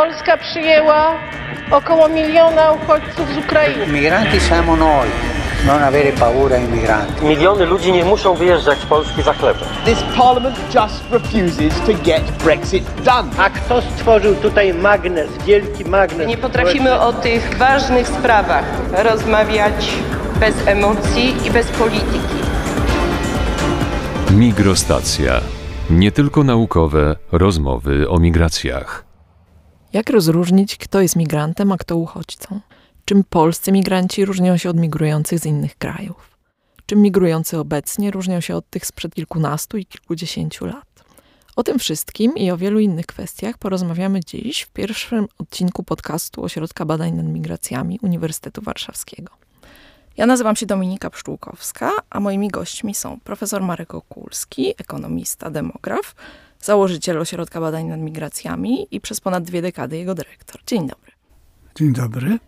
Polska 0.00 0.36
przyjęła 0.36 1.14
około 1.70 2.08
miliona 2.08 2.72
uchodźców 2.72 3.34
z 3.34 3.36
Ukrainy. 3.36 3.86
Migranti 3.86 4.40
siamo 4.40 4.76
noi, 4.76 5.08
non 5.66 5.82
avere 5.82 6.12
paura 6.12 6.56
ai 6.56 6.68
migranti. 6.68 7.24
Miliony 7.24 7.66
ludzi 7.66 7.92
nie 7.92 8.04
muszą 8.04 8.34
wyjeżdżać 8.34 8.78
z 8.78 8.86
Polski 8.86 9.22
za 9.22 9.32
chlebem. 9.32 9.68
This 9.84 10.02
parliament 10.16 10.56
just 10.74 11.10
refuses 11.10 11.80
to 11.86 11.92
get 12.04 12.22
Brexit 12.44 12.84
done. 13.04 13.28
A 13.38 13.50
kto 13.50 13.82
stworzył 13.82 14.34
tutaj 14.34 14.74
magnes, 14.74 15.28
wielki 15.46 15.84
magnes? 15.84 16.28
Nie 16.28 16.36
potrafimy 16.36 17.00
o 17.00 17.12
tych 17.12 17.58
ważnych 17.58 18.08
sprawach 18.08 18.64
rozmawiać 19.04 19.88
bez 20.40 20.54
emocji 20.66 21.46
i 21.46 21.50
bez 21.50 21.66
polityki. 21.66 22.40
Migrostacja. 24.30 25.40
Nie 25.90 26.12
tylko 26.12 26.44
naukowe 26.44 27.16
rozmowy 27.32 28.08
o 28.08 28.18
migracjach. 28.18 29.09
Jak 29.92 30.10
rozróżnić, 30.10 30.76
kto 30.76 31.00
jest 31.00 31.16
migrantem, 31.16 31.72
a 31.72 31.76
kto 31.76 31.96
uchodźcą? 31.96 32.60
Czym 33.04 33.24
polscy 33.24 33.72
migranci 33.72 34.24
różnią 34.24 34.56
się 34.56 34.70
od 34.70 34.76
migrujących 34.76 35.38
z 35.38 35.46
innych 35.46 35.78
krajów? 35.78 36.38
Czym 36.86 37.02
migrujący 37.02 37.58
obecnie 37.58 38.10
różnią 38.10 38.40
się 38.40 38.56
od 38.56 38.70
tych 38.70 38.86
sprzed 38.86 39.14
kilkunastu 39.14 39.76
i 39.76 39.86
kilkudziesięciu 39.86 40.66
lat? 40.66 41.04
O 41.56 41.62
tym 41.62 41.78
wszystkim 41.78 42.36
i 42.36 42.50
o 42.50 42.56
wielu 42.56 42.78
innych 42.78 43.06
kwestiach 43.06 43.58
porozmawiamy 43.58 44.20
dziś 44.20 44.62
w 44.62 44.70
pierwszym 44.70 45.26
odcinku 45.38 45.82
podcastu 45.82 46.44
Ośrodka 46.44 46.84
Badań 46.84 47.12
nad 47.12 47.26
Migracjami 47.26 47.98
Uniwersytetu 48.02 48.62
Warszawskiego. 48.62 49.32
Ja 50.16 50.26
nazywam 50.26 50.56
się 50.56 50.66
Dominika 50.66 51.10
Pszczółkowska, 51.10 51.90
a 52.10 52.20
moimi 52.20 52.48
gośćmi 52.48 52.94
są 52.94 53.20
profesor 53.20 53.62
Marek 53.62 53.94
Okulski, 53.94 54.74
ekonomista, 54.78 55.50
demograf, 55.50 56.14
założyciel 56.60 57.18
Ośrodka 57.18 57.60
Badań 57.60 57.84
nad 57.84 58.00
Migracjami 58.00 58.86
i 58.90 59.00
przez 59.00 59.20
ponad 59.20 59.44
dwie 59.44 59.62
dekady 59.62 59.96
jego 59.96 60.14
dyrektor. 60.14 60.60
Dzień 60.66 60.88
dobry. 60.88 61.12
Dzień 61.74 61.92
dobry. 61.92 62.38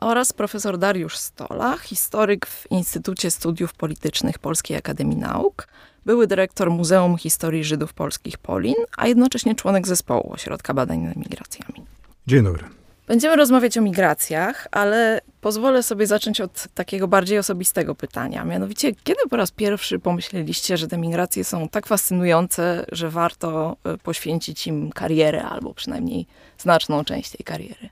Oraz 0.00 0.32
profesor 0.32 0.78
Dariusz 0.78 1.16
Stola, 1.16 1.78
historyk 1.78 2.46
w 2.46 2.70
Instytucie 2.70 3.30
Studiów 3.30 3.74
Politycznych 3.74 4.38
Polskiej 4.38 4.76
Akademii 4.76 5.16
Nauk, 5.16 5.68
były 6.06 6.26
dyrektor 6.26 6.70
Muzeum 6.70 7.18
Historii 7.18 7.64
Żydów 7.64 7.92
Polskich 7.94 8.38
Polin, 8.38 8.74
a 8.96 9.06
jednocześnie 9.06 9.54
członek 9.54 9.86
zespołu 9.86 10.32
Ośrodka 10.32 10.74
Badań 10.74 10.98
nad 10.98 11.16
Migracjami. 11.16 11.86
Dzień 12.26 12.44
dobry. 12.44 12.83
Będziemy 13.06 13.36
rozmawiać 13.36 13.78
o 13.78 13.80
migracjach, 13.80 14.68
ale 14.70 15.20
pozwolę 15.40 15.82
sobie 15.82 16.06
zacząć 16.06 16.40
od 16.40 16.66
takiego 16.74 17.08
bardziej 17.08 17.38
osobistego 17.38 17.94
pytania. 17.94 18.44
Mianowicie, 18.44 18.92
kiedy 19.04 19.20
po 19.30 19.36
raz 19.36 19.50
pierwszy 19.50 19.98
pomyśleliście, 19.98 20.76
że 20.76 20.88
te 20.88 20.98
migracje 20.98 21.44
są 21.44 21.68
tak 21.68 21.86
fascynujące, 21.86 22.86
że 22.92 23.10
warto 23.10 23.76
e, 23.84 23.98
poświęcić 23.98 24.66
im 24.66 24.92
karierę, 24.92 25.42
albo 25.42 25.74
przynajmniej 25.74 26.26
znaczną 26.58 27.04
część 27.04 27.30
tej 27.30 27.44
kariery? 27.44 27.88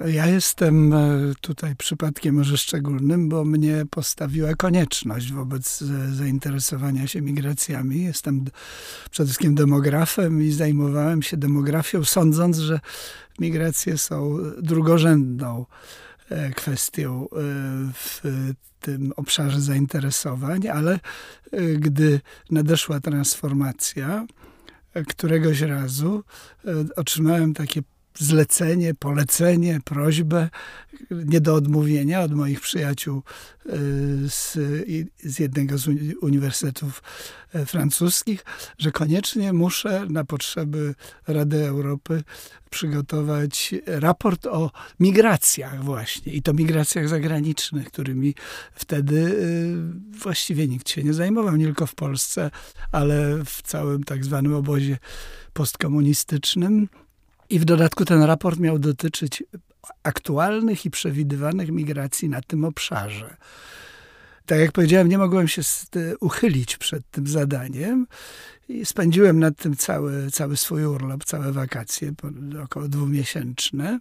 Ja 0.00 0.26
jestem 0.26 0.92
e, 0.92 1.18
tutaj 1.40 1.76
przypadkiem 1.76 2.34
może 2.34 2.58
szczególnym, 2.58 3.28
bo 3.28 3.44
mnie 3.44 3.84
postawiła 3.90 4.54
konieczność 4.54 5.32
wobec 5.32 5.82
e, 5.82 6.14
zainteresowania 6.14 7.06
się 7.06 7.22
migracjami. 7.22 8.02
Jestem 8.02 8.44
przede 9.10 9.26
wszystkim 9.26 9.54
demografem 9.54 10.42
i 10.42 10.50
zajmowałem 10.52 11.22
się 11.22 11.36
demografią, 11.36 12.04
sądząc, 12.04 12.58
że 12.58 12.80
migracje 13.38 13.98
są 13.98 14.38
drugorzędną 14.62 15.66
e, 16.30 16.50
kwestią 16.50 17.28
w 17.94 18.20
tym 18.80 19.12
obszarze 19.16 19.60
zainteresowań, 19.60 20.68
ale 20.68 21.00
gdy 21.78 22.20
nadeszła 22.50 23.00
transformacja, 23.00 24.26
któregoś 25.08 25.60
razu 25.60 26.24
otrzymałem 26.96 27.54
takie 27.54 27.82
zlecenie, 28.18 28.94
polecenie, 28.94 29.80
prośbę 29.84 30.48
nie 31.10 31.40
do 31.40 31.54
odmówienia 31.54 32.20
od 32.20 32.32
moich 32.32 32.60
przyjaciół 32.60 33.22
y, 33.66 33.70
z, 34.28 34.58
z 35.22 35.38
jednego 35.38 35.78
z 35.78 35.88
uniwersytetów 36.22 37.02
e, 37.52 37.66
francuskich, 37.66 38.44
że 38.78 38.92
koniecznie 38.92 39.52
muszę 39.52 40.06
na 40.10 40.24
potrzeby 40.24 40.94
Rady 41.26 41.66
Europy 41.66 42.22
przygotować 42.70 43.74
raport 43.86 44.46
o 44.46 44.70
migracjach 45.00 45.84
właśnie 45.84 46.32
i 46.32 46.42
to 46.42 46.52
migracjach 46.52 47.08
zagranicznych, 47.08 47.86
którymi 47.86 48.34
wtedy 48.74 49.16
y, 49.16 50.18
właściwie 50.18 50.68
nikt 50.68 50.90
się 50.90 51.02
nie 51.02 51.14
zajmował, 51.14 51.56
nie 51.56 51.64
tylko 51.64 51.86
w 51.86 51.94
Polsce, 51.94 52.50
ale 52.92 53.44
w 53.44 53.62
całym 53.62 54.04
tak 54.04 54.24
zwanym 54.24 54.54
obozie 54.54 54.98
postkomunistycznym. 55.52 56.88
I 57.50 57.58
w 57.58 57.64
dodatku 57.64 58.04
ten 58.04 58.22
raport 58.22 58.58
miał 58.58 58.78
dotyczyć 58.78 59.44
aktualnych 60.02 60.86
i 60.86 60.90
przewidywanych 60.90 61.70
migracji 61.70 62.28
na 62.28 62.40
tym 62.40 62.64
obszarze. 62.64 63.36
Tak 64.46 64.58
jak 64.58 64.72
powiedziałem, 64.72 65.08
nie 65.08 65.18
mogłem 65.18 65.48
się 65.48 65.62
uchylić 66.20 66.76
przed 66.76 67.10
tym 67.10 67.26
zadaniem 67.26 68.06
i 68.68 68.86
spędziłem 68.86 69.38
nad 69.38 69.56
tym 69.56 69.76
cały, 69.76 70.30
cały 70.30 70.56
swój 70.56 70.84
urlop, 70.84 71.24
całe 71.24 71.52
wakacje, 71.52 72.12
około 72.64 72.88
dwumiesięczne. 72.88 73.98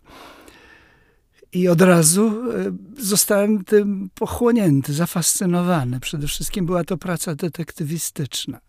I 1.54 1.68
od 1.68 1.82
razu 1.82 2.52
e, 2.52 2.72
zostałem 2.98 3.64
tym 3.64 4.10
pochłonięty, 4.16 4.94
zafascynowany. 4.94 6.00
Przede 6.00 6.28
wszystkim 6.28 6.66
była 6.66 6.84
to 6.84 6.98
praca 6.98 7.36
detektywistyczna. 7.36 8.60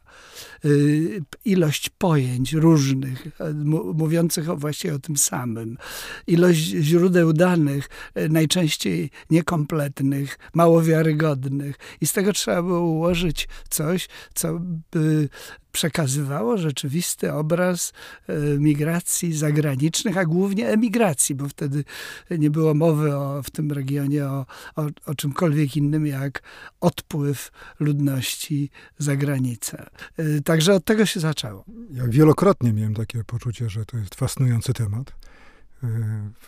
Y, 0.67 1.23
ilość 1.45 1.89
pojęć 1.89 2.53
różnych, 2.53 3.27
e, 3.41 3.53
mówiących 3.95 4.45
właśnie 4.47 4.95
o 4.95 4.99
tym 4.99 5.17
samym, 5.17 5.79
ilość 6.27 6.61
źródeł 6.61 7.33
danych, 7.33 7.89
e, 8.15 8.29
najczęściej 8.29 9.11
niekompletnych, 9.31 10.39
mało 10.55 10.83
wiarygodnych. 10.83 11.77
I 12.01 12.07
z 12.07 12.13
tego 12.13 12.33
trzeba 12.33 12.63
było 12.63 12.81
ułożyć 12.81 13.49
coś, 13.71 14.09
co 14.35 14.61
by 14.91 15.29
przekazywało 15.77 16.59
rzeczywisty 16.59 17.33
obraz 17.33 17.93
e, 18.27 18.35
migracji 18.59 19.33
zagranicznych, 19.33 20.19
a 20.19 20.25
głównie 20.25 20.69
emigracji, 20.69 21.35
bo 21.35 21.49
wtedy 21.49 21.85
nie 22.31 22.51
było 22.51 22.75
mowy 22.75 23.17
o, 23.17 23.43
w 23.43 23.51
tym 23.51 23.73
regionie 23.73 24.27
o, 24.27 24.47
o, 24.77 24.87
o 25.07 25.15
czymkolwiek 25.15 25.77
innym 25.77 26.07
jak 26.07 26.43
odpływ 26.81 27.51
ludności 27.81 28.71
za 28.99 29.17
granicę. 29.17 29.87
E, 30.17 30.41
także 30.57 30.75
od 30.75 30.85
tego 30.85 31.07
się 31.07 31.21
zaczęło. 31.21 31.65
Ja 31.91 32.09
wielokrotnie 32.09 32.73
miałem 32.73 32.95
takie 32.95 33.25
poczucie, 33.25 33.71
że 33.71 33.85
to 33.85 33.97
jest 33.97 34.15
fascynujący 34.15 34.73
temat 34.73 35.11
e, 35.11 35.87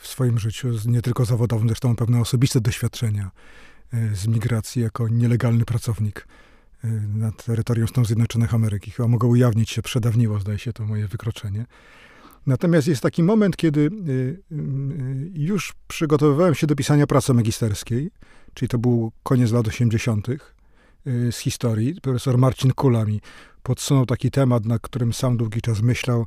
w 0.01 0.07
swoim 0.07 0.39
życiu, 0.39 0.69
nie 0.87 1.03
tylko 1.03 1.25
zawodowym, 1.25 1.69
zresztą 1.69 1.97
pewne 1.97 2.21
osobiste 2.21 2.61
doświadczenia 2.61 3.31
z 4.13 4.27
migracji 4.27 4.83
jako 4.83 5.09
nielegalny 5.09 5.65
pracownik 5.65 6.27
Y, 6.85 6.89
na 7.15 7.33
terytorium 7.33 7.89
Stanów 7.89 8.07
Zjednoczonych 8.07 8.55
Ameryki. 8.55 8.91
Chyba 8.91 9.09
mogło 9.09 9.29
ujawnić 9.29 9.71
się, 9.71 9.83
przedawniło, 9.83 10.41
zdaje 10.41 10.59
się, 10.59 10.73
to 10.73 10.87
moje 10.87 11.09
wykroczenie. 11.09 11.67
Natomiast 12.47 12.89
jest 12.89 13.03
taki 13.03 13.23
moment, 13.23 13.57
kiedy 13.57 13.91
już 15.35 15.75
przygotowywałem 15.89 16.55
się 16.55 16.67
do 16.67 16.77
pisania 16.77 17.07
pracy 17.07 17.35
magisterskiej, 17.35 18.11
czyli 18.55 18.69
to 18.69 18.79
był 18.79 19.13
koniec 19.23 19.53
lat 19.53 19.69
80. 19.69 20.27
z 21.07 21.37
historii. 21.37 22.01
Profesor 22.01 22.39
Marcin 22.39 22.73
Kula 22.73 23.05
mi 23.05 23.21
podsunął 23.63 24.07
taki 24.07 24.31
temat, 24.31 24.65
na 24.65 24.79
którym 24.79 25.13
sam 25.13 25.37
długi 25.37 25.61
czas 25.61 25.83
myślał 25.83 26.27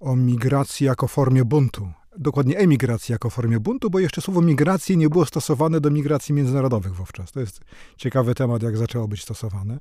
o 0.00 0.16
migracji 0.16 0.86
jako 0.86 1.08
formie 1.08 1.44
buntu 1.44 1.88
dokładnie 2.16 2.58
emigracji 2.58 3.12
jako 3.12 3.30
formie 3.30 3.60
buntu, 3.60 3.90
bo 3.90 3.98
jeszcze 3.98 4.20
słowo 4.20 4.42
migracji 4.42 4.96
nie 4.96 5.08
było 5.08 5.26
stosowane 5.26 5.80
do 5.80 5.90
migracji 5.90 6.34
międzynarodowych 6.34 6.94
wówczas. 6.94 7.32
To 7.32 7.40
jest 7.40 7.60
ciekawy 7.96 8.34
temat, 8.34 8.62
jak 8.62 8.76
zaczęło 8.76 9.08
być 9.08 9.22
stosowane. 9.22 9.78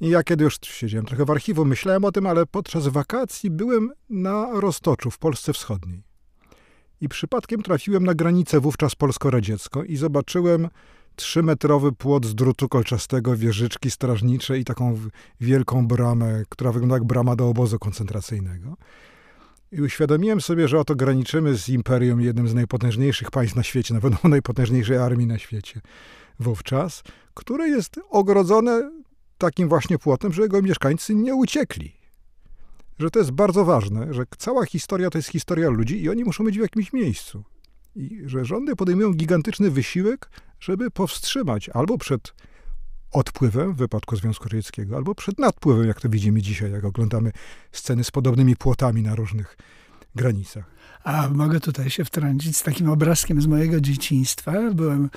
I 0.00 0.08
ja 0.08 0.22
kiedy 0.22 0.44
już 0.44 0.58
siedziałem 0.62 1.06
trochę 1.06 1.24
w 1.24 1.30
archiwum, 1.30 1.68
myślałem 1.68 2.04
o 2.04 2.12
tym, 2.12 2.26
ale 2.26 2.46
podczas 2.46 2.88
wakacji 2.88 3.50
byłem 3.50 3.90
na 4.10 4.60
Roztoczu 4.60 5.10
w 5.10 5.18
Polsce 5.18 5.52
Wschodniej. 5.52 6.02
I 7.00 7.08
przypadkiem 7.08 7.62
trafiłem 7.62 8.04
na 8.04 8.14
granicę 8.14 8.60
wówczas 8.60 8.94
polsko-radziecką 8.94 9.82
i 9.82 9.96
zobaczyłem 9.96 10.68
trzymetrowy 11.16 11.92
płot 11.92 12.26
z 12.26 12.34
drutu 12.34 12.68
kolczastego, 12.68 13.36
wieżyczki 13.36 13.90
strażnicze 13.90 14.58
i 14.58 14.64
taką 14.64 14.98
wielką 15.40 15.86
bramę, 15.86 16.42
która 16.48 16.72
wygląda 16.72 16.96
jak 16.96 17.04
brama 17.04 17.36
do 17.36 17.48
obozu 17.48 17.78
koncentracyjnego. 17.78 18.76
I 19.72 19.82
uświadomiłem 19.82 20.40
sobie, 20.40 20.68
że 20.68 20.80
oto 20.80 20.94
graniczymy 20.94 21.56
z 21.56 21.68
imperium, 21.68 22.20
jednym 22.20 22.48
z 22.48 22.54
najpotężniejszych 22.54 23.30
państw 23.30 23.56
na 23.56 23.62
świecie, 23.62 23.94
na 23.94 24.00
pewno 24.00 24.18
najpotężniejszej 24.28 24.96
armii 24.96 25.26
na 25.26 25.38
świecie 25.38 25.80
wówczas, 26.40 27.02
które 27.34 27.68
jest 27.68 28.00
ogrodzone 28.10 28.90
takim 29.38 29.68
właśnie 29.68 29.98
płotem, 29.98 30.32
że 30.32 30.42
jego 30.42 30.62
mieszkańcy 30.62 31.14
nie 31.14 31.34
uciekli. 31.34 31.92
Że 32.98 33.10
to 33.10 33.18
jest 33.18 33.30
bardzo 33.30 33.64
ważne, 33.64 34.14
że 34.14 34.24
cała 34.38 34.66
historia 34.66 35.10
to 35.10 35.18
jest 35.18 35.28
historia 35.28 35.70
ludzi 35.70 36.02
i 36.02 36.08
oni 36.08 36.24
muszą 36.24 36.44
być 36.44 36.58
w 36.58 36.60
jakimś 36.60 36.92
miejscu. 36.92 37.44
I 37.96 38.22
że 38.26 38.44
rządy 38.44 38.76
podejmują 38.76 39.12
gigantyczny 39.12 39.70
wysiłek, 39.70 40.30
żeby 40.60 40.90
powstrzymać 40.90 41.68
albo 41.68 41.98
przed 41.98 42.34
odpływem 43.12 43.72
w 43.72 43.76
wypadku 43.76 44.16
Związku 44.16 44.44
Radzieckiego, 44.44 44.96
albo 44.96 45.14
przed 45.14 45.38
nadpływem, 45.38 45.88
jak 45.88 46.00
to 46.00 46.08
widzimy 46.08 46.42
dzisiaj, 46.42 46.72
jak 46.72 46.84
oglądamy 46.84 47.32
sceny 47.72 48.04
z 48.04 48.10
podobnymi 48.10 48.56
płotami 48.56 49.02
na 49.02 49.14
różnych 49.14 49.56
granicach. 50.14 50.64
A 51.04 51.28
mogę 51.28 51.60
tutaj 51.60 51.90
się 51.90 52.04
wtrącić 52.04 52.56
z 52.56 52.62
takim 52.62 52.90
obrazkiem 52.90 53.42
z 53.42 53.46
mojego 53.46 53.80
dzieciństwa. 53.80 54.52
Byłem 54.74 55.10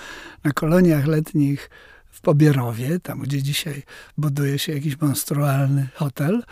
na 0.43 0.51
koloniach 0.51 1.05
letnich 1.05 1.69
w 2.09 2.21
Pobierowie, 2.21 2.99
tam 2.99 3.19
gdzie 3.19 3.43
dzisiaj 3.43 3.83
buduje 4.17 4.59
się 4.59 4.73
jakiś 4.73 5.01
monstrualny 5.01 5.87
hotel. 5.95 6.43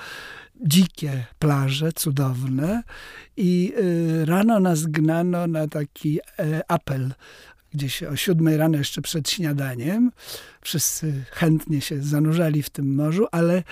Dzikie 0.66 1.26
plaże, 1.40 1.94
cudowne. 1.94 2.84
I 3.38 3.74
y, 3.78 4.26
rano 4.26 4.60
nas 4.60 4.86
gnano 4.86 5.48
na 5.48 5.68
taki 5.68 6.20
e, 6.40 6.72
apel 6.72 7.14
gdzieś 7.74 8.04
o 8.04 8.16
siódmej 8.16 8.58
rano 8.58 8.78
jeszcze 8.78 9.02
przed 9.02 9.30
śniadaniem. 9.30 10.12
Wszyscy 10.68 11.24
chętnie 11.32 11.82
się 11.82 12.04
zanurzali 12.04 12.64
w 12.64 12.70
tym 12.70 12.96
morzu, 12.96 13.28
ale 13.32 13.64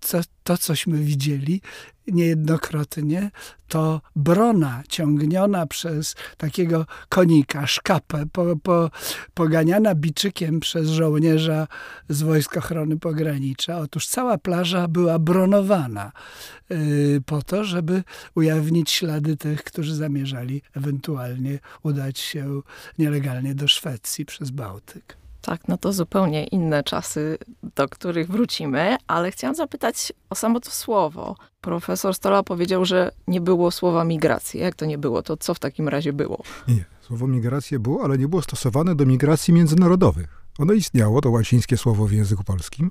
co, 0.00 0.20
to, 0.42 0.58
cośmy 0.58 0.98
widzieli 0.98 1.60
niejednokrotnie, 2.06 3.30
to 3.68 4.00
brona 4.16 4.82
ciągniona 4.88 5.66
przez 5.66 6.14
takiego 6.36 6.86
konika, 7.08 7.66
szkapę, 7.66 8.24
po, 8.32 8.56
po, 8.56 8.90
poganiana 9.34 9.94
biczykiem 9.94 10.60
przez 10.60 10.88
żołnierza 10.88 11.66
z 12.08 12.22
Wojsk 12.22 12.56
Ochrony 12.56 12.98
Pogranicza. 12.98 13.78
Otóż 13.78 14.06
cała 14.06 14.38
plaża 14.38 14.88
była 14.88 15.18
bronowana 15.18 16.12
yy, 16.70 17.20
po 17.26 17.42
to, 17.42 17.64
żeby 17.64 18.02
ujawnić 18.34 18.90
ślady 18.90 19.36
tych, 19.36 19.64
którzy 19.64 19.94
zamierzali 19.94 20.62
ewentualnie 20.76 21.58
udać 21.82 22.18
się 22.18 22.60
nielegalnie 22.98 23.54
do 23.54 23.68
Szwecji 23.68 24.24
przez 24.24 24.50
Bałtyk. 24.50 25.23
Tak, 25.44 25.68
no 25.68 25.78
to 25.78 25.92
zupełnie 25.92 26.44
inne 26.44 26.82
czasy, 26.82 27.38
do 27.76 27.88
których 27.88 28.28
wrócimy, 28.28 28.96
ale 29.06 29.30
chciałam 29.30 29.54
zapytać 29.54 30.12
o 30.30 30.34
samo 30.34 30.60
to 30.60 30.70
słowo. 30.70 31.36
Profesor 31.60 32.14
Stola 32.14 32.42
powiedział, 32.42 32.84
że 32.84 33.10
nie 33.26 33.40
było 33.40 33.70
słowa 33.70 34.04
migracji. 34.04 34.60
Jak 34.60 34.74
to 34.74 34.86
nie 34.86 34.98
było? 34.98 35.22
To 35.22 35.36
co 35.36 35.54
w 35.54 35.58
takim 35.58 35.88
razie 35.88 36.12
było? 36.12 36.42
Nie, 36.68 36.84
słowo 37.00 37.26
migracja 37.26 37.78
było, 37.78 38.04
ale 38.04 38.18
nie 38.18 38.28
było 38.28 38.42
stosowane 38.42 38.94
do 38.94 39.06
migracji 39.06 39.54
międzynarodowych. 39.54 40.44
Ono 40.58 40.72
istniało, 40.72 41.20
to 41.20 41.30
łacińskie 41.30 41.76
słowo 41.76 42.06
w 42.06 42.12
języku 42.12 42.44
polskim, 42.44 42.90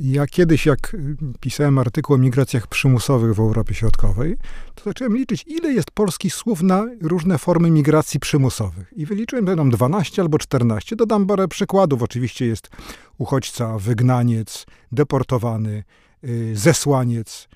ja 0.00 0.26
kiedyś, 0.26 0.66
jak 0.66 0.96
pisałem 1.40 1.78
artykuł 1.78 2.16
o 2.16 2.18
migracjach 2.18 2.66
przymusowych 2.66 3.34
w 3.34 3.40
Europie 3.40 3.74
Środkowej, 3.74 4.36
to 4.74 4.84
zacząłem 4.84 5.16
liczyć, 5.16 5.44
ile 5.46 5.72
jest 5.72 5.90
polskich 5.90 6.34
słów 6.34 6.62
na 6.62 6.86
różne 7.02 7.38
formy 7.38 7.70
migracji 7.70 8.20
przymusowych. 8.20 8.92
I 8.96 9.06
wyliczyłem, 9.06 9.44
nam 9.44 9.70
12 9.70 10.22
albo 10.22 10.38
14. 10.38 10.96
Dodam 10.96 11.26
parę 11.26 11.48
przykładów. 11.48 12.02
Oczywiście 12.02 12.46
jest 12.46 12.70
uchodźca, 13.18 13.78
wygnaniec, 13.78 14.66
deportowany, 14.92 15.84
y, 16.24 16.56
zesłaniec, 16.56 17.48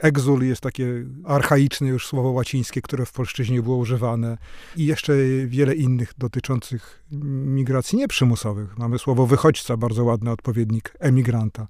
Egzul 0.00 0.42
jest 0.44 0.60
takie 0.60 1.04
archaiczne 1.24 1.88
już 1.88 2.06
słowo 2.06 2.30
łacińskie, 2.30 2.82
które 2.82 3.06
w 3.06 3.12
polszczyźnie 3.12 3.62
było 3.62 3.76
używane 3.76 4.38
i 4.76 4.86
jeszcze 4.86 5.12
wiele 5.46 5.74
innych 5.74 6.12
dotyczących 6.18 7.04
migracji 7.46 7.98
nieprzymusowych. 7.98 8.78
Mamy 8.78 8.98
słowo 8.98 9.26
wychodźca, 9.26 9.76
bardzo 9.76 10.04
ładny 10.04 10.30
odpowiednik 10.30 10.94
emigranta 10.98 11.66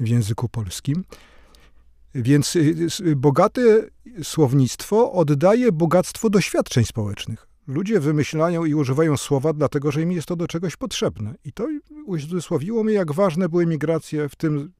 w 0.00 0.08
języku 0.08 0.48
polskim. 0.48 1.04
Więc 2.14 2.56
y, 2.56 2.86
y, 3.00 3.16
bogate 3.16 3.60
słownictwo 4.22 5.12
oddaje 5.12 5.72
bogactwo 5.72 6.30
doświadczeń 6.30 6.84
społecznych. 6.84 7.46
Ludzie 7.66 8.00
wymyślają 8.00 8.64
i 8.64 8.74
używają 8.74 9.16
słowa, 9.16 9.52
dlatego 9.52 9.92
że 9.92 10.02
im 10.02 10.12
jest 10.12 10.28
to 10.28 10.36
do 10.36 10.46
czegoś 10.46 10.76
potrzebne. 10.76 11.34
I 11.44 11.52
to 11.52 11.66
uzmysłowiło 12.06 12.84
mi, 12.84 12.92
jak 12.92 13.12
ważne 13.12 13.48
były 13.48 13.66
migracje 13.66 14.28
w 14.28 14.36
tym 14.36 14.72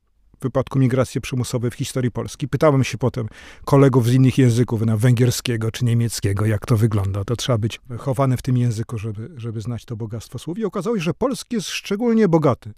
wypadku 0.42 0.78
migracji 0.78 1.20
przymusowej 1.20 1.70
w 1.70 1.74
historii 1.74 2.10
Polski. 2.10 2.48
Pytałem 2.48 2.84
się 2.84 2.98
potem 2.98 3.28
kolegów 3.64 4.06
z 4.06 4.14
innych 4.14 4.38
języków, 4.38 4.86
na 4.86 4.96
węgierskiego 4.96 5.70
czy 5.70 5.84
niemieckiego, 5.84 6.46
jak 6.46 6.66
to 6.66 6.76
wygląda. 6.76 7.24
To 7.24 7.36
trzeba 7.36 7.58
być 7.58 7.80
chowany 7.98 8.36
w 8.36 8.42
tym 8.42 8.56
języku, 8.56 8.98
żeby, 8.98 9.30
żeby 9.36 9.60
znać 9.60 9.84
to 9.84 9.96
bogactwo 9.96 10.38
słów. 10.38 10.58
I 10.58 10.64
okazało 10.64 10.96
się, 10.96 11.02
że 11.02 11.14
polski 11.14 11.54
jest 11.56 11.68
szczególnie 11.68 12.28
bogaty 12.28 12.72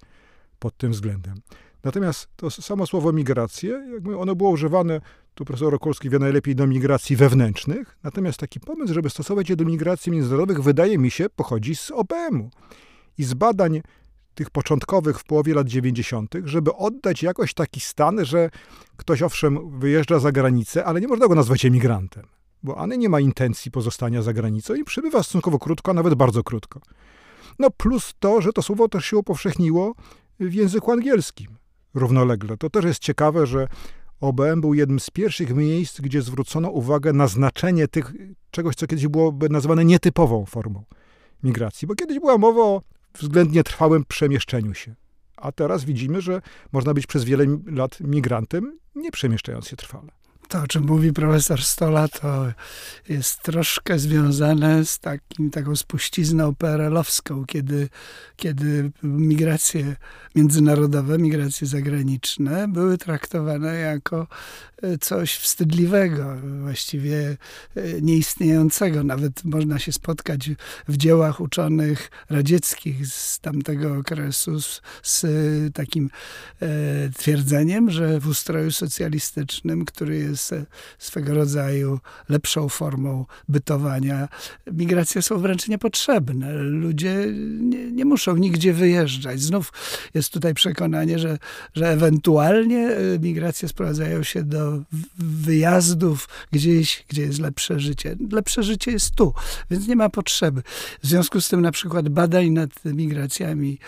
pod 0.59 0.77
tym 0.77 0.93
względem. 0.93 1.35
Natomiast 1.85 2.29
to 2.37 2.51
samo 2.51 2.87
słowo 2.87 3.13
migracje, 3.13 3.71
jakby 3.93 4.19
ono 4.19 4.35
było 4.35 4.51
używane, 4.51 5.01
tu 5.35 5.45
profesor 5.45 5.75
Okolski 5.75 6.11
wie 6.11 6.19
najlepiej, 6.19 6.55
do 6.55 6.67
migracji 6.67 7.17
wewnętrznych, 7.17 7.99
natomiast 8.03 8.39
taki 8.39 8.61
pomysł, 8.61 8.95
żeby 8.95 9.11
stosować 9.11 9.51
je 9.51 9.57
do 9.57 9.65
migracji 9.65 10.13
międzynarodowych, 10.13 10.63
wydaje 10.63 10.99
mi 10.99 11.11
się, 11.11 11.27
pochodzi 11.37 11.77
z 11.77 11.91
OPM-u 11.91 12.51
i 13.19 13.25
z 13.25 13.35
badań 13.35 13.83
tych 14.35 14.51
początkowych 14.51 15.19
w 15.19 15.25
połowie 15.25 15.55
lat 15.55 15.69
90., 15.69 16.35
żeby 16.45 16.75
oddać 16.75 17.23
jakoś 17.23 17.55
taki 17.55 17.81
stan, 17.81 18.25
że 18.25 18.51
ktoś 18.97 19.23
owszem 19.23 19.79
wyjeżdża 19.81 20.19
za 20.19 20.33
granicę, 20.33 20.85
ale 20.85 21.01
nie 21.01 21.09
można 21.09 21.29
go 21.29 21.35
nazwać 21.35 21.65
emigrantem, 21.65 22.27
bo 22.63 22.79
ani 22.79 22.99
nie 22.99 23.09
ma 23.09 23.21
intencji 23.21 23.71
pozostania 23.71 24.23
za 24.23 24.33
granicą 24.33 24.75
i 24.75 24.85
przybywa 24.85 25.23
stosunkowo 25.23 25.59
krótko, 25.59 25.91
a 25.91 25.95
nawet 25.95 26.15
bardzo 26.15 26.43
krótko. 26.43 26.81
No 27.59 27.71
plus 27.71 28.15
to, 28.19 28.41
że 28.41 28.53
to 28.53 28.63
słowo 28.63 28.89
też 28.89 29.07
się 29.07 29.17
upowszechniło 29.17 29.95
w 30.41 30.55
języku 30.55 30.93
angielskim 30.93 31.49
równolegle. 31.95 32.57
To 32.57 32.71
też 32.71 32.85
jest 32.85 32.99
ciekawe, 32.99 33.47
że 33.47 33.69
OBM 34.21 34.61
był 34.61 34.75
jednym 34.75 35.01
z 35.01 35.11
pierwszych 35.11 35.55
miejsc, 35.55 36.01
gdzie 36.01 36.23
zwrócono 36.23 36.71
uwagę 36.71 37.13
na 37.13 37.27
znaczenie 37.27 37.89
tych, 37.89 38.13
czegoś, 38.51 38.75
co 38.75 38.87
kiedyś 38.87 39.09
byłoby 39.09 39.49
nazwane 39.49 39.85
nietypową 39.85 40.47
formą 40.47 40.85
migracji, 41.43 41.89
bo 41.89 41.95
kiedyś 41.95 42.19
była 42.19 42.39
mowa 42.39 42.63
o 42.63 42.83
względnie 43.19 43.65
trwałym 43.65 44.05
przemieszczeniu 44.05 44.75
się. 44.75 44.95
A 45.37 45.53
teraz 45.53 45.85
widzimy, 45.85 46.21
że 46.21 46.43
można 46.73 46.95
być 46.95 47.07
przez 47.07 47.25
wiele 47.25 47.45
lat 47.67 48.01
migrantem, 48.01 48.79
nie 48.95 49.11
przemieszczając 49.11 49.69
się 49.69 49.77
trwale 49.77 50.22
to, 50.53 50.63
o 50.63 50.67
czym 50.67 50.85
mówi 50.87 51.13
profesor 51.13 51.63
Stola, 51.63 52.09
to 52.09 52.53
jest 53.09 53.43
troszkę 53.43 53.99
związane 53.99 54.85
z 54.85 54.99
takim, 54.99 55.51
taką 55.51 55.77
spuścizną 55.77 56.55
PRL-owską, 56.55 57.45
kiedy, 57.47 57.89
kiedy 58.37 58.91
migracje 59.03 59.97
międzynarodowe, 60.35 61.19
migracje 61.19 61.67
zagraniczne 61.67 62.69
były 62.69 62.99
traktowane 62.99 63.75
jako 63.75 64.27
e, 64.83 64.99
coś 64.99 65.35
wstydliwego, 65.35 66.37
właściwie 66.63 67.37
e, 67.77 68.01
nieistniejącego. 68.03 69.05
Nawet 69.05 69.45
można 69.45 69.79
się 69.79 69.93
spotkać 69.93 70.51
w 70.89 70.97
dziełach 70.97 71.41
uczonych 71.41 72.11
radzieckich 72.31 73.07
z 73.07 73.39
tamtego 73.39 73.97
okresu 73.97 74.61
z, 74.61 74.83
z 75.03 75.25
takim 75.75 76.11
e, 76.63 76.69
twierdzeniem, 77.19 77.91
że 77.91 78.21
w 78.21 78.27
ustroju 78.27 78.71
socjalistycznym, 78.71 79.85
który 79.85 80.17
jest 80.19 80.42
jest 80.51 80.55
swego 80.99 81.35
rodzaju 81.35 81.99
lepszą 82.29 82.69
formą 82.69 83.27
bytowania. 83.49 84.29
Migracje 84.73 85.23
są 85.23 85.39
wręcz 85.39 85.69
niepotrzebne. 85.69 86.53
Ludzie 86.53 87.27
nie, 87.61 87.93
nie 87.93 88.05
muszą 88.05 88.37
nigdzie 88.37 88.73
wyjeżdżać. 88.73 89.41
Znów 89.41 89.73
jest 90.15 90.33
tutaj 90.33 90.55
przekonanie, 90.55 91.19
że, 91.19 91.39
że 91.75 91.89
ewentualnie 91.89 92.89
e, 92.89 93.19
migracje 93.19 93.69
sprowadzają 93.69 94.23
się 94.23 94.43
do 94.43 94.83
wyjazdów 95.19 96.29
gdzieś, 96.53 97.05
gdzie 97.09 97.23
jest 97.23 97.39
lepsze 97.39 97.81
życie. 97.81 98.17
Lepsze 98.33 98.63
życie 98.63 98.91
jest 98.91 99.15
tu, 99.15 99.35
więc 99.71 99.89
nie 99.89 99.97
ma 99.97 100.09
potrzeby. 100.09 100.63
W 101.03 101.07
związku 101.07 101.41
z 101.41 101.49
tym 101.49 101.61
na 101.61 101.73
przykład 101.73 102.09
badań 102.09 102.51
nad 102.51 102.71
migracjami 102.85 103.79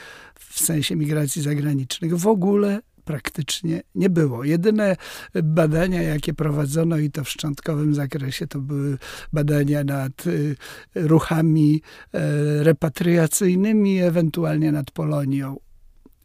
w 0.54 0.60
sensie 0.60 0.96
migracji 0.96 1.42
zagranicznych 1.42 2.18
w 2.18 2.26
ogóle 2.26 2.80
praktycznie 3.04 3.82
nie 3.94 4.10
było. 4.10 4.44
Jedyne 4.44 4.96
badania, 5.42 6.02
jakie 6.02 6.34
prowadzono 6.34 6.98
i 6.98 7.10
to 7.10 7.24
w 7.24 7.28
szczątkowym 7.28 7.94
zakresie, 7.94 8.46
to 8.46 8.60
były 8.60 8.98
badania 9.32 9.84
nad 9.84 10.26
y, 10.26 10.56
ruchami 10.94 11.82
e, 12.12 12.64
repatriacyjnymi, 12.64 13.98
ewentualnie 13.98 14.72
nad 14.72 14.90
Polonią, 14.90 15.56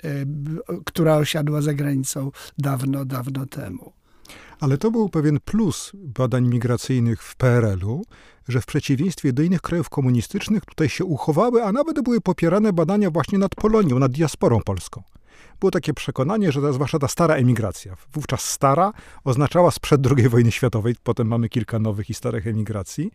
e, 0.04 0.10
która 0.86 1.16
osiadła 1.16 1.62
za 1.62 1.74
granicą 1.74 2.32
dawno, 2.58 3.06
dawno 3.06 3.46
temu. 3.46 3.94
Ale 4.60 4.78
to 4.78 4.92
był 4.92 5.10
pewien 5.10 5.40
plus 5.46 5.92
badań 5.94 6.48
migracyjnych 6.48 7.24
w 7.24 7.36
PRL-u, 7.36 8.06
że 8.48 8.62
w 8.62 8.66
przeciwieństwie 8.66 9.34
do 9.34 9.44
innych 9.44 9.62
krajów 9.62 9.90
komunistycznych 9.90 10.66
tutaj 10.66 10.90
się 10.90 11.06
uchowały, 11.06 11.64
a 11.64 11.72
nawet 11.72 12.02
były 12.02 12.22
popierane 12.22 12.74
badania 12.74 13.12
właśnie 13.12 13.38
nad 13.38 13.56
Polonią, 13.56 14.00
nad 14.00 14.12
diasporą 14.12 14.60
polską 14.66 15.04
było 15.60 15.72
takie 15.72 15.94
przekonanie, 15.94 16.52
że 16.52 16.74
zwłaszcza 16.74 17.00
ta 17.00 17.08
stara 17.08 17.36
emigracja, 17.36 17.96
wówczas 18.14 18.42
stara 18.42 18.94
oznaczała 19.24 19.72
sprzed 19.72 20.08
II 20.18 20.30
wojny 20.30 20.52
światowej, 20.52 20.96
potem 21.04 21.28
mamy 21.28 21.50
kilka 21.50 21.80
nowych 21.80 22.10
i 22.10 22.14
starych 22.14 22.48
emigracji, 22.48 23.12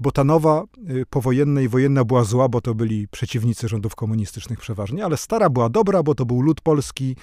bo 0.00 0.12
ta 0.12 0.24
nowa 0.24 0.64
y, 0.90 1.06
powojenna 1.10 1.60
i 1.60 1.68
wojenna 1.68 2.04
była 2.04 2.24
zła, 2.24 2.48
bo 2.48 2.60
to 2.60 2.74
byli 2.74 3.08
przeciwnicy 3.08 3.68
rządów 3.68 3.94
komunistycznych 3.94 4.60
przeważnie, 4.60 5.04
ale 5.04 5.16
stara 5.16 5.50
była 5.50 5.68
dobra, 5.68 6.02
bo 6.02 6.14
to 6.14 6.26
był 6.26 6.40
lud 6.40 6.60
polski, 6.60 7.16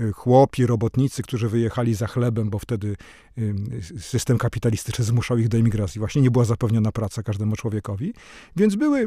y, 0.00 0.12
chłopi, 0.12 0.66
robotnicy, 0.66 1.22
którzy 1.22 1.48
wyjechali 1.48 1.94
za 1.94 2.06
chlebem, 2.06 2.50
bo 2.50 2.58
wtedy 2.58 2.96
y, 3.38 3.54
system 4.00 4.38
kapitalistyczny 4.38 5.04
zmuszał 5.04 5.38
ich 5.38 5.48
do 5.48 5.58
emigracji. 5.58 5.98
Właśnie 5.98 6.22
nie 6.22 6.30
była 6.30 6.44
zapewniona 6.44 6.92
praca 6.92 7.22
każdemu 7.22 7.56
człowiekowi, 7.56 8.14
więc 8.56 8.76
były 8.76 9.06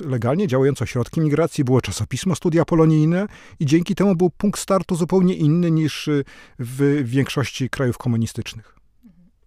legalnie 0.00 0.46
działające 0.46 0.84
ośrodki 0.84 1.20
migracji, 1.20 1.64
było 1.64 1.80
czasopismo 1.80 2.34
Studia 2.34 2.64
Polonijne 2.64 3.26
i 3.60 3.66
dzięki 3.66 3.94
temu 3.94 4.16
był 4.16 4.30
punkt 4.30 4.60
startu 4.60 4.94
zupełnie 4.94 5.34
inny 5.34 5.70
niż 5.70 6.10
w 6.58 7.02
większości 7.04 7.70
krajów 7.70 7.98
komunistycznych. 7.98 8.77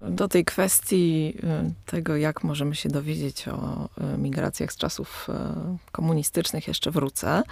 Do 0.09 0.27
tej 0.27 0.45
kwestii 0.45 1.33
y, 1.43 1.73
tego, 1.85 2.15
jak 2.15 2.43
możemy 2.43 2.75
się 2.75 2.89
dowiedzieć 2.89 3.47
o 3.47 3.89
y, 4.13 4.17
migracjach 4.17 4.71
z 4.71 4.77
czasów 4.77 5.27
y, 5.29 5.91
komunistycznych, 5.91 6.67
jeszcze 6.67 6.91
wrócę, 6.91 7.43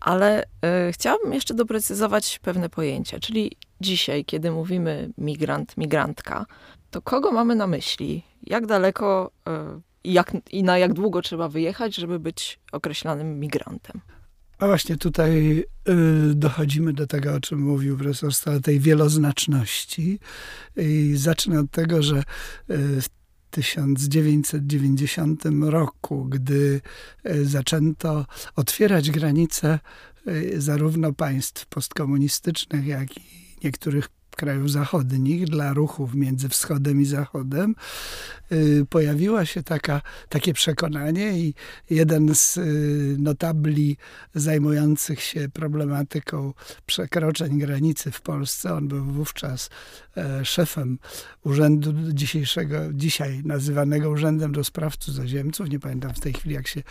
ale 0.00 0.44
chciałabym 0.92 1.32
jeszcze 1.32 1.54
doprecyzować 1.54 2.38
pewne 2.38 2.68
pojęcia. 2.68 3.20
Czyli 3.20 3.52
dzisiaj, 3.80 4.24
kiedy 4.24 4.50
mówimy 4.50 5.10
migrant, 5.18 5.76
migrantka, 5.76 6.46
to 6.90 7.02
kogo 7.02 7.32
mamy 7.32 7.54
na 7.54 7.66
myśli? 7.66 8.22
Jak 8.42 8.66
daleko 8.66 9.30
jak, 10.04 10.32
i 10.50 10.62
na 10.62 10.78
jak 10.78 10.92
długo 10.92 11.22
trzeba 11.22 11.48
wyjechać, 11.48 11.94
żeby 11.94 12.18
być 12.18 12.58
określanym 12.72 13.40
migrantem? 13.40 14.00
A 14.58 14.66
właśnie 14.66 14.96
tutaj 14.96 15.64
y, 15.88 16.34
dochodzimy 16.34 16.92
do 16.92 17.06
tego, 17.06 17.34
o 17.34 17.40
czym 17.40 17.58
mówił 17.60 17.96
profesor 17.96 18.34
Stale, 18.34 18.60
tej 18.60 18.80
wieloznaczności. 18.80 20.18
I 20.76 21.12
zacznę 21.16 21.60
od 21.60 21.70
tego, 21.70 22.02
że 22.02 22.18
y, 22.18 22.22
w 23.02 23.08
1990 23.50 25.44
roku, 25.60 26.24
gdy 26.24 26.80
y, 27.26 27.46
zaczęto 27.46 28.26
otwierać 28.56 29.10
granice 29.10 29.78
zarówno 30.56 31.12
państw 31.12 31.66
postkomunistycznych, 31.66 32.86
jak 32.86 33.16
i 33.16 33.20
niektórych 33.64 34.08
krajów 34.38 34.70
zachodnich 34.70 35.46
dla 35.46 35.72
ruchów 35.72 36.14
między 36.14 36.48
wschodem 36.48 37.00
i 37.00 37.04
zachodem, 37.04 37.74
Y, 38.52 38.86
pojawiła 38.90 39.46
się 39.46 39.62
taka, 39.62 40.02
takie 40.28 40.54
przekonanie 40.54 41.38
i 41.38 41.54
jeden 41.90 42.34
z 42.34 42.56
y, 42.56 43.16
notabli 43.18 43.96
zajmujących 44.34 45.20
się 45.20 45.48
problematyką 45.48 46.52
przekroczeń 46.86 47.58
granicy 47.58 48.10
w 48.10 48.20
Polsce, 48.20 48.74
on 48.74 48.88
był 48.88 49.04
wówczas 49.04 49.70
szefem 50.44 50.98
urzędu 51.44 51.92
dzisiejszego, 52.12 52.78
dzisiaj 52.92 53.42
nazywanego 53.44 54.10
Urzędem 54.10 54.52
do 54.52 54.64
Spraw 54.64 54.96
Cudzoziemców, 54.96 55.70
nie 55.70 55.80
pamiętam 55.80 56.14
w 56.14 56.20
tej 56.20 56.32
chwili 56.32 56.54
jak 56.54 56.68
się, 56.68 56.82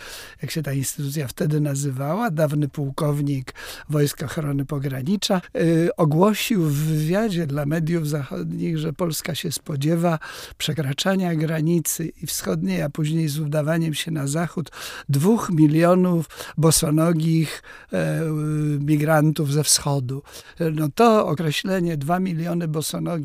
jak 0.42 0.50
się 0.50 0.62
ta 0.62 0.72
instytucja 0.72 1.28
wtedy 1.28 1.60
nazywała, 1.60 2.30
dawny 2.30 2.68
pułkownik 2.68 3.54
Wojsk 3.88 4.22
Ochrony 4.22 4.64
Pogranicza, 4.64 5.40
y, 5.56 5.88
ogłosił 5.96 6.64
w 6.64 6.74
wywiadzie 6.74 7.46
dla 7.46 7.66
mediów 7.66 8.08
zachodnich, 8.08 8.78
że 8.78 8.92
Polska 8.92 9.34
się 9.34 9.52
spodziewa 9.52 10.18
przekraczania 10.58 11.34
granicy 11.34 11.58
granicy 11.68 12.12
i 12.22 12.26
wschodniej, 12.26 12.82
a 12.82 12.90
później 12.90 13.28
z 13.28 13.38
udawaniem 13.38 13.94
się 13.94 14.10
na 14.10 14.26
zachód, 14.26 14.70
dwóch 15.08 15.50
milionów 15.50 16.26
bosonogich 16.56 17.62
e, 17.92 18.20
migrantów 18.80 19.52
ze 19.52 19.64
wschodu. 19.64 20.22
No 20.72 20.88
to 20.94 21.26
określenie 21.26 21.96
dwa 21.96 22.20
miliony 22.20 22.68
bosonogich, 22.68 23.17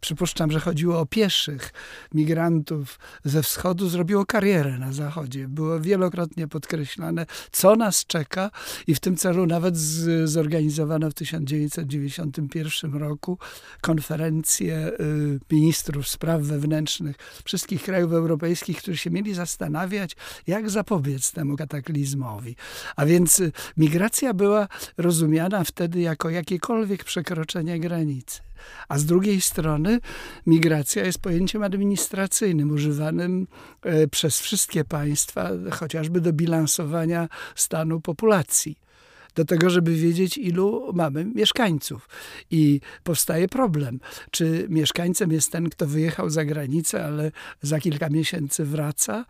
przypuszczam, 0.00 0.50
że 0.50 0.60
chodziło 0.60 1.00
o 1.00 1.06
pieszych 1.06 1.72
migrantów 2.14 2.98
ze 3.24 3.42
wschodu, 3.42 3.88
zrobiło 3.88 4.26
karierę 4.26 4.78
na 4.78 4.92
zachodzie. 4.92 5.48
Było 5.48 5.80
wielokrotnie 5.80 6.48
podkreślane, 6.48 7.26
co 7.52 7.76
nas 7.76 8.06
czeka 8.06 8.50
i 8.86 8.94
w 8.94 9.00
tym 9.00 9.16
celu 9.16 9.46
nawet 9.46 9.76
z, 9.76 10.30
zorganizowano 10.30 11.10
w 11.10 11.14
1991 11.14 12.94
roku 12.94 13.38
konferencję 13.80 14.92
y, 15.00 15.40
ministrów 15.50 16.08
spraw 16.08 16.42
wewnętrznych 16.42 17.16
wszystkich 17.44 17.82
krajów 17.82 18.12
europejskich, 18.12 18.78
którzy 18.78 18.96
się 18.96 19.10
mieli 19.10 19.34
zastanawiać, 19.34 20.16
jak 20.46 20.70
zapobiec 20.70 21.32
temu 21.32 21.56
kataklizmowi. 21.56 22.56
A 22.96 23.06
więc 23.06 23.40
y, 23.40 23.52
migracja 23.76 24.34
była 24.34 24.68
rozumiana 24.96 25.64
wtedy 25.64 26.00
jako 26.00 26.30
jakiekolwiek 26.30 27.04
przekroczenie 27.04 27.80
granicy. 27.80 28.49
A 28.88 28.98
z 28.98 29.04
drugiej 29.04 29.40
strony 29.40 30.00
migracja 30.46 31.04
jest 31.04 31.18
pojęciem 31.18 31.62
administracyjnym, 31.62 32.70
używanym 32.70 33.46
e, 33.82 34.08
przez 34.08 34.40
wszystkie 34.40 34.84
państwa, 34.84 35.50
chociażby 35.70 36.20
do 36.20 36.32
bilansowania 36.32 37.28
stanu 37.54 38.00
populacji 38.00 38.89
do 39.34 39.44
tego, 39.44 39.70
żeby 39.70 39.94
wiedzieć, 39.94 40.38
ilu 40.38 40.92
mamy 40.94 41.24
mieszkańców. 41.24 42.08
I 42.50 42.80
powstaje 43.04 43.48
problem, 43.48 44.00
czy 44.30 44.66
mieszkańcem 44.68 45.32
jest 45.32 45.52
ten, 45.52 45.70
kto 45.70 45.86
wyjechał 45.86 46.30
za 46.30 46.44
granicę, 46.44 47.04
ale 47.04 47.32
za 47.62 47.80
kilka 47.80 48.08
miesięcy 48.08 48.64
wraca, 48.64 49.24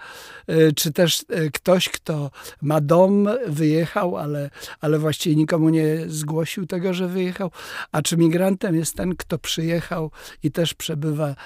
e, 0.47 0.73
czy 0.73 0.93
też 0.93 1.25
e, 1.29 1.51
ktoś, 1.51 1.89
kto 1.89 2.31
ma 2.63 2.81
dom, 2.81 3.29
wyjechał, 3.47 4.17
ale, 4.17 4.51
ale 4.81 4.99
właściwie 4.99 5.37
nikomu 5.37 5.69
nie 5.69 6.05
zgłosił 6.07 6.67
tego, 6.67 6.95
że 6.95 7.09
wyjechał, 7.09 7.51
a 7.93 8.03
czy 8.03 8.17
migrantem 8.17 8.77
jest 8.77 8.95
ten, 8.95 9.17
kto 9.17 9.39
przyjechał 9.39 10.11
i 10.43 10.51
też 10.51 10.75
przebywa 10.75 11.29
e, 11.29 11.37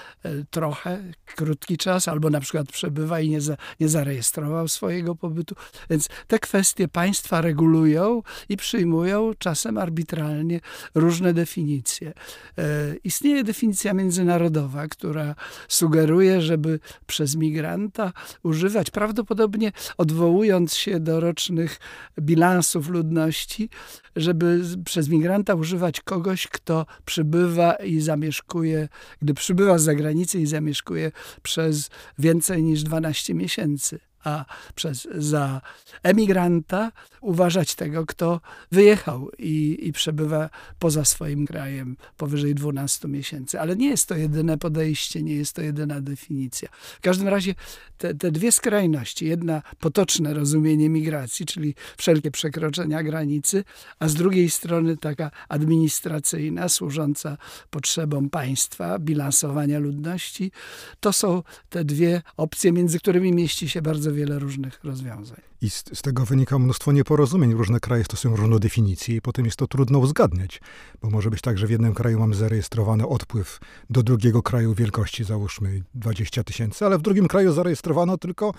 trochę, 0.50 1.02
krótki 1.36 1.76
czas, 1.76 2.08
albo 2.08 2.30
na 2.30 2.40
przykład 2.40 2.72
przebywa 2.72 3.20
i 3.20 3.28
nie, 3.28 3.40
za, 3.40 3.56
nie 3.80 3.88
zarejestrował 3.88 4.68
swojego 4.68 5.14
pobytu. 5.14 5.54
Więc 5.90 6.08
te 6.26 6.38
kwestie 6.38 6.88
państwa 6.88 7.40
regulują 7.40 8.22
i 8.48 8.56
przyjmują 8.56 9.32
czasem 9.38 9.78
arbitralnie 9.78 10.60
różne 10.94 11.34
definicje. 11.34 12.12
E, 12.58 12.94
istnieje 13.04 13.44
definicja 13.44 13.94
międzynarodowa, 13.94 14.88
która 14.88 15.34
sugeruje, 15.68 16.40
żeby 16.40 16.80
przez 17.06 17.36
migranta 17.36 18.12
używać, 18.42 18.90
prawdopodobnie 18.90 19.72
odwołując 19.98 20.74
się 20.74 21.00
do 21.00 21.20
rocznych 21.20 21.78
bilansów 22.20 22.88
ludności, 22.88 23.68
żeby 24.16 24.60
przez 24.84 25.08
migranta 25.08 25.54
używać 25.54 26.00
kogoś, 26.00 26.46
kto 26.46 26.86
przybywa 27.04 27.74
i 27.74 28.00
zamieszkuje, 28.00 28.88
gdy 29.22 29.34
przybywa 29.34 29.78
z 29.78 29.82
zagranicy 29.82 30.40
i 30.40 30.46
zamieszkuje 30.46 31.12
przez 31.42 31.90
więcej 32.18 32.62
niż 32.62 32.82
12 32.82 33.34
miesięcy 33.34 34.13
a 34.24 34.44
przez, 34.74 35.08
za 35.14 35.60
emigranta 36.02 36.92
uważać 37.20 37.74
tego, 37.74 38.06
kto 38.06 38.40
wyjechał 38.72 39.30
i, 39.38 39.78
i 39.82 39.92
przebywa 39.92 40.50
poza 40.78 41.04
swoim 41.04 41.46
krajem 41.46 41.96
powyżej 42.16 42.54
12 42.54 43.08
miesięcy. 43.08 43.60
Ale 43.60 43.76
nie 43.76 43.88
jest 43.88 44.08
to 44.08 44.16
jedyne 44.16 44.58
podejście, 44.58 45.22
nie 45.22 45.34
jest 45.34 45.52
to 45.52 45.62
jedyna 45.62 46.00
definicja. 46.00 46.68
W 46.72 47.00
każdym 47.00 47.28
razie 47.28 47.54
te, 47.98 48.14
te 48.14 48.30
dwie 48.30 48.52
skrajności, 48.52 49.26
jedna 49.26 49.62
potoczne 49.78 50.34
rozumienie 50.34 50.88
migracji, 50.88 51.46
czyli 51.46 51.74
wszelkie 51.96 52.30
przekroczenia 52.30 53.02
granicy, 53.02 53.64
a 53.98 54.08
z 54.08 54.14
drugiej 54.14 54.50
strony 54.50 54.96
taka 54.96 55.30
administracyjna, 55.48 56.68
służąca 56.68 57.36
potrzebom 57.70 58.30
państwa, 58.30 58.98
bilansowania 58.98 59.78
ludności, 59.78 60.52
to 61.00 61.12
są 61.12 61.42
te 61.68 61.84
dwie 61.84 62.22
opcje, 62.36 62.72
między 62.72 62.98
którymi 62.98 63.32
mieści 63.32 63.68
się 63.68 63.82
bardzo 63.82 64.12
wiele 64.14 64.38
różnych 64.38 64.84
rozwiązań. 64.84 65.40
I 65.62 65.70
z, 65.70 65.84
z, 65.94 66.02
tego 66.02 66.24
wynika 66.24 66.58
mnóstwo 66.58 66.92
nieporozumień. 66.92 67.54
Różne 67.54 67.80
kraje 67.80 68.04
stosują 68.04 68.36
różną 68.36 68.58
definicję 68.58 69.16
i 69.16 69.20
potem 69.20 69.44
jest 69.44 69.56
to 69.56 69.66
trudno 69.66 69.98
uzgadniać, 69.98 70.60
bo 71.02 71.10
może 71.10 71.30
być 71.30 71.40
tak, 71.40 71.58
że 71.58 71.66
w 71.66 71.70
jednym 71.70 71.94
kraju 71.94 72.18
mamy 72.18 72.34
zarejestrowany 72.34 73.06
odpływ 73.06 73.60
do 73.90 74.02
drugiego 74.02 74.42
kraju 74.42 74.74
wielkości, 74.74 75.24
załóżmy 75.24 75.82
20 75.94 76.44
tysięcy, 76.44 76.86
ale 76.86 76.98
w 76.98 77.02
drugim 77.02 77.28
kraju 77.28 77.52
zarejestrowano 77.52 78.18
tylko 78.18 78.54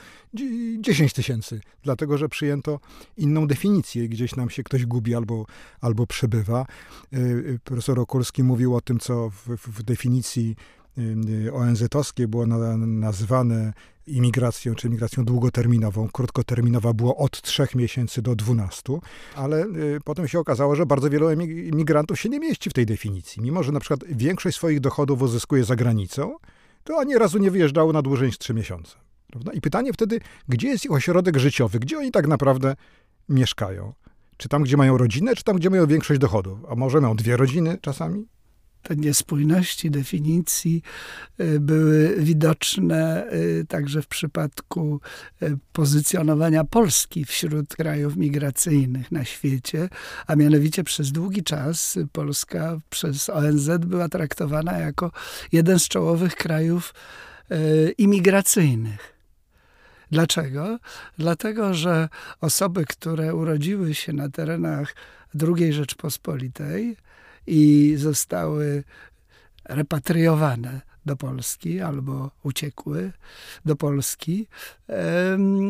10 0.80 1.14
tysięcy, 1.14 1.62
dlatego 1.84 2.18
że 2.18 2.30
przyjęto 2.30 2.80
inną 3.18 3.48
definicję. 3.48 4.10
Gdzieś 4.10 4.36
nam 4.36 4.50
się 4.50 4.64
ktoś 4.64 4.86
gubi 4.86 5.16
albo, 5.16 5.46
albo 5.82 6.08
przebywa. 6.08 6.66
Y, 7.14 7.18
y, 7.18 7.60
profesor 7.64 8.00
Okulski 8.00 8.44
mówił 8.44 8.76
o 8.76 8.82
tym, 8.82 9.00
co 9.00 9.30
w, 9.30 9.48
w 9.68 9.84
definicji 9.84 10.56
y, 10.98 11.54
ONZ-owskiej 11.54 12.28
było 12.28 12.46
nazywane 12.88 13.74
imigracją, 14.08 14.76
czy 14.76 14.90
migracją 14.90 15.26
długoterminową. 15.26 16.10
Krótkoterminowa 16.10 16.94
było 16.94 17.18
od 17.18 17.42
3 17.42 17.68
miesięcy 17.76 18.22
do 18.22 18.36
12, 18.36 19.00
ale 19.36 19.66
y, 19.66 20.00
potem 20.04 20.28
się 20.28 20.40
okazało, 20.40 20.76
że 20.76 20.86
bardzo 20.86 21.10
wielu 21.10 21.32
imigrantów 21.32 22.20
się 22.20 22.30
nie 22.30 22.40
mieści 22.40 22.70
w 22.70 22.74
tej 22.74 22.86
definicji. 22.86 23.42
Mimo, 23.42 23.64
że 23.64 23.72
na 23.72 23.80
przykład 23.80 24.00
większość 24.10 24.58
swoich 24.58 24.80
dochodów 24.80 25.22
uzyskuje 25.22 25.64
za 25.64 25.76
granicą, 25.76 26.36
to 26.84 27.00
ani 27.00 27.18
razu 27.18 27.38
nie 27.38 27.52
wyjeżdżało 27.52 27.94
na 27.94 28.02
dłużej 28.02 28.28
niż 28.28 28.38
3 28.38 28.54
miesiące. 28.54 28.96
Prawda? 29.28 29.52
I 29.54 29.62
pytanie 29.62 29.94
wtedy, 29.94 30.20
gdzie 30.50 30.68
jest 30.68 30.86
ich 30.86 30.92
ośrodek 30.92 31.38
życiowy, 31.38 31.80
gdzie 31.80 31.98
oni 31.98 32.12
tak 32.12 32.28
naprawdę 32.28 32.76
mieszkają? 33.30 33.94
Czy 34.38 34.50
tam, 34.50 34.64
gdzie 34.64 34.78
mają 34.78 34.98
rodzinę, 34.98 35.36
czy 35.36 35.44
tam, 35.44 35.56
gdzie 35.56 35.70
mają 35.70 35.88
większość 35.88 36.20
dochodów? 36.20 36.60
A 36.70 36.76
może 36.76 37.02
mają 37.02 37.16
dwie 37.16 37.38
rodziny 37.38 37.78
czasami? 37.82 38.28
Te 38.88 38.96
niespójności 38.96 39.92
definicji 39.92 40.82
y, 41.40 41.60
były 41.60 42.16
widoczne 42.20 43.32
y, 43.34 43.66
także 43.68 44.02
w 44.02 44.08
przypadku 44.08 45.02
y, 45.44 45.58
pozycjonowania 45.74 46.64
Polski 46.64 47.26
wśród 47.26 47.76
krajów 47.76 48.16
migracyjnych 48.16 49.12
na 49.12 49.26
świecie, 49.26 49.90
a 50.28 50.36
mianowicie 50.36 50.84
przez 50.84 51.12
długi 51.12 51.44
czas 51.44 52.00
Polska 52.12 52.80
przez 52.90 53.30
ONZ 53.30 53.70
była 53.80 54.10
traktowana 54.10 54.78
jako 54.78 55.12
jeden 55.52 55.80
z 55.80 55.88
czołowych 55.88 56.36
krajów 56.36 56.94
imigracyjnych. 57.98 59.14
Dlaczego? 60.12 60.80
Dlatego, 61.18 61.74
że 61.74 62.10
osoby, 62.42 62.86
które 62.86 63.36
urodziły 63.36 63.94
się 63.94 64.14
na 64.14 64.30
terenach 64.30 64.96
II 65.42 65.74
Rzeczpospolitej, 65.74 66.98
i 67.48 67.94
zostały 67.98 68.84
repatriowane 69.70 70.82
do 71.06 71.16
Polski 71.16 71.82
albo 71.82 72.32
uciekły 72.44 73.12
do 73.66 73.76
Polski, 73.76 74.48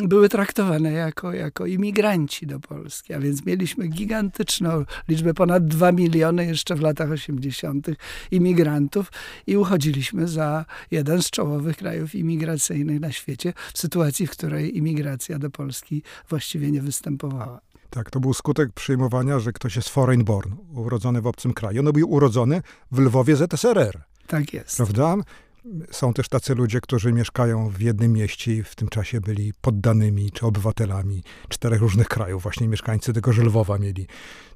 były 0.03 0.29
traktowane 0.29 0.91
jako, 0.91 1.33
jako 1.33 1.65
imigranci 1.65 2.47
do 2.47 2.59
Polski. 2.59 3.13
A 3.13 3.19
więc 3.19 3.45
mieliśmy 3.45 3.87
gigantyczną 3.87 4.85
liczbę, 5.07 5.33
ponad 5.33 5.67
2 5.67 5.91
miliony 5.91 6.45
jeszcze 6.45 6.75
w 6.75 6.81
latach 6.81 7.11
80. 7.11 7.87
imigrantów 8.31 9.11
i 9.47 9.57
uchodziliśmy 9.57 10.27
za 10.27 10.65
jeden 10.91 11.21
z 11.21 11.29
czołowych 11.29 11.77
krajów 11.77 12.15
imigracyjnych 12.15 12.99
na 12.99 13.11
świecie 13.11 13.53
w 13.73 13.77
sytuacji, 13.77 14.27
w 14.27 14.31
której 14.31 14.77
imigracja 14.77 15.39
do 15.39 15.49
Polski 15.49 16.03
właściwie 16.29 16.71
nie 16.71 16.81
występowała. 16.81 17.64
Tak, 17.89 18.09
to 18.11 18.19
był 18.19 18.33
skutek 18.33 18.73
przyjmowania, 18.73 19.39
że 19.39 19.53
ktoś 19.53 19.75
jest 19.75 19.89
foreign 19.89 20.23
born, 20.23 20.53
urodzony 20.73 21.21
w 21.21 21.27
obcym 21.27 21.53
kraju. 21.53 21.83
No 21.83 21.93
był 21.93 22.09
urodzony 22.11 22.61
w 22.91 22.99
Lwowie 22.99 23.35
ZSRR. 23.35 24.03
Tak 24.27 24.53
jest. 24.53 24.77
Prawda? 24.77 25.15
Są 25.91 26.13
też 26.13 26.29
tacy 26.29 26.55
ludzie, 26.55 26.81
którzy 26.81 27.13
mieszkają 27.13 27.69
w 27.69 27.81
jednym 27.81 28.13
mieście 28.13 28.55
i 28.55 28.63
w 28.63 28.75
tym 28.75 28.87
czasie 28.87 29.21
byli 29.21 29.53
poddanymi 29.61 30.31
czy 30.31 30.45
obywatelami 30.45 31.23
czterech 31.49 31.81
różnych 31.81 32.07
krajów. 32.07 32.43
Właśnie 32.43 32.67
mieszkańcy 32.67 33.13
tego 33.13 33.31
Lwowa 33.31 33.77
mieli 33.77 34.07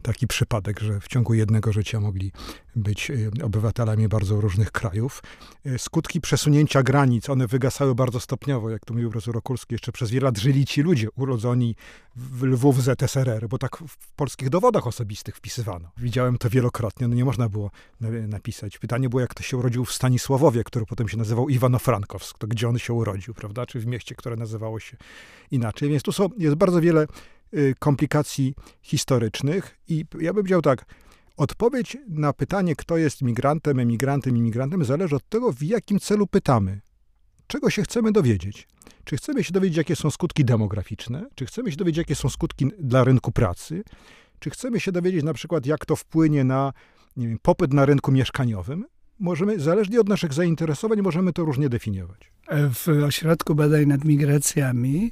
taki 0.02 0.28
przypadek, 0.28 0.80
że 0.80 1.00
w 1.00 1.08
ciągu 1.08 1.34
jednego 1.34 1.74
życia 1.74 2.00
mogli 2.00 2.32
być 2.76 3.12
y, 3.12 3.32
obywatelami 3.44 4.08
bardzo 4.08 4.42
różnych 4.42 4.72
krajów. 4.72 5.24
Y, 5.66 5.80
skutki 5.80 6.22
przesunięcia 6.22 6.84
granic, 6.84 7.30
one 7.30 7.48
wygasały 7.48 7.96
bardzo 7.96 8.20
stopniowo, 8.20 8.70
jak 8.70 8.86
to 8.86 8.94
mówił 8.94 9.10
profesor 9.10 9.38
Okulski, 9.38 9.74
jeszcze 9.74 9.92
przez 9.92 10.10
wiele 10.12 10.26
lat 10.26 10.38
żyli 10.38 10.66
ci 10.66 10.82
ludzie 10.82 11.08
urodzoni 11.16 11.76
w 12.16 12.44
Lwów 12.44 12.84
ZSRR, 12.84 13.48
bo 13.50 13.58
tak 13.58 13.78
w 13.78 14.12
polskich 14.16 14.50
dowodach 14.50 14.88
osobistych 14.88 15.36
wpisywano. 15.36 15.92
Widziałem 15.98 16.38
to 16.38 16.50
wielokrotnie, 16.50 17.08
no 17.08 17.16
nie 17.16 17.26
można 17.26 17.50
było 17.50 17.72
napisać. 18.28 18.78
Pytanie 18.78 19.10
było, 19.10 19.22
jak 19.22 19.34
to 19.34 19.44
się 19.44 19.58
urodził 19.58 19.86
w 19.86 19.94
Stanisławowie, 19.94 20.64
który 20.64 20.86
potem 20.86 20.99
się 21.08 21.18
nazywał 21.18 21.48
Iwano-Frankowsk, 21.48 22.38
to 22.38 22.48
gdzie 22.48 22.70
on 22.70 22.80
się 22.80 22.94
urodził, 22.94 23.34
prawda, 23.34 23.66
czy 23.66 23.80
w 23.80 23.86
mieście, 23.86 24.16
które 24.16 24.36
nazywało 24.36 24.80
się 24.80 24.98
inaczej. 25.52 25.90
Więc 25.90 26.04
tu 26.04 26.12
są, 26.12 26.30
jest 26.38 26.56
bardzo 26.56 26.82
wiele 26.82 27.08
Y, 27.54 27.76
komplikacji 27.80 28.56
historycznych. 28.82 29.78
I 29.88 30.06
ja 30.20 30.34
bym 30.34 30.44
powiedział 30.44 30.62
tak, 30.62 30.86
odpowiedź 31.38 31.98
na 32.08 32.34
pytanie, 32.34 32.76
kto 32.76 32.98
jest 32.98 33.22
migrantem, 33.22 33.80
emigrantem, 33.80 34.38
imigrantem, 34.38 34.86
zależy 34.86 35.16
od 35.16 35.30
tego, 35.30 35.52
w 35.54 35.64
jakim 35.64 36.00
celu 36.00 36.28
pytamy. 36.28 36.82
Czego 37.48 37.70
się 37.70 37.84
chcemy 37.84 38.12
dowiedzieć? 38.12 38.68
Czy 39.04 39.18
chcemy 39.18 39.44
się 39.44 39.54
dowiedzieć, 39.54 39.78
jakie 39.78 39.96
są 39.96 40.12
skutki 40.12 40.46
demograficzne? 40.46 41.26
Czy 41.36 41.46
chcemy 41.46 41.72
się 41.72 41.78
dowiedzieć, 41.78 41.98
jakie 41.98 42.16
są 42.16 42.30
skutki 42.30 42.72
dla 42.80 43.04
rynku 43.04 43.32
pracy? 43.32 43.84
Czy 44.40 44.50
chcemy 44.50 44.80
się 44.80 44.92
dowiedzieć 44.92 45.24
na 45.24 45.34
przykład, 45.34 45.66
jak 45.66 45.86
to 45.86 45.96
wpłynie 45.96 46.44
na 46.44 46.74
wiem, 47.18 47.40
popyt 47.42 47.74
na 47.74 47.86
rynku 47.86 48.12
mieszkaniowym? 48.12 48.86
Możemy, 49.20 49.60
zależnie 49.60 50.02
od 50.02 50.10
naszych 50.10 50.34
zainteresowań, 50.34 51.02
możemy 51.02 51.34
to 51.34 51.46
różnie 51.46 51.70
definiować. 51.70 52.32
W 52.74 53.04
Ośrodku 53.04 53.56
Badań 53.56 53.86
nad 53.86 54.06
Migracjami 54.06 55.12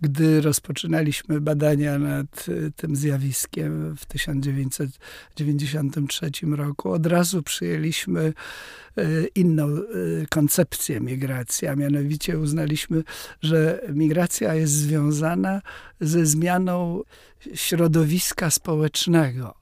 gdy 0.00 0.40
rozpoczynaliśmy 0.40 1.40
badania 1.40 1.98
nad 1.98 2.48
y, 2.48 2.72
tym 2.76 2.96
zjawiskiem 2.96 3.96
w 3.96 4.06
1993 4.06 6.30
roku, 6.56 6.92
od 6.92 7.06
razu 7.06 7.42
przyjęliśmy 7.42 8.32
y, 8.98 9.28
inną 9.34 9.68
y, 9.68 10.26
koncepcję 10.30 11.00
migracji, 11.00 11.68
a 11.68 11.76
mianowicie 11.76 12.38
uznaliśmy, 12.38 13.02
że 13.42 13.80
migracja 13.88 14.54
jest 14.54 14.72
związana 14.72 15.62
ze 16.00 16.26
zmianą 16.26 17.02
środowiska 17.54 18.50
społecznego 18.50 19.59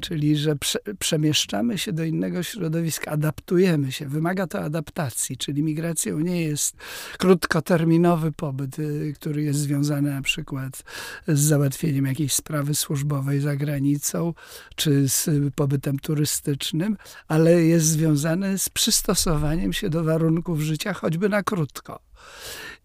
czyli 0.00 0.36
że 0.36 0.56
prze, 0.56 0.78
przemieszczamy 0.98 1.78
się 1.78 1.92
do 1.92 2.04
innego 2.04 2.42
środowiska, 2.42 3.10
adaptujemy 3.10 3.92
się. 3.92 4.08
Wymaga 4.08 4.46
to 4.46 4.60
adaptacji, 4.60 5.36
czyli 5.36 5.62
migracją 5.62 6.18
nie 6.18 6.42
jest 6.42 6.76
krótkoterminowy 7.18 8.32
pobyt, 8.32 8.78
y, 8.78 9.12
który 9.16 9.42
jest 9.42 9.58
związany 9.58 10.10
na 10.10 10.22
przykład 10.22 10.82
z 11.28 11.40
załatwieniem 11.40 12.06
jakiejś 12.06 12.32
sprawy 12.32 12.74
służbowej 12.74 13.40
za 13.40 13.56
granicą, 13.56 14.34
czy 14.76 15.08
z 15.08 15.30
pobytem 15.54 15.98
turystycznym, 15.98 16.96
ale 17.28 17.62
jest 17.62 17.86
związany 17.86 18.58
z 18.58 18.68
przystosowaniem 18.68 19.72
się 19.72 19.90
do 19.90 20.04
warunków 20.04 20.60
życia, 20.60 20.92
choćby 20.92 21.28
na 21.28 21.42
krótko. 21.42 22.00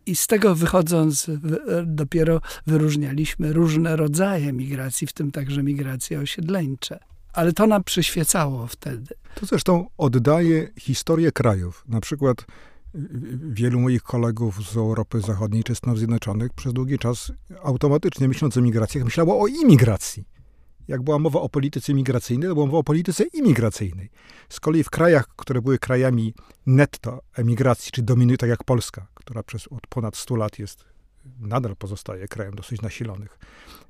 I 0.05 0.15
z 0.15 0.27
tego 0.27 0.55
wychodząc, 0.55 1.31
dopiero 1.85 2.41
wyróżnialiśmy 2.67 3.53
różne 3.53 3.95
rodzaje 3.95 4.53
migracji, 4.53 5.07
w 5.07 5.13
tym 5.13 5.31
także 5.31 5.63
migracje 5.63 6.19
osiedleńcze. 6.19 6.99
Ale 7.33 7.53
to 7.53 7.67
nam 7.67 7.83
przyświecało 7.83 8.67
wtedy. 8.67 9.15
To 9.35 9.45
zresztą 9.45 9.87
oddaje 9.97 10.69
historię 10.79 11.31
krajów. 11.31 11.83
Na 11.87 12.01
przykład 12.01 12.45
wielu 13.51 13.79
moich 13.79 14.03
kolegów 14.03 14.71
z 14.71 14.77
Europy 14.77 15.21
Zachodniej 15.21 15.63
czy 15.63 15.75
Stanów 15.75 15.97
Zjednoczonych 15.97 16.53
przez 16.53 16.73
długi 16.73 16.99
czas 16.99 17.31
automatycznie 17.63 18.27
myśląc 18.27 18.57
o 18.57 18.61
migracjach 18.61 19.03
myślało 19.03 19.41
o 19.41 19.47
imigracji. 19.47 20.25
Jak 20.87 21.01
była 21.01 21.19
mowa 21.19 21.41
o 21.41 21.49
polityce 21.49 21.93
migracyjnej, 21.93 22.49
to 22.49 22.55
była 22.55 22.65
mowa 22.65 22.77
o 22.77 22.83
polityce 22.83 23.23
imigracyjnej. 23.33 24.09
Z 24.49 24.59
kolei 24.59 24.83
w 24.83 24.89
krajach, 24.89 25.27
które 25.35 25.61
były 25.61 25.79
krajami 25.79 26.33
netto 26.65 27.21
emigracji, 27.33 27.91
czy 27.91 28.01
dominuje 28.01 28.37
tak 28.37 28.49
jak 28.49 28.63
Polska, 28.63 29.07
która 29.21 29.43
przez 29.43 29.67
od 29.67 29.87
ponad 29.87 30.17
100 30.17 30.35
lat 30.35 30.59
jest, 30.59 30.85
nadal 31.39 31.75
pozostaje 31.75 32.27
krajem 32.27 32.55
dosyć 32.55 32.81
nasilonych 32.81 33.39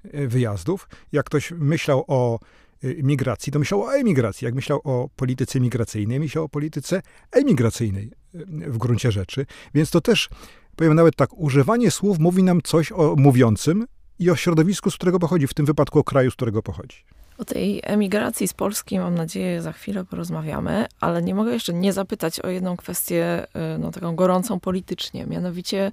e, 0.04 0.28
wyjazdów. 0.28 0.90
Jak 1.12 1.26
ktoś 1.26 1.52
myślał 1.52 2.06
o 2.08 2.40
e, 2.84 3.04
migracji, 3.04 3.54
to 3.54 3.60
myślał 3.60 3.84
o 3.84 3.94
emigracji. 3.94 4.46
Jak 4.46 4.56
myślał 4.56 4.82
o 4.84 5.10
polityce 5.16 5.60
migracyjnej, 5.60 6.20
myślał 6.20 6.44
o 6.44 6.50
polityce 6.50 7.02
emigracyjnej 7.32 8.12
e, 8.34 8.40
w 8.72 8.78
gruncie 8.78 9.12
rzeczy. 9.12 9.46
Więc 9.74 9.92
to 9.92 10.02
też, 10.02 10.30
powiem 10.76 10.94
nawet 10.94 11.16
tak, 11.16 11.34
używanie 11.34 11.92
słów 11.92 12.20
mówi 12.20 12.44
nam 12.44 12.62
coś 12.62 12.92
o 12.92 13.16
mówiącym 13.18 13.86
i 14.20 14.30
o 14.30 14.36
środowisku, 14.36 14.92
z 14.92 14.96
którego 14.96 15.20
pochodzi, 15.20 15.48
w 15.48 15.54
tym 15.54 15.66
wypadku 15.66 16.00
o 16.00 16.04
kraju, 16.04 16.32
z 16.32 16.36
którego 16.36 16.64
pochodzi. 16.64 17.04
O 17.42 17.46
tej 17.46 17.82
emigracji 17.84 18.48
z 18.48 18.54
Polski 18.54 19.00
mam 19.00 19.16
nadzieję 19.16 19.62
za 19.62 19.72
chwilę 19.72 20.06
porozmawiamy, 20.06 20.86
ale 21.00 21.22
nie 21.22 21.36
mogę 21.36 21.54
jeszcze 21.54 21.74
nie 21.74 21.94
zapytać 21.94 22.40
o 22.40 22.50
jedną 22.50 22.78
kwestię, 22.78 23.48
y, 23.76 23.78
no 23.80 23.92
taką 23.92 24.16
gorącą 24.16 24.60
politycznie, 24.60 25.26
mianowicie 25.26 25.92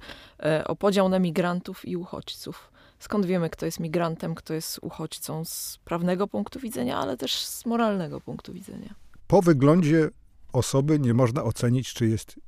y, 0.59 0.67
o 0.67 0.75
podział 0.75 1.09
na 1.09 1.19
migrantów 1.19 1.87
i 1.87 1.97
uchodźców. 1.97 2.71
Skąd 2.99 3.25
wiemy, 3.25 3.49
kto 3.49 3.65
jest 3.65 3.79
migrantem, 3.79 4.35
kto 4.35 4.53
jest 4.53 4.79
uchodźcą 4.81 5.45
z 5.45 5.79
prawnego 5.85 6.27
punktu 6.27 6.59
widzenia, 6.59 6.97
ale 6.97 7.17
też 7.17 7.45
z 7.45 7.65
moralnego 7.65 8.21
punktu 8.21 8.53
widzenia? 8.53 8.95
Po 9.27 9.41
wyglądzie 9.41 10.09
osoby 10.53 10.99
nie 10.99 11.13
można 11.13 11.43
ocenić, 11.43 11.93
czy 11.93 12.07
jest 12.07 12.39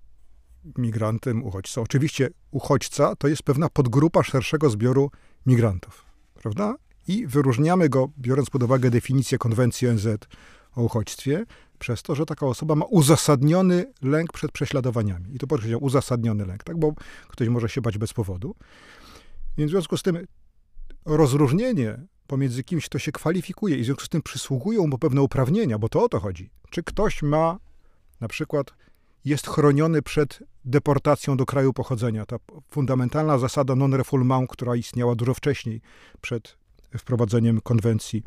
migrantem, 0.78 1.44
uchodźcą. 1.44 1.82
Oczywiście 1.82 2.30
uchodźca 2.52 3.16
to 3.16 3.28
jest 3.28 3.44
pewna 3.44 3.70
podgrupa 3.70 4.24
szerszego 4.24 4.70
zbioru 4.70 5.12
migrantów, 5.46 6.06
prawda? 6.34 6.76
I 7.12 7.28
wyróżniamy 7.28 7.90
go, 7.90 8.10
biorąc 8.20 8.50
pod 8.50 8.64
uwagę 8.64 8.90
definicję 8.90 9.38
konwencji 9.38 9.88
ONZ 9.88 10.08
o 10.76 10.84
uchodźstwie, 10.84 11.46
przez 11.80 12.04
to, 12.04 12.16
że 12.16 12.26
taka 12.26 12.46
osoba 12.46 12.76
ma 12.76 12.86
uzasadniony 12.86 13.94
lęk 14.02 14.34
przed 14.34 14.52
prześladowaniami. 14.52 15.36
I 15.36 15.40
to 15.40 15.48
podkreślam, 15.48 15.84
uzasadniony 15.84 16.46
lęk, 16.46 16.64
tak? 16.64 16.78
bo 16.80 16.94
ktoś 17.28 17.48
może 17.48 17.70
się 17.70 17.82
bać 17.82 17.98
bez 17.98 18.14
powodu. 18.14 18.56
Więc 19.58 19.72
w 19.72 19.74
związku 19.74 19.98
z 19.98 20.04
tym 20.04 20.28
rozróżnienie 21.06 22.00
pomiędzy 22.28 22.64
kimś, 22.64 22.86
kto 22.86 23.00
się 23.00 23.12
kwalifikuje 23.12 23.78
i 23.78 23.82
w 23.82 23.86
związku 23.86 24.06
z 24.06 24.10
tym 24.10 24.22
przysługują 24.22 24.88
mu 24.88 24.98
pewne 24.98 25.22
uprawnienia, 25.22 25.80
bo 25.80 25.90
to 25.90 26.04
o 26.04 26.10
to 26.10 26.20
chodzi. 26.20 26.50
Czy 26.70 26.84
ktoś 26.84 27.22
ma 27.22 27.60
na 28.20 28.28
przykład 28.28 28.74
jest 29.26 29.48
chroniony 29.48 30.02
przed 30.02 30.40
deportacją 30.66 31.38
do 31.38 31.46
kraju 31.46 31.74
pochodzenia. 31.74 32.26
Ta 32.26 32.36
fundamentalna 32.70 33.38
zasada 33.38 33.76
non-refoulement, 33.76 34.48
która 34.48 34.76
istniała 34.76 35.16
dużo 35.16 35.34
wcześniej, 35.34 35.82
przed 36.22 36.58
wprowadzeniem 36.98 37.62
konwencji 37.62 38.24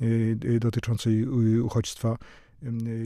y, 0.00 0.38
y, 0.44 0.60
dotyczącej 0.60 1.22
y, 1.22 1.62
uchodźstwa, 1.62 2.18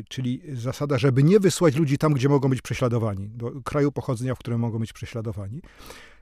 czyli 0.09 0.41
zasada, 0.53 0.99
żeby 0.99 1.23
nie 1.23 1.41
wysłać 1.41 1.77
ludzi 1.77 1.99
tam, 1.99 2.13
gdzie 2.13 2.29
mogą 2.29 2.49
być 2.49 2.63
prześladowani, 2.63 3.29
do 3.29 3.53
kraju 3.65 3.93
pochodzenia, 3.93 4.35
w 4.35 4.39
którym 4.39 4.61
mogą 4.61 4.79
być 4.79 4.93
prześladowani. 4.93 5.63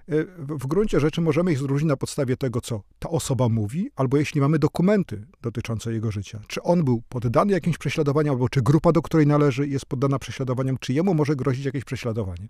E, 0.09 0.25
w 0.39 0.67
gruncie 0.67 1.01
rzeczy 1.01 1.21
możemy 1.21 1.53
ich 1.53 1.59
zróżnić 1.59 1.89
na 1.89 1.97
podstawie 1.97 2.37
tego, 2.37 2.61
co 2.61 2.83
ta 2.99 3.09
osoba 3.09 3.49
mówi, 3.49 3.91
albo 3.97 4.17
jeśli 4.17 4.41
mamy 4.41 4.59
dokumenty 4.59 5.27
dotyczące 5.43 5.93
jego 5.93 6.11
życia. 6.11 6.41
Czy 6.47 6.63
on 6.63 6.85
był 6.85 7.03
poddany 7.09 7.53
jakimś 7.53 7.79
prześladowaniom, 7.79 8.35
albo 8.35 8.49
czy 8.49 8.63
grupa, 8.63 8.93
do 8.93 9.03
której 9.03 9.27
należy, 9.27 9.69
jest 9.69 9.87
poddana 9.87 10.19
prześladowaniom, 10.19 10.77
czy 10.81 10.93
jemu 10.93 11.15
może 11.15 11.37
grozić 11.37 11.65
jakieś 11.65 11.85
prześladowanie. 11.85 12.49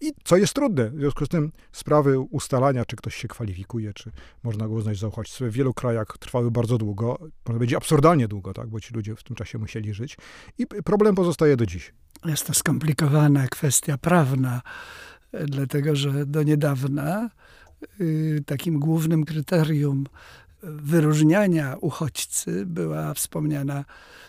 I 0.00 0.12
co 0.24 0.36
jest 0.36 0.54
trudne, 0.54 0.90
w 0.90 0.94
związku 0.94 1.26
z 1.26 1.28
tym 1.28 1.52
sprawy 1.72 2.20
ustalania, 2.20 2.84
czy 2.84 2.96
ktoś 2.96 3.14
się 3.14 3.28
kwalifikuje, 3.28 3.92
czy 3.92 4.12
można 4.42 4.68
go 4.68 4.74
uznać 4.74 4.98
za 4.98 5.08
uchodźcę, 5.08 5.50
w 5.50 5.52
wielu 5.52 5.74
krajach 5.74 6.18
trwały 6.18 6.50
bardzo 6.50 6.78
długo, 6.78 7.18
może 7.48 7.58
być 7.58 7.74
absurdalnie 7.74 8.28
długo, 8.28 8.54
tak, 8.54 8.68
bo 8.68 8.80
ci 8.80 8.94
ludzie 8.94 9.16
w 9.16 9.22
tym 9.22 9.36
czasie 9.36 9.58
musieli 9.58 9.94
żyć. 9.94 10.16
I 10.58 10.66
problem 10.66 11.14
pozostaje 11.14 11.56
do 11.56 11.66
dziś. 11.66 11.94
Jest 12.24 12.46
to 12.46 12.54
skomplikowana 12.54 13.48
kwestia 13.48 13.98
prawna 13.98 14.62
dlatego 15.32 15.96
że 15.96 16.26
do 16.26 16.42
niedawna 16.42 17.30
y, 18.00 18.42
takim 18.46 18.78
głównym 18.78 19.24
kryterium 19.24 20.04
wyróżniania 20.62 21.76
uchodźcy 21.80 22.66
była 22.66 23.14
wspomniana 23.14 23.84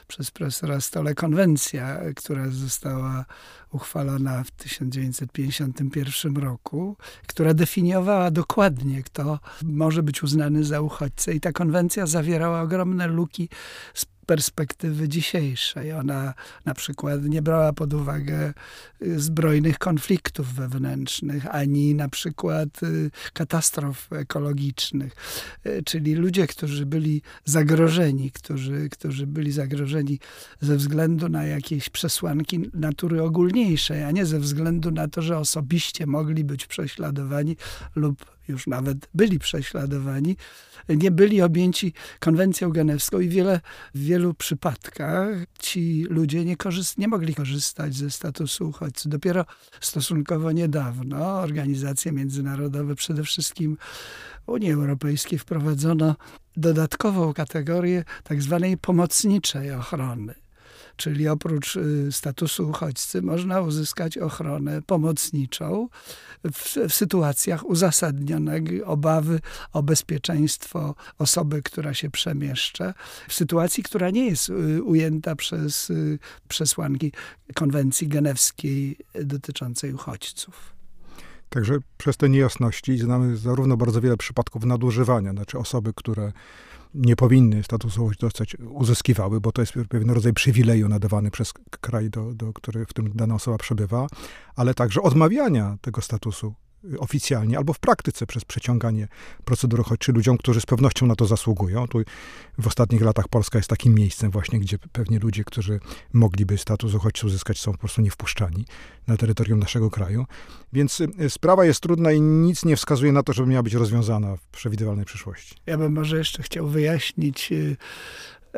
przez 0.08 0.32
profesora 0.32 0.82
Stole 0.82 1.16
konwencja, 1.16 2.00
która 2.16 2.50
została 2.50 3.26
uchwalona 3.72 4.44
w 4.44 4.52
1951 4.52 6.38
roku, 6.38 6.98
która 7.28 7.54
definiowała 7.54 8.32
dokładnie, 8.32 9.04
kto 9.04 9.40
może 9.64 10.04
być 10.04 10.24
uznany 10.24 10.64
za 10.64 10.82
uchodźcę. 10.82 11.34
I 11.34 11.40
ta 11.40 11.52
konwencja 11.52 12.06
zawierała 12.06 12.62
ogromne 12.62 13.08
luki 13.08 13.50
z 13.94 14.06
perspektywy 14.30 15.10
dzisiejszej. 15.10 15.94
Ona 15.94 16.34
na 16.66 16.74
przykład 16.74 17.24
nie 17.24 17.42
brała 17.42 17.74
pod 17.74 17.94
uwagę 17.94 18.54
y, 19.02 19.20
zbrojnych 19.20 19.78
konfliktów 19.78 20.54
wewnętrznych, 20.54 21.56
ani 21.56 21.96
na 21.96 22.10
przykład 22.10 22.84
y, 22.84 23.12
katastrof 23.34 24.14
ekologicznych. 24.14 25.16
Y, 25.66 25.84
czyli 25.86 26.16
ludzie, 26.16 26.48
którzy 26.48 26.86
byli 26.86 27.22
zagrożeni, 27.46 28.32
którzy, 28.32 28.90
którzy 28.90 29.28
byli 29.28 29.52
zagrożeni 29.52 30.20
ze 30.62 30.76
względu 30.76 31.30
na 31.30 31.44
jakieś 31.44 31.90
przesłanki 31.90 32.70
natury 32.74 33.24
ogólniejszej, 33.24 34.04
a 34.04 34.12
nie 34.12 34.26
ze 34.26 34.40
względu 34.40 34.92
na 34.92 35.08
to, 35.08 35.22
że 35.22 35.38
osobiście 35.38 36.06
mogli 36.08 36.44
być 36.44 36.66
prześladowani 36.68 37.58
lub 37.96 38.26
już 38.48 38.68
nawet 38.68 38.98
byli 39.14 39.40
prześladowani, 39.40 40.38
nie 40.96 41.12
byli 41.12 41.42
objęci 41.42 41.94
konwencją 42.20 42.70
genewską 42.70 43.20
i 43.20 43.30
wiele, 43.30 43.62
w 43.96 44.00
wielu 44.00 44.34
przypadkach 44.34 45.38
ci 45.60 46.06
ludzie 46.10 46.46
nie, 46.46 46.58
korzyst, 46.58 46.98
nie 46.98 47.08
mogli 47.08 47.36
korzystać 47.36 47.96
ze 47.96 48.12
statusu 48.12 48.70
uchodźcy. 48.70 49.10
Dopiero 49.10 49.46
stosunkowo 49.82 50.52
niedawno 50.52 51.42
organizacje 51.42 52.12
międzynarodowe, 52.12 52.96
przede 52.96 53.24
wszystkim 53.24 53.78
Unii 54.48 54.72
Europejskiej, 54.72 55.40
wprowadzono 55.40 56.16
dodatkową 56.58 57.34
kategorię 57.34 58.04
tak 58.24 58.42
zwanej 58.42 58.78
pomocniczej 58.78 59.72
ochrony 59.72 60.49
czyli 61.00 61.28
oprócz 61.28 61.76
y, 61.76 62.12
statusu 62.12 62.70
uchodźcy 62.70 63.22
można 63.22 63.62
uzyskać 63.62 64.18
ochronę 64.18 64.82
pomocniczą 64.82 65.88
w, 66.54 66.76
w 66.90 66.94
sytuacjach 66.94 67.66
uzasadnionej 67.66 68.84
obawy 68.84 69.40
o 69.74 69.84
bezpieczeństwo 69.84 70.96
osoby, 71.18 71.64
która 71.64 71.94
się 71.94 72.10
przemieszcza, 72.10 72.94
w 73.28 73.34
sytuacji, 73.34 73.84
która 73.84 74.10
nie 74.10 74.26
jest 74.26 74.50
y, 74.50 74.84
ujęta 74.84 75.36
przez 75.36 75.90
y, 75.90 76.20
przesłanki 76.48 77.12
konwencji 77.56 78.08
genewskiej 78.08 78.98
dotyczącej 79.24 79.94
uchodźców. 79.94 80.74
Także 81.50 81.78
przez 81.98 82.18
te 82.18 82.30
niejasności 82.30 82.98
znamy 82.98 83.38
zarówno 83.38 83.78
bardzo 83.78 84.02
wiele 84.02 84.18
przypadków 84.18 84.66
nadużywania, 84.66 85.32
znaczy 85.32 85.60
osoby, 85.60 85.94
które 85.96 86.32
nie 86.94 87.16
powinny 87.16 87.64
statusu 87.64 88.12
uzyskiwały, 88.70 89.42
bo 89.42 89.52
to 89.52 89.62
jest 89.62 89.74
pewien 89.90 90.10
rodzaj 90.12 90.34
przywileju 90.34 90.90
nadawany 90.90 91.32
przez 91.32 91.54
kraj, 91.82 92.10
do, 92.10 92.34
do 92.34 92.54
który, 92.54 92.86
w 92.86 92.90
którym 92.90 93.12
dana 93.16 93.36
osoba 93.36 93.58
przebywa, 93.58 94.08
ale 94.56 94.74
także 94.74 95.02
odmawiania 95.02 95.78
tego 95.82 96.02
statusu 96.02 96.54
oficjalnie 97.00 97.58
albo 97.58 97.74
w 97.74 97.80
praktyce 97.80 98.26
przez 98.26 98.46
przeciąganie 98.46 99.08
procedur 99.46 99.80
uchodźczej 99.80 100.16
ludziom, 100.16 100.38
którzy 100.38 100.62
z 100.62 100.66
pewnością 100.66 101.08
na 101.08 101.16
to 101.16 101.26
zasługują. 101.26 101.88
Tu 101.88 102.02
w 102.58 102.68
ostatnich 102.68 103.02
latach 103.02 103.28
Polska 103.28 103.60
jest 103.60 103.70
takim 103.70 103.96
miejscem 103.96 104.32
właśnie, 104.32 104.60
gdzie 104.60 104.78
pewnie 104.92 105.20
ludzie, 105.20 105.44
którzy 105.44 105.80
mogliby 106.14 106.58
status 106.58 106.94
uchodźcy 106.94 107.28
uzyskać, 107.28 107.60
są 107.60 107.72
po 107.72 107.78
prostu 107.78 108.02
nie 108.02 108.12
wpuszczani 108.12 108.66
na 109.08 109.18
terytorium 109.18 109.60
naszego 109.60 109.90
kraju. 109.90 110.26
Więc 110.74 111.02
y, 111.02 111.30
sprawa 111.30 111.66
jest 111.66 111.80
trudna 111.80 112.12
i 112.12 112.22
nic 112.22 112.66
nie 112.66 112.76
wskazuje 112.76 113.12
na 113.12 113.24
to, 113.24 113.34
żeby 113.34 113.50
miała 113.50 113.64
być 113.64 113.74
rozwiązana 113.74 114.36
w 114.36 114.48
przewidywalnej 114.48 115.06
przyszłości. 115.06 115.56
Ja 115.66 115.78
bym 115.78 115.94
może 115.94 116.18
jeszcze 116.18 116.44
chciał 116.44 116.68
wyjaśnić, 116.68 117.52
y, 117.52 117.78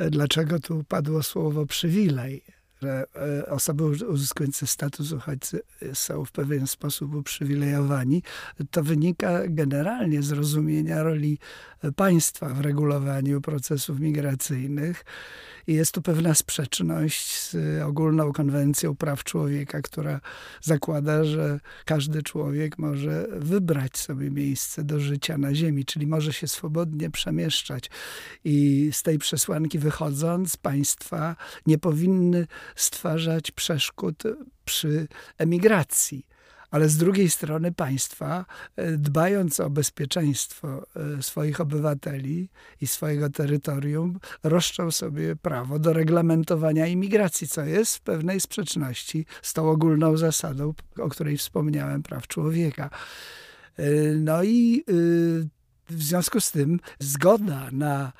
dlaczego 0.09 0.59
tu 0.59 0.83
padło 0.83 1.23
słowo 1.23 1.65
przywilej 1.65 2.43
że 2.81 3.05
e, 3.15 3.45
osoby 3.45 3.83
uzyskujące 3.83 4.67
status 4.67 5.11
uchodźcy 5.11 5.61
e, 5.81 5.95
są 5.95 6.25
w 6.25 6.31
pewien 6.31 6.67
sposób 6.67 7.15
uprzywilejowani, 7.15 8.23
to 8.71 8.83
wynika 8.83 9.47
generalnie 9.47 10.21
z 10.21 10.31
rozumienia 10.31 11.03
roli 11.03 11.37
państwa 11.95 12.49
w 12.49 12.61
regulowaniu 12.61 13.41
procesów 13.41 13.99
migracyjnych. 13.99 15.05
I 15.67 15.73
jest 15.73 15.91
tu 15.91 16.01
pewna 16.01 16.35
sprzeczność 16.35 17.41
z 17.41 17.81
ogólną 17.81 18.33
konwencją 18.33 18.95
praw 18.95 19.23
człowieka, 19.23 19.81
która 19.81 20.21
zakłada, 20.61 21.23
że 21.23 21.59
każdy 21.85 22.23
człowiek 22.23 22.79
może 22.79 23.27
wybrać 23.31 23.97
sobie 23.97 24.31
miejsce 24.31 24.83
do 24.83 24.99
życia 24.99 25.37
na 25.37 25.55
ziemi, 25.55 25.85
czyli 25.85 26.07
może 26.07 26.33
się 26.33 26.47
swobodnie 26.47 27.09
przemieszczać. 27.09 27.89
I 28.43 28.89
z 28.93 29.03
tej 29.03 29.19
przesłanki 29.19 29.79
wychodząc, 29.79 30.57
państwa 30.57 31.35
nie 31.65 31.77
powinny 31.77 32.47
stwarzać 32.75 33.51
przeszkód 33.51 34.23
przy 34.65 35.07
emigracji 35.37 36.30
ale 36.71 36.89
z 36.89 36.97
drugiej 36.97 37.29
strony 37.29 37.71
państwa, 37.71 38.45
e, 38.75 38.97
dbając 38.97 39.59
o 39.59 39.69
bezpieczeństwo 39.69 40.87
e, 41.17 41.23
swoich 41.23 41.61
obywateli 41.61 42.49
i 42.81 42.87
swojego 42.87 43.29
terytorium, 43.29 44.19
roszczą 44.43 44.91
sobie 44.91 45.35
prawo 45.35 45.79
do 45.79 45.93
reglamentowania 45.93 46.87
imigracji, 46.87 47.47
co 47.47 47.63
jest 47.63 47.95
w 47.95 48.01
pewnej 48.01 48.39
sprzeczności 48.39 49.25
z 49.41 49.53
tą 49.53 49.69
ogólną 49.69 50.17
zasadą, 50.17 50.73
o 50.99 51.09
której 51.09 51.37
wspomniałem, 51.37 52.03
praw 52.03 52.27
człowieka. 52.27 52.89
E, 53.77 53.91
no 54.15 54.43
i 54.43 54.83
w 55.89 56.03
związku 56.03 56.39
z 56.39 56.51
tym 56.51 56.79
zgoda 56.99 57.69
na 57.71 58.13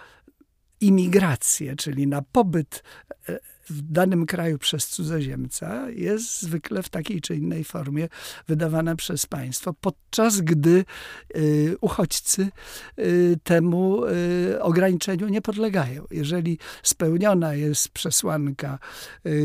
imigrację, 0.82 1.76
czyli 1.76 2.08
na 2.08 2.22
pobyt 2.22 2.84
w 3.70 3.82
danym 3.82 4.26
kraju 4.26 4.58
przez 4.58 4.88
cudzoziemca 4.88 5.90
jest 5.90 6.42
zwykle 6.42 6.84
w 6.84 6.90
takiej 6.90 7.22
czy 7.22 7.36
innej 7.36 7.64
formie 7.64 8.08
wydawana 8.48 8.96
przez 8.96 9.26
państwo, 9.26 9.74
podczas 9.74 10.42
gdy 10.42 10.86
y, 11.36 11.76
uchodźcy 11.82 12.48
y, 13.00 13.40
temu 13.44 14.06
y, 14.06 14.62
ograniczeniu 14.62 15.28
nie 15.28 15.42
podlegają. 15.42 16.06
Jeżeli 16.12 16.58
spełniona 16.84 17.54
jest 17.54 17.90
przesłanka 17.90 18.80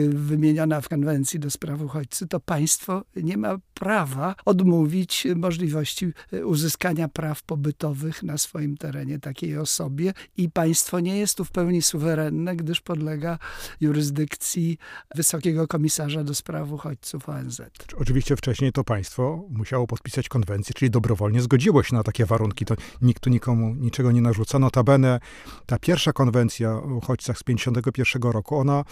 wymieniona 0.08 0.80
w 0.80 0.88
konwencji 0.88 1.40
do 1.40 1.50
spraw 1.50 1.80
uchodźcy, 1.80 2.26
to 2.26 2.40
państwo 2.40 3.04
nie 3.16 3.36
ma 3.36 3.58
prawa 3.74 4.34
odmówić 4.44 5.26
możliwości 5.36 6.12
uzyskania 6.44 7.08
praw 7.08 7.42
pobytowych 7.42 8.22
na 8.22 8.38
swoim 8.38 8.76
terenie 8.76 9.18
takiej 9.18 9.58
osobie 9.58 10.12
i 10.36 10.50
państwo 10.50 11.00
nie 11.00 11.18
jest 11.18 11.36
tu 11.36 11.44
w 11.44 11.50
pełni 11.50 11.82
suwerenne, 11.82 12.56
gdyż 12.56 12.80
podlega 12.80 13.38
jurysdykcji 13.80 14.05
jurysdykcji 14.06 14.78
Wysokiego 15.14 15.66
Komisarza 15.68 16.24
do 16.24 16.34
Spraw 16.34 16.72
Uchodźców 16.72 17.28
ONZ. 17.28 17.60
Oczywiście 17.96 18.36
wcześniej 18.36 18.72
to 18.72 18.84
państwo 18.84 19.44
musiało 19.50 19.86
podpisać 19.86 20.28
konwencję, 20.28 20.74
czyli 20.74 20.90
dobrowolnie 20.90 21.40
zgodziło 21.40 21.82
się 21.82 21.94
na 21.94 22.02
takie 22.02 22.26
warunki. 22.26 22.64
To 22.64 22.74
nikt 23.02 23.22
tu 23.22 23.30
nikomu 23.30 23.74
niczego 23.74 24.12
nie 24.12 24.20
narzuca. 24.20 24.58
Notabene 24.58 25.20
ta 25.66 25.78
pierwsza 25.78 26.12
konwencja 26.12 26.72
o 26.72 26.94
uchodźcach 26.94 27.38
z 27.38 27.44
1951 27.44 28.32
roku, 28.32 28.56
ona 28.56 28.84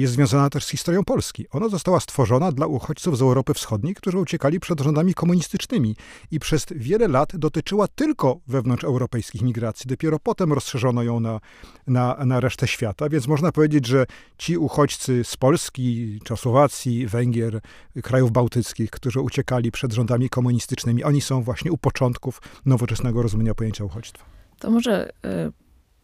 jest 0.00 0.12
związana 0.12 0.50
też 0.50 0.64
z 0.64 0.68
historią 0.68 1.04
Polski. 1.04 1.46
Ona 1.50 1.68
została 1.68 2.00
stworzona 2.00 2.52
dla 2.52 2.66
uchodźców 2.66 3.18
z 3.18 3.22
Europy 3.22 3.54
Wschodniej, 3.54 3.94
którzy 3.94 4.18
uciekali 4.18 4.60
przed 4.60 4.80
rządami 4.80 5.14
komunistycznymi 5.14 5.96
i 6.30 6.40
przez 6.40 6.66
wiele 6.70 7.08
lat 7.08 7.36
dotyczyła 7.36 7.88
tylko 7.88 8.40
wewnątrzeuropejskich 8.46 9.42
migracji. 9.42 9.88
Dopiero 9.88 10.18
potem 10.18 10.52
rozszerzono 10.52 11.02
ją 11.02 11.20
na, 11.20 11.40
na, 11.86 12.16
na 12.26 12.40
resztę 12.40 12.66
świata, 12.66 13.08
więc 13.08 13.26
można 13.26 13.52
powiedzieć, 13.52 13.86
że 13.86 14.06
ci 14.38 14.58
uchodźcy 14.58 15.24
z 15.24 15.36
Polski, 15.36 16.18
Czechosłowacji, 16.24 17.06
Węgier, 17.06 17.60
krajów 18.02 18.32
bałtyckich, 18.32 18.90
którzy 18.90 19.20
uciekali 19.20 19.70
przed 19.70 19.92
rządami 19.92 20.28
komunistycznymi, 20.28 21.04
oni 21.04 21.20
są 21.20 21.42
właśnie 21.42 21.72
u 21.72 21.78
początków 21.78 22.42
nowoczesnego 22.66 23.22
rozumienia 23.22 23.54
pojęcia 23.54 23.84
uchodźstwa. 23.84 24.24
To 24.58 24.70
może 24.70 25.08
y, 25.08 25.12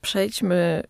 przejdźmy 0.01 0.83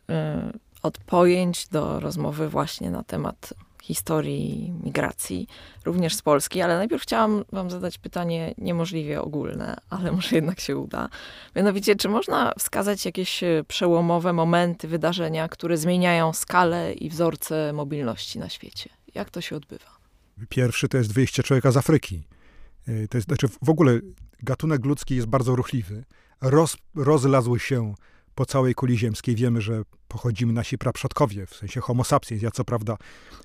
y, 0.55 0.69
od 0.83 0.99
pojęć 0.99 1.69
do 1.69 2.01
rozmowy 2.01 2.49
właśnie 2.49 2.90
na 2.90 3.03
temat 3.03 3.55
historii 3.83 4.73
migracji, 4.83 5.47
również 5.85 6.14
z 6.14 6.23
Polski, 6.23 6.62
ale 6.62 6.77
najpierw 6.77 7.03
chciałam 7.03 7.45
wam 7.53 7.71
zadać 7.71 7.99
pytanie 7.99 8.55
niemożliwie 8.59 9.23
ogólne, 9.23 9.77
ale 9.90 10.12
może 10.16 10.37
jednak 10.37 10.61
się 10.61 10.77
uda. 10.77 11.09
Mianowicie, 11.57 11.97
czy 11.97 12.09
można 12.09 12.53
wskazać 12.59 13.05
jakieś 13.05 13.43
e, 13.43 13.64
przełomowe 13.69 14.33
momenty, 14.33 14.88
wydarzenia, 14.88 15.49
które 15.49 15.77
zmieniają 15.77 16.33
skalę 16.33 16.93
i 16.93 17.11
wzorce 17.11 17.73
mobilności 17.73 18.38
na 18.38 18.49
świecie? 18.49 18.90
Jak 19.14 19.31
to 19.31 19.40
się 19.40 19.57
odbywa? 19.57 19.90
Pierwszy 20.49 20.88
to 20.88 20.99
jest 20.99 21.12
wyjście 21.12 21.43
człowieka 21.43 21.71
z 21.71 21.77
Afryki. 21.77 22.23
E, 22.88 23.09
to 23.09 23.19
jest, 23.19 23.29
znaczy 23.29 23.49
w 23.62 23.71
ogóle 23.71 24.01
gatunek 24.43 24.85
ludzki 24.85 25.16
jest 25.16 25.27
bardzo 25.29 25.57
ruchliwy. 25.57 26.05
Roz, 26.40 26.77
się 27.59 27.95
po 28.35 28.47
całej 28.47 28.75
kuli 28.75 28.99
ziemskiej. 28.99 29.35
Wiemy, 29.37 29.61
że 29.61 29.83
pochodzimy 30.11 30.53
nasi 30.53 30.79
praprzodkowie, 30.79 31.46
w 31.46 31.55
sensie 31.55 31.81
homo 31.81 32.05
sapiens. 32.05 32.42
Ja 32.42 32.51
co 32.51 32.64
prawda 32.64 32.96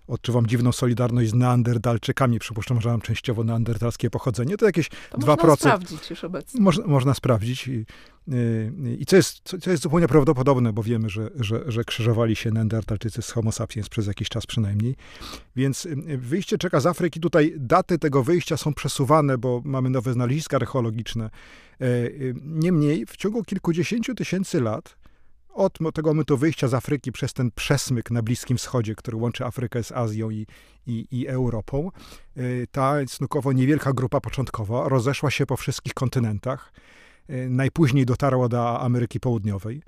odczuwam 0.07 0.47
dziwną 0.47 0.71
solidarność 0.71 1.29
z 1.29 1.33
neandertalczykami, 1.33 2.39
przypuszczam, 2.39 2.81
że 2.81 2.89
mam 2.89 3.01
częściowo 3.01 3.43
neandertalskie 3.43 4.09
pochodzenie, 4.09 4.57
to 4.57 4.65
jakieś 4.65 4.89
To 4.89 5.17
2%. 5.17 5.27
można 5.27 5.55
sprawdzić 5.55 6.09
już 6.09 6.23
obecnie. 6.23 6.61
Można, 6.61 6.87
można 6.87 7.13
sprawdzić. 7.13 7.67
I, 7.67 7.85
i, 8.27 9.01
i 9.01 9.05
co, 9.05 9.15
jest, 9.15 9.41
co, 9.43 9.57
co 9.57 9.71
jest 9.71 9.83
zupełnie 9.83 10.07
prawdopodobne, 10.07 10.73
bo 10.73 10.83
wiemy, 10.83 11.09
że, 11.09 11.29
że, 11.35 11.63
że 11.67 11.83
krzyżowali 11.83 12.35
się 12.35 12.51
neandertalczycy 12.51 13.21
z 13.21 13.31
homo 13.31 13.51
sapiens 13.51 13.89
przez 13.89 14.07
jakiś 14.07 14.29
czas 14.29 14.45
przynajmniej. 14.45 14.95
Więc 15.55 15.85
y, 15.85 15.95
wyjście 16.17 16.57
czeka 16.57 16.79
z 16.79 16.85
Afryki. 16.85 17.19
Tutaj 17.19 17.53
daty 17.57 17.99
tego 17.99 18.23
wyjścia 18.23 18.57
są 18.57 18.73
przesuwane, 18.73 19.37
bo 19.37 19.61
mamy 19.65 19.89
nowe 19.89 20.13
znaleziska 20.13 20.57
archeologiczne. 20.57 21.29
E, 21.81 21.85
y, 21.85 22.35
Niemniej 22.43 23.05
w 23.05 23.17
ciągu 23.17 23.43
kilkudziesięciu 23.43 24.15
tysięcy 24.15 24.61
lat 24.61 25.04
od 25.55 25.77
tego 25.93 26.09
momentu 26.09 26.37
wyjścia 26.37 26.67
z 26.67 26.73
Afryki 26.73 27.11
przez 27.11 27.33
ten 27.33 27.51
przesmyk 27.51 28.11
na 28.11 28.21
Bliskim 28.21 28.57
Wschodzie, 28.57 28.95
który 28.95 29.17
łączy 29.17 29.45
Afrykę 29.45 29.83
z 29.83 29.91
Azją 29.91 30.29
i, 30.29 30.47
i, 30.87 31.07
i 31.11 31.27
Europą, 31.27 31.91
y, 32.37 32.67
ta 32.71 32.95
snukowo 33.07 33.53
niewielka 33.53 33.93
grupa 33.93 34.21
początkowa 34.21 34.89
rozeszła 34.89 35.31
się 35.31 35.45
po 35.45 35.57
wszystkich 35.57 35.93
kontynentach. 35.93 36.73
Y, 37.29 37.47
Najpóźniej 37.49 38.05
dotarła 38.05 38.49
do 38.49 38.79
Ameryki 38.79 39.19
Południowej. 39.19 39.81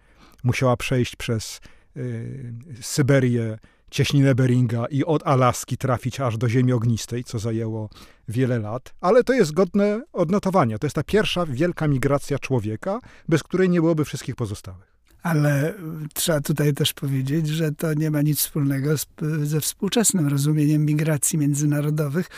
Musiała 0.44 0.78
przejść 0.78 1.16
przez 1.16 1.62
y, 1.98 2.54
Syberię, 2.82 3.58
cieśninę 3.92 4.36
Beringa 4.36 4.86
i 4.86 5.04
od 5.06 5.28
Alaski 5.28 5.78
trafić 5.78 6.20
aż 6.20 6.38
do 6.38 6.50
Ziemi 6.50 6.74
Ognistej, 6.74 7.24
co 7.24 7.40
zajęło 7.40 7.90
wiele 8.28 8.60
lat. 8.60 8.94
Ale 9.02 9.24
to 9.24 9.34
jest 9.34 9.54
godne 9.54 10.02
odnotowania. 10.14 10.78
To 10.78 10.88
jest 10.88 10.96
ta 10.96 11.04
pierwsza 11.04 11.46
wielka 11.46 11.88
migracja 11.88 12.40
człowieka, 12.40 13.00
bez 13.30 13.44
której 13.44 13.70
nie 13.70 13.82
byłoby 13.82 14.06
wszystkich 14.06 14.36
pozostałych. 14.36 14.97
Ale 15.24 15.70
y, 15.70 15.76
trzeba 16.14 16.42
tutaj 16.42 16.74
też 16.74 16.94
powiedzieć, 16.94 17.48
że 17.48 17.72
to 17.72 17.94
nie 17.94 18.12
ma 18.12 18.22
nic 18.22 18.40
wspólnego 18.40 18.98
z, 18.98 19.08
ze 19.44 19.62
współczesnym 19.62 20.28
rozumieniem 20.28 20.86
migracji 20.86 21.40
międzynarodowych, 21.40 22.30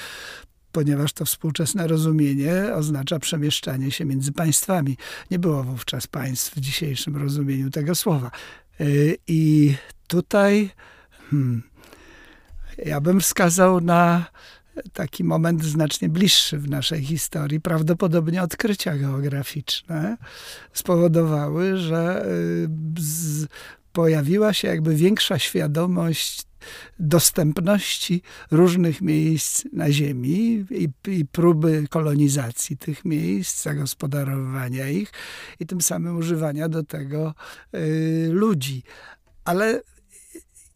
ponieważ 0.72 1.14
to 1.14 1.26
współczesne 1.26 1.88
rozumienie 1.88 2.54
oznacza 2.76 3.20
przemieszczanie 3.20 3.92
się 3.92 4.06
między 4.06 4.32
państwami. 4.32 4.98
Nie 5.32 5.40
było 5.40 5.64
wówczas 5.64 6.08
państw 6.08 6.56
w 6.56 6.60
dzisiejszym 6.60 7.18
rozumieniu 7.18 7.70
tego 7.70 7.96
słowa. 7.96 8.32
Y, 8.82 9.18
I 9.28 9.76
tutaj 10.08 10.70
hmm, 11.30 11.64
ja 12.86 13.02
bym 13.02 13.22
wskazał 13.22 13.82
na 13.82 14.26
taki 14.94 15.24
moment 15.24 15.64
znacznie 15.64 16.10
bliższy 16.10 16.58
w 16.58 16.70
naszej 16.70 17.04
historii. 17.04 17.62
Prawdopodobnie 17.62 18.44
odkrycia 18.44 18.98
geograficzne 18.98 20.18
spowodowały, 20.74 21.78
że 21.78 22.26
y, 22.26 22.70
z, 23.00 23.48
pojawiła 23.94 24.54
się 24.54 24.68
jakby 24.68 24.96
większa 24.96 25.40
świadomość 25.40 26.50
dostępności 27.00 28.22
różnych 28.52 29.02
miejsc 29.02 29.66
na 29.74 29.92
Ziemi 29.92 30.66
i, 30.72 30.90
i, 31.08 31.26
próby 31.26 31.86
kolonizacji 31.90 32.78
tych 32.78 33.06
miejsc, 33.06 33.64
zagospodarowania 33.64 34.90
ich 34.90 35.12
i 35.60 35.66
tym 35.66 35.82
samym 35.82 36.18
używania 36.18 36.70
do 36.70 36.84
tego 36.84 37.34
y, 37.76 38.30
ludzi. 38.32 38.84
Ale 39.46 39.82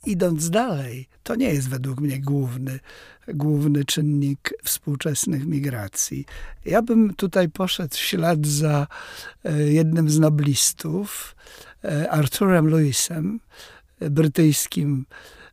idąc 0.05 0.49
dalej, 0.49 1.07
to 1.23 1.35
nie 1.35 1.53
jest 1.53 1.69
według 1.69 2.01
mnie 2.01 2.19
główny, 2.19 2.79
główny 3.27 3.85
czynnik 3.85 4.53
współczesnych 4.63 5.45
migracji. 5.45 6.25
Ja 6.65 6.81
bym 6.81 7.13
tutaj 7.13 7.49
poszedł 7.49 7.95
w 7.95 7.99
ślad 7.99 8.47
za 8.47 8.87
jednym 9.65 10.09
z 10.09 10.19
noblistów, 10.19 11.35
Arturem 12.09 12.67
Lewisem, 12.67 13.39
brytyjskim 13.99 15.05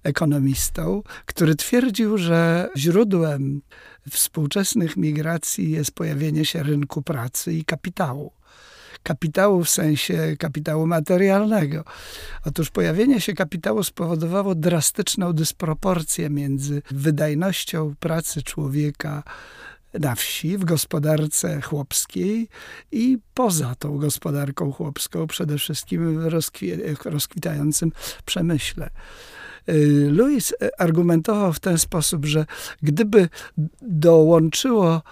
ekonomistą, 0.03 1.03
który 1.27 1.55
twierdził, 1.55 2.19
że 2.19 2.69
źródłem 2.77 3.63
współczesnych 4.11 4.97
migracji 4.97 5.71
jest 5.71 5.93
pojawienie 5.93 6.45
się 6.45 6.63
rynku 6.63 7.03
pracy 7.03 7.53
i 7.53 7.65
kapitału 7.65 8.33
kapitału 9.03 9.65
w 9.65 9.71
sensie 9.71 10.37
kapitału 10.39 10.87
materialnego. 10.87 11.85
Otóż 12.45 12.71
pojawienie 12.71 13.21
się 13.21 13.33
kapitału 13.33 13.83
spowodowało 13.83 14.55
drastyczną 14.55 15.33
dysproporcję 15.33 16.31
między 16.31 16.83
wydajnością 16.91 17.95
pracy 18.01 18.43
człowieka 18.43 19.23
na 19.95 20.15
wsi, 20.15 20.59
w 20.59 20.65
gospodarce 20.65 21.61
chłopskiej 21.61 22.49
i 22.93 23.19
poza 23.35 23.75
tą 23.75 23.99
gospodarką 23.99 24.73
chłopską, 24.73 25.27
przede 25.27 25.59
wszystkim 25.59 26.21
w 26.21 27.05
rozkwitającym 27.05 27.93
przemyśle. 28.25 28.91
Louis 30.11 30.55
argumentował 30.79 31.53
w 31.53 31.61
ten 31.61 31.79
sposób, 31.79 32.27
że 32.27 32.47
gdyby 32.83 33.29
dołączyło 33.83 35.03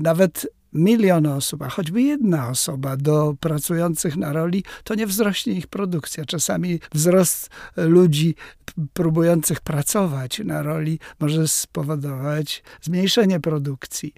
nawet 0.00 0.46
milion 0.72 1.26
osób, 1.26 1.62
a 1.62 1.68
choćby 1.68 2.02
jedna 2.02 2.48
osoba 2.48 2.96
do 2.96 3.34
pracujących 3.40 4.16
na 4.16 4.32
roli, 4.32 4.64
to 4.84 4.94
nie 4.94 5.06
wzrośnie 5.06 5.52
ich 5.52 5.66
produkcja. 5.66 6.24
Czasami 6.24 6.80
wzrost 6.94 7.50
ludzi 7.76 8.34
próbujących 8.92 9.60
pracować 9.60 10.38
na 10.38 10.62
roli 10.62 10.98
może 11.20 11.48
spowodować 11.48 12.62
zmniejszenie 12.82 13.40
produkcji. 13.40 14.14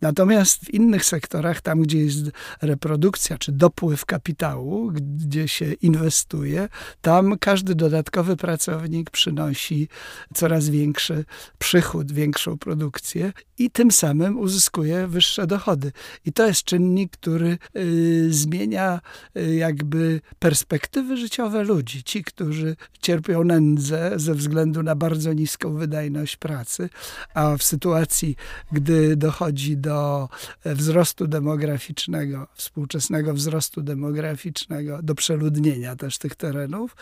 Natomiast 0.00 0.64
w 0.64 0.74
innych 0.74 1.04
sektorach, 1.04 1.60
tam 1.60 1.82
gdzie 1.82 1.98
jest 1.98 2.30
reprodukcja 2.62 3.38
czy 3.38 3.52
dopływ 3.52 4.04
kapitału, 4.06 4.90
gdzie 4.92 5.48
się 5.48 5.72
inwestuje, 5.72 6.68
tam 7.00 7.38
każdy 7.38 7.74
dodatkowy 7.74 8.36
pracownik 8.36 9.10
przynosi 9.10 9.88
coraz 10.34 10.68
większy 10.68 11.24
przychód, 11.58 12.12
większą 12.12 12.58
produkcję 12.58 13.32
i 13.58 13.70
tym 13.70 13.90
samym 13.90 14.38
uzyskuje 14.38 15.06
wyższe 15.06 15.46
dochody. 15.46 15.87
I 16.24 16.32
to 16.32 16.46
jest 16.46 16.64
czynnik, 16.64 17.12
który 17.12 17.58
y, 17.76 18.32
zmienia 18.32 19.00
y, 19.36 19.54
jakby 19.54 20.20
perspektywy 20.38 21.16
życiowe 21.16 21.64
ludzi. 21.64 22.04
Ci, 22.04 22.24
którzy 22.24 22.76
cierpią 23.02 23.44
nędzę 23.44 24.12
ze 24.16 24.34
względu 24.34 24.82
na 24.82 24.94
bardzo 24.94 25.32
niską 25.32 25.76
wydajność 25.76 26.36
pracy, 26.36 26.88
a 27.34 27.56
w 27.56 27.62
sytuacji, 27.62 28.36
gdy 28.72 29.16
dochodzi 29.16 29.76
do 29.76 30.28
wzrostu 30.64 31.26
demograficznego, 31.26 32.46
współczesnego 32.54 33.34
wzrostu 33.34 33.82
demograficznego, 33.82 35.02
do 35.02 35.14
przeludnienia 35.14 35.96
też 35.96 36.18
tych 36.18 36.34
terenów, 36.34 36.96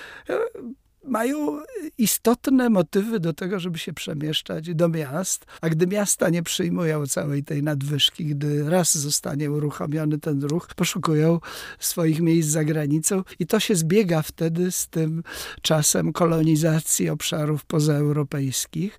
mają 1.07 1.61
istotne 1.99 2.71
motywy 2.71 3.21
do 3.21 3.33
tego, 3.33 3.61
żeby 3.61 3.79
się 3.79 3.93
przemieszczać 3.93 4.75
do 4.75 4.89
miast, 4.89 5.47
a 5.61 5.69
gdy 5.69 5.87
miasta 5.87 6.29
nie 6.29 6.43
przyjmują 6.43 7.07
całej 7.07 7.45
tej 7.45 7.63
nadwyżki, 7.63 8.25
gdy 8.25 8.71
raz 8.71 8.99
zostanie 8.99 9.51
uruchomiony 9.51 10.19
ten 10.19 10.43
ruch, 10.43 10.69
poszukują 10.77 11.41
swoich 11.79 12.21
miejsc 12.21 12.49
za 12.49 12.65
granicą 12.65 13.23
i 13.39 13.47
to 13.47 13.61
się 13.61 13.75
zbiega 13.75 14.23
wtedy 14.23 14.73
z 14.73 14.89
tym 14.89 15.23
czasem 15.63 16.13
kolonizacji 16.13 17.09
obszarów 17.09 17.65
pozaeuropejskich, 17.65 18.99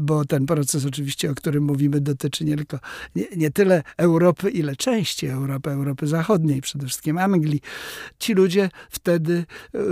bo 0.00 0.24
ten 0.24 0.46
proces 0.46 0.86
oczywiście, 0.86 1.30
o 1.30 1.34
którym 1.34 1.64
mówimy, 1.64 2.00
dotyczy 2.00 2.44
nie 2.44 2.56
tylko 2.56 2.78
nie, 3.14 3.24
nie, 3.36 3.50
tyle 3.50 3.82
Europy, 3.96 4.50
ile 4.50 4.76
części 4.76 5.26
Europy, 5.26 5.70
Europy 5.70 6.06
Zachodniej, 6.06 6.60
przede 6.60 6.86
wszystkim 6.86 7.18
Anglii. 7.18 7.60
Ci 8.18 8.34
ludzie 8.34 8.70
wtedy 8.90 9.44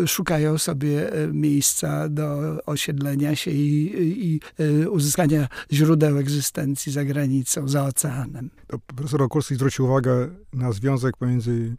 szukają 0.07 0.59
sobie 0.59 1.11
miejsca 1.33 2.09
do 2.09 2.57
osiedlenia 2.67 3.37
się 3.37 3.51
i, 3.51 3.93
i, 4.03 4.35
i 4.35 4.41
uzyskania 4.87 5.49
źródeł 5.73 6.19
egzystencji 6.19 6.93
za 6.93 7.05
granicą, 7.05 7.69
za 7.69 7.85
oceanem. 7.85 8.51
To 8.67 8.79
profesor 8.79 9.23
Okulski 9.23 9.55
zwrócił 9.55 9.85
uwagę 9.85 10.29
na 10.53 10.73
związek 10.73 11.17
pomiędzy 11.17 11.77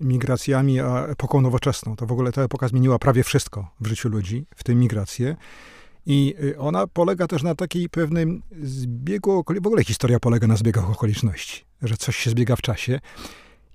migracjami 0.00 0.80
a 0.80 1.06
epoką 1.06 1.40
nowoczesną. 1.40 1.96
To 1.96 2.06
w 2.06 2.12
ogóle 2.12 2.32
ta 2.32 2.42
epoka 2.42 2.68
zmieniła 2.68 2.98
prawie 2.98 3.24
wszystko 3.24 3.70
w 3.80 3.86
życiu 3.86 4.08
ludzi, 4.08 4.46
w 4.56 4.64
tym 4.64 4.78
migrację. 4.78 5.36
I 6.10 6.34
ona 6.58 6.86
polega 6.86 7.26
też 7.26 7.42
na 7.42 7.54
takiej 7.54 7.88
pewnym 7.88 8.42
zbiegu, 8.62 9.44
w 9.62 9.66
ogóle 9.66 9.84
historia 9.84 10.20
polega 10.20 10.46
na 10.46 10.56
zbiegach 10.56 10.90
okoliczności, 10.90 11.64
że 11.82 11.96
coś 11.96 12.16
się 12.16 12.30
zbiega 12.30 12.56
w 12.56 12.62
czasie. 12.62 13.00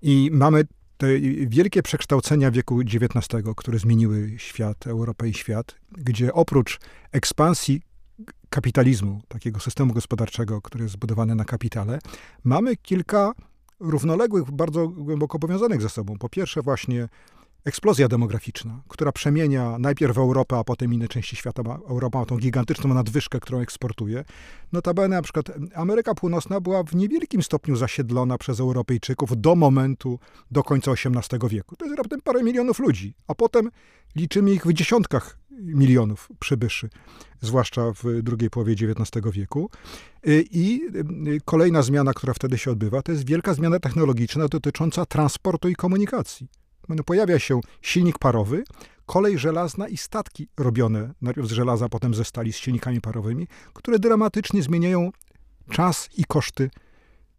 I 0.01 0.29
mamy 0.33 0.63
te 0.97 1.07
wielkie 1.47 1.83
przekształcenia 1.83 2.51
wieku 2.51 2.79
XIX, 2.79 3.43
które 3.55 3.79
zmieniły 3.79 4.33
świat, 4.37 4.87
Europę 4.87 5.29
i 5.29 5.33
świat, 5.33 5.75
gdzie 5.91 6.33
oprócz 6.33 6.79
ekspansji 7.11 7.81
kapitalizmu, 8.49 9.21
takiego 9.27 9.59
systemu 9.59 9.93
gospodarczego, 9.93 10.61
który 10.61 10.83
jest 10.83 10.93
zbudowany 10.93 11.35
na 11.35 11.45
kapitale, 11.45 11.99
mamy 12.43 12.75
kilka 12.75 13.33
równoległych, 13.79 14.51
bardzo 14.51 14.87
głęboko 14.87 15.39
powiązanych 15.39 15.81
ze 15.81 15.89
sobą. 15.89 16.17
Po 16.17 16.29
pierwsze 16.29 16.61
właśnie 16.61 17.07
eksplozja 17.65 18.07
demograficzna, 18.07 18.81
która 18.87 19.11
przemienia 19.11 19.79
najpierw 19.79 20.17
Europę, 20.17 20.57
a 20.57 20.63
potem 20.63 20.93
inne 20.93 21.07
części 21.07 21.35
świata. 21.35 21.63
Europa 21.89 22.19
ma 22.19 22.25
tą 22.25 22.37
gigantyczną 22.37 22.93
nadwyżkę, 22.93 23.39
którą 23.39 23.59
eksportuje. 23.59 24.23
Notabene 24.71 25.15
na 25.15 25.21
przykład 25.21 25.45
Ameryka 25.75 26.15
Północna 26.15 26.61
była 26.61 26.83
w 26.83 26.95
niewielkim 26.95 27.43
stopniu 27.43 27.75
zasiedlona 27.75 28.37
przez 28.37 28.59
Europejczyków 28.59 29.41
do 29.41 29.55
momentu, 29.55 30.19
do 30.51 30.63
końca 30.63 30.91
XVIII 30.91 31.49
wieku. 31.49 31.75
To 31.75 31.85
jest 31.85 31.97
raptem 31.97 32.21
parę 32.21 32.43
milionów 32.43 32.79
ludzi, 32.79 33.13
a 33.27 33.35
potem 33.35 33.69
liczymy 34.15 34.51
ich 34.51 34.65
w 34.65 34.73
dziesiątkach 34.73 35.37
milionów 35.61 36.29
przybyszy, 36.39 36.89
zwłaszcza 37.41 37.91
w 37.91 38.21
drugiej 38.21 38.49
połowie 38.49 38.73
XIX 38.73 39.33
wieku. 39.33 39.69
I 40.51 40.81
kolejna 41.45 41.81
zmiana, 41.81 42.13
która 42.13 42.33
wtedy 42.33 42.57
się 42.57 42.71
odbywa, 42.71 43.01
to 43.01 43.11
jest 43.11 43.27
wielka 43.27 43.53
zmiana 43.53 43.79
technologiczna 43.79 44.47
dotycząca 44.47 45.05
transportu 45.05 45.69
i 45.69 45.75
komunikacji 45.75 46.62
no, 46.89 47.03
pojawia 47.03 47.39
się 47.39 47.61
silnik 47.81 48.19
parowy, 48.19 48.63
kolej 49.05 49.37
żelazna 49.37 49.87
i 49.87 49.97
statki 49.97 50.47
robione 50.57 51.13
najpierw 51.21 51.47
z 51.47 51.51
żelaza, 51.51 51.89
potem 51.89 52.13
ze 52.13 52.25
stali 52.25 52.53
z 52.53 52.57
silnikami 52.57 53.01
parowymi, 53.01 53.47
które 53.73 53.99
dramatycznie 53.99 54.63
zmieniają 54.63 55.11
czas 55.71 56.09
i 56.17 56.25
koszty 56.25 56.69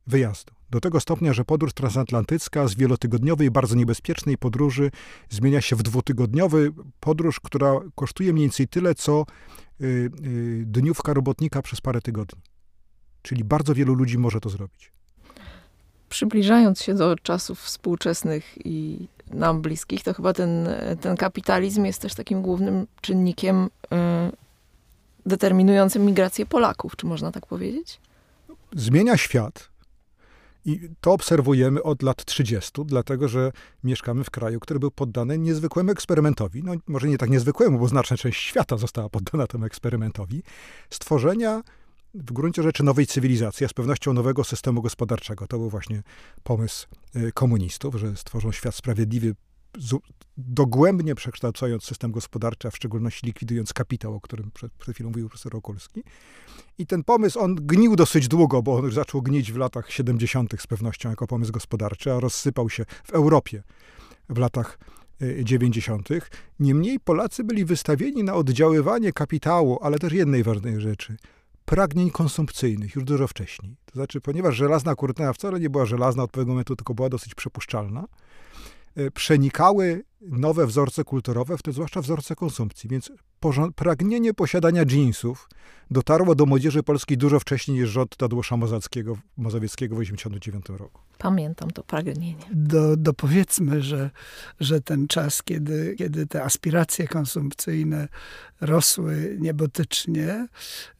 wyjazdu. 0.06 0.54
Do 0.70 0.80
tego 0.80 1.00
stopnia, 1.00 1.32
że 1.32 1.44
podróż 1.44 1.72
transatlantycka 1.72 2.68
z 2.68 2.74
wielotygodniowej, 2.74 3.50
bardzo 3.50 3.74
niebezpiecznej 3.74 4.38
podróży 4.38 4.90
zmienia 5.30 5.60
się 5.60 5.76
w 5.76 5.82
dwutygodniowy 5.82 6.72
podróż, 7.00 7.40
która 7.40 7.80
kosztuje 7.94 8.32
mniej 8.32 8.44
więcej 8.44 8.68
tyle, 8.68 8.94
co 8.94 9.24
y, 9.80 9.84
y, 9.84 10.62
dniówka 10.66 11.14
robotnika 11.14 11.62
przez 11.62 11.80
parę 11.80 12.00
tygodni. 12.00 12.42
Czyli 13.22 13.44
bardzo 13.44 13.74
wielu 13.74 13.94
ludzi 13.94 14.18
może 14.18 14.40
to 14.40 14.50
zrobić. 14.50 14.92
Przybliżając 16.08 16.82
się 16.82 16.94
do 16.94 17.16
czasów 17.16 17.60
współczesnych 17.60 18.66
i 18.66 19.08
nam 19.30 19.62
bliskich, 19.62 20.02
to 20.02 20.14
chyba 20.14 20.32
ten, 20.32 20.68
ten 21.00 21.16
kapitalizm 21.16 21.84
jest 21.84 22.02
też 22.02 22.14
takim 22.14 22.42
głównym 22.42 22.86
czynnikiem 23.00 23.64
y, 23.66 23.88
determinującym 25.26 26.06
migrację 26.06 26.46
Polaków. 26.46 26.96
Czy 26.96 27.06
można 27.06 27.32
tak 27.32 27.46
powiedzieć? 27.46 28.00
Zmienia 28.74 29.16
świat. 29.16 29.74
I 30.66 30.88
to 31.00 31.12
obserwujemy 31.12 31.82
od 31.82 32.02
lat 32.02 32.24
30, 32.24 32.72
dlatego 32.84 33.28
że 33.28 33.52
mieszkamy 33.84 34.24
w 34.24 34.30
kraju, 34.30 34.60
który 34.60 34.80
był 34.80 34.90
poddany 34.90 35.38
niezwykłemu 35.38 35.90
eksperymentowi. 35.90 36.62
No, 36.64 36.72
może 36.86 37.08
nie 37.08 37.18
tak 37.18 37.30
niezwykłemu, 37.30 37.78
bo 37.78 37.88
znaczna 37.88 38.16
część 38.16 38.42
świata 38.42 38.76
została 38.76 39.08
poddana 39.08 39.46
temu 39.46 39.64
eksperymentowi. 39.64 40.42
Stworzenia 40.90 41.62
w 42.14 42.32
gruncie 42.32 42.62
rzeczy 42.62 42.82
nowej 42.82 43.06
cywilizacji, 43.06 43.66
a 43.66 43.68
z 43.68 43.72
pewnością 43.72 44.12
nowego 44.12 44.44
systemu 44.44 44.82
gospodarczego. 44.82 45.46
To 45.46 45.58
był 45.58 45.70
właśnie 45.70 46.02
pomysł 46.42 46.86
y, 47.16 47.32
komunistów, 47.32 47.94
że 47.94 48.16
stworzą 48.16 48.52
świat 48.52 48.74
sprawiedliwy, 48.74 49.34
dogłębnie 50.36 51.14
przekształcając 51.14 51.84
system 51.84 52.12
gospodarczy, 52.12 52.68
a 52.68 52.70
w 52.70 52.76
szczególności 52.76 53.26
likwidując 53.26 53.72
kapitał, 53.72 54.14
o 54.14 54.20
którym 54.20 54.50
przed, 54.50 54.72
przed 54.72 54.94
chwilą 54.94 55.10
mówił 55.10 55.28
profesor 55.28 55.56
Okulski. 55.56 56.02
I 56.78 56.86
ten 56.86 57.04
pomysł, 57.04 57.40
on 57.40 57.54
gnił 57.54 57.96
dosyć 57.96 58.28
długo, 58.28 58.62
bo 58.62 58.76
on 58.76 58.84
już 58.84 58.94
zaczął 58.94 59.22
gnić 59.22 59.52
w 59.52 59.56
latach 59.56 59.90
70. 59.90 60.54
z 60.58 60.66
pewnością 60.66 61.10
jako 61.10 61.26
pomysł 61.26 61.52
gospodarczy, 61.52 62.12
a 62.12 62.20
rozsypał 62.20 62.70
się 62.70 62.84
w 63.04 63.10
Europie 63.10 63.62
w 64.28 64.38
latach 64.38 64.78
90. 65.42 66.10
Y, 66.10 66.20
Niemniej 66.60 67.00
Polacy 67.00 67.44
byli 67.44 67.64
wystawieni 67.64 68.24
na 68.24 68.34
oddziaływanie 68.34 69.12
kapitału, 69.12 69.78
ale 69.82 69.98
też 69.98 70.12
jednej 70.12 70.42
ważnej 70.42 70.80
rzeczy– 70.80 71.16
pragnień 71.64 72.10
konsumpcyjnych 72.10 72.94
już 72.94 73.04
dużo 73.04 73.28
wcześniej. 73.28 73.76
To 73.86 73.92
znaczy, 73.92 74.20
ponieważ 74.20 74.54
żelazna 74.56 74.94
kurtyna 74.94 75.32
wcale 75.32 75.60
nie 75.60 75.70
była 75.70 75.86
żelazna 75.86 76.22
od 76.22 76.30
pewnego 76.30 76.52
momentu, 76.52 76.76
tylko 76.76 76.94
była 76.94 77.08
dosyć 77.08 77.34
przepuszczalna, 77.34 78.04
przenikały 79.14 80.04
nowe 80.20 80.66
wzorce 80.66 81.04
kulturowe, 81.04 81.58
w 81.58 81.62
tym 81.62 81.72
zwłaszcza 81.72 82.00
wzorce 82.00 82.36
konsumpcji. 82.36 82.90
Więc 82.90 83.12
pragnienie 83.76 84.34
posiadania 84.34 84.84
jeansów 84.90 85.48
dotarło 85.90 86.34
do 86.34 86.46
młodzieży 86.46 86.82
polskiej 86.82 87.18
dużo 87.18 87.40
wcześniej 87.40 87.80
niż 87.80 87.90
rząd 87.90 88.16
Tadeusza 88.16 88.56
Mozackiego, 88.56 89.18
Mozawieckiego 89.36 89.96
w 89.96 89.98
1989 89.98 90.80
roku. 90.80 91.00
Pamiętam 91.18 91.70
to 91.70 91.82
pragnienie. 91.82 92.44
Do, 92.52 92.96
dopowiedzmy, 92.96 93.82
że, 93.82 94.10
że 94.60 94.80
ten 94.80 95.08
czas, 95.08 95.42
kiedy, 95.42 95.94
kiedy 95.98 96.26
te 96.26 96.44
aspiracje 96.44 97.08
konsumpcyjne 97.08 98.08
rosły 98.60 99.36
niebotycznie, 99.40 100.48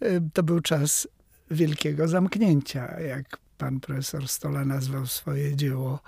y, 0.02 0.22
to 0.32 0.42
był 0.42 0.60
czas 0.60 1.08
wielkiego 1.50 2.08
zamknięcia, 2.08 3.00
jak 3.00 3.38
pan 3.58 3.80
profesor 3.80 4.28
Stola 4.28 4.64
nazwał 4.64 5.06
swoje 5.06 5.56
dzieło 5.56 6.00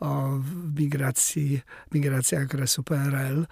o 0.00 0.40
migracji, 0.78 1.60
migracji 1.92 2.38
okresu 2.38 2.82
PRL. 2.82 3.46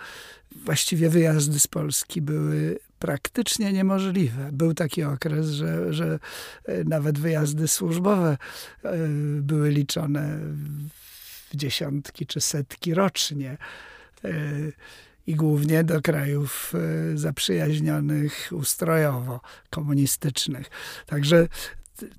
Właściwie 0.64 1.08
wyjazdy 1.08 1.58
z 1.60 1.66
Polski 1.66 2.22
były 2.22 2.78
praktycznie 2.98 3.72
niemożliwe. 3.72 4.50
Był 4.52 4.74
taki 4.74 5.02
okres, 5.04 5.46
że, 5.46 5.92
że 5.94 6.18
e, 6.64 6.84
nawet 6.84 7.18
wyjazdy 7.18 7.68
służbowe 7.68 8.36
e, 8.84 8.98
były 9.40 9.70
liczone 9.70 10.38
w 11.50 11.56
dziesiątki 11.56 12.26
czy 12.26 12.40
setki 12.40 12.94
rocznie 12.94 13.56
e, 14.24 14.30
i 15.26 15.34
głównie 15.34 15.84
do 15.84 16.02
krajów 16.02 16.72
zaprzyjaźnionych 17.14 18.48
ustrojowo, 18.52 19.40
komunistycznych. 19.70 20.70
Także 21.06 21.48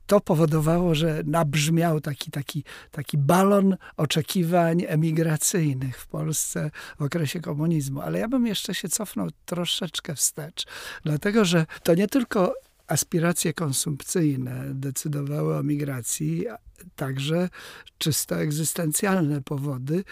to 0.06 0.22
powodowało, 0.22 0.96
że 0.96 1.22
nabrzmiał 1.26 2.02
taki, 2.02 2.32
taki, 2.32 2.64
taki 2.92 3.18
balon 3.18 3.78
oczekiwań 3.98 4.84
emigracyjnych 4.88 6.00
w 6.00 6.08
Polsce 6.08 6.72
w 7.00 7.02
okresie 7.02 7.40
komunizmu. 7.40 8.02
Ale 8.02 8.20
ja 8.20 8.28
bym 8.28 8.48
jeszcze 8.48 8.76
się 8.76 8.90
cofnął 8.90 9.30
troszeczkę 9.46 10.16
wstecz, 10.16 10.66
dlatego 11.04 11.46
że 11.46 11.66
to 11.84 11.96
nie 11.96 12.08
tylko 12.08 12.54
aspiracje 12.88 13.54
konsumpcyjne 13.54 14.64
decydowały 14.74 15.58
o 15.58 15.64
migracji, 15.64 16.46
także 16.96 17.50
czysto 17.98 18.36
egzystencjalne 18.36 19.42
powody 19.42 20.04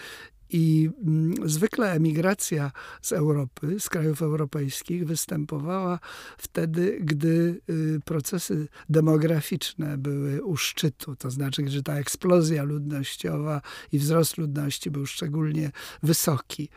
i 0.52 0.90
mm, 1.06 1.48
zwykle 1.48 1.92
emigracja 1.92 2.72
z 3.02 3.12
Europy, 3.12 3.80
z 3.80 3.88
krajów 3.88 4.22
europejskich 4.22 5.06
występowała 5.06 5.98
wtedy, 6.38 6.98
gdy 7.00 7.60
y, 7.70 8.00
procesy 8.04 8.68
demograficzne 8.88 9.98
były 9.98 10.42
u 10.42 10.56
szczytu, 10.56 11.16
to 11.16 11.30
znaczy, 11.30 11.68
że 11.68 11.82
ta 11.82 11.94
eksplozja 11.94 12.62
ludnościowa 12.62 13.60
i 13.92 13.98
wzrost 13.98 14.38
ludności 14.38 14.90
był 14.90 15.06
szczególnie 15.06 15.70
wysoki. 16.02 16.68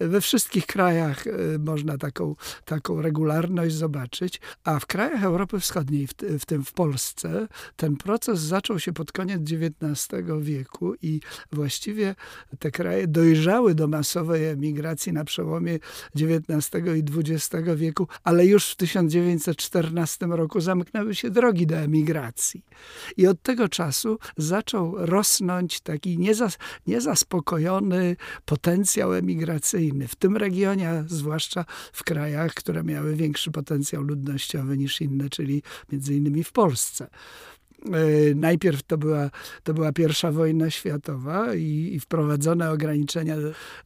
We 0.00 0.20
wszystkich 0.20 0.66
krajach 0.66 1.26
y, 1.26 1.58
można 1.58 1.98
taką, 1.98 2.36
taką 2.64 3.02
regularność 3.02 3.74
zobaczyć, 3.74 4.40
a 4.64 4.78
w 4.78 4.86
krajach 4.86 5.24
Europy 5.24 5.60
Wschodniej, 5.60 6.06
w, 6.06 6.14
w 6.38 6.46
tym 6.46 6.64
w 6.64 6.72
Polsce, 6.72 7.48
ten 7.76 7.96
proces 7.96 8.40
zaczął 8.40 8.78
się 8.78 8.92
pod 8.92 9.12
koniec 9.12 9.42
XIX 9.42 10.14
wieku 10.40 10.94
i 11.02 11.20
właściwie 11.52 12.14
te 12.58 12.70
kraje 12.70 13.06
dojrzały 13.06 13.74
do 13.74 13.88
masowej 13.88 14.46
emigracji 14.46 15.12
na 15.12 15.24
przełomie 15.24 15.78
XIX 16.16 16.86
i 16.96 17.20
XX 17.20 17.56
wieku, 17.76 18.08
ale 18.24 18.46
już 18.46 18.70
w 18.70 18.76
1914 18.76 20.26
roku 20.26 20.60
zamknęły 20.60 21.14
się 21.14 21.30
drogi 21.30 21.66
do 21.66 21.76
emigracji. 21.76 22.64
I 23.16 23.26
od 23.26 23.42
tego 23.42 23.68
czasu 23.68 24.18
zaczął 24.36 25.06
rosnąć 25.06 25.80
taki 25.80 26.18
niezas, 26.18 26.58
niezaspokojony 26.86 28.16
potencjał 28.44 29.14
emigracyjny 29.14 29.87
w 30.08 30.16
tym 30.16 30.36
regionie, 30.36 30.90
a 30.90 31.04
zwłaszcza 31.06 31.64
w 31.92 32.04
krajach, 32.04 32.54
które 32.54 32.82
miały 32.82 33.16
większy 33.16 33.50
potencjał 33.50 34.02
ludnościowy 34.02 34.78
niż 34.78 35.00
inne, 35.00 35.30
czyli 35.30 35.62
między 35.92 36.14
innymi 36.14 36.44
w 36.44 36.52
Polsce. 36.52 37.08
E, 37.84 38.34
najpierw 38.34 38.82
to 38.82 38.98
była, 38.98 39.30
to 39.62 39.74
była 39.74 39.92
pierwsza 39.92 40.32
wojna 40.32 40.70
światowa 40.70 41.54
i, 41.54 41.90
i, 41.94 42.00
wprowadzone 42.00 42.70
ograniczenia 42.70 43.36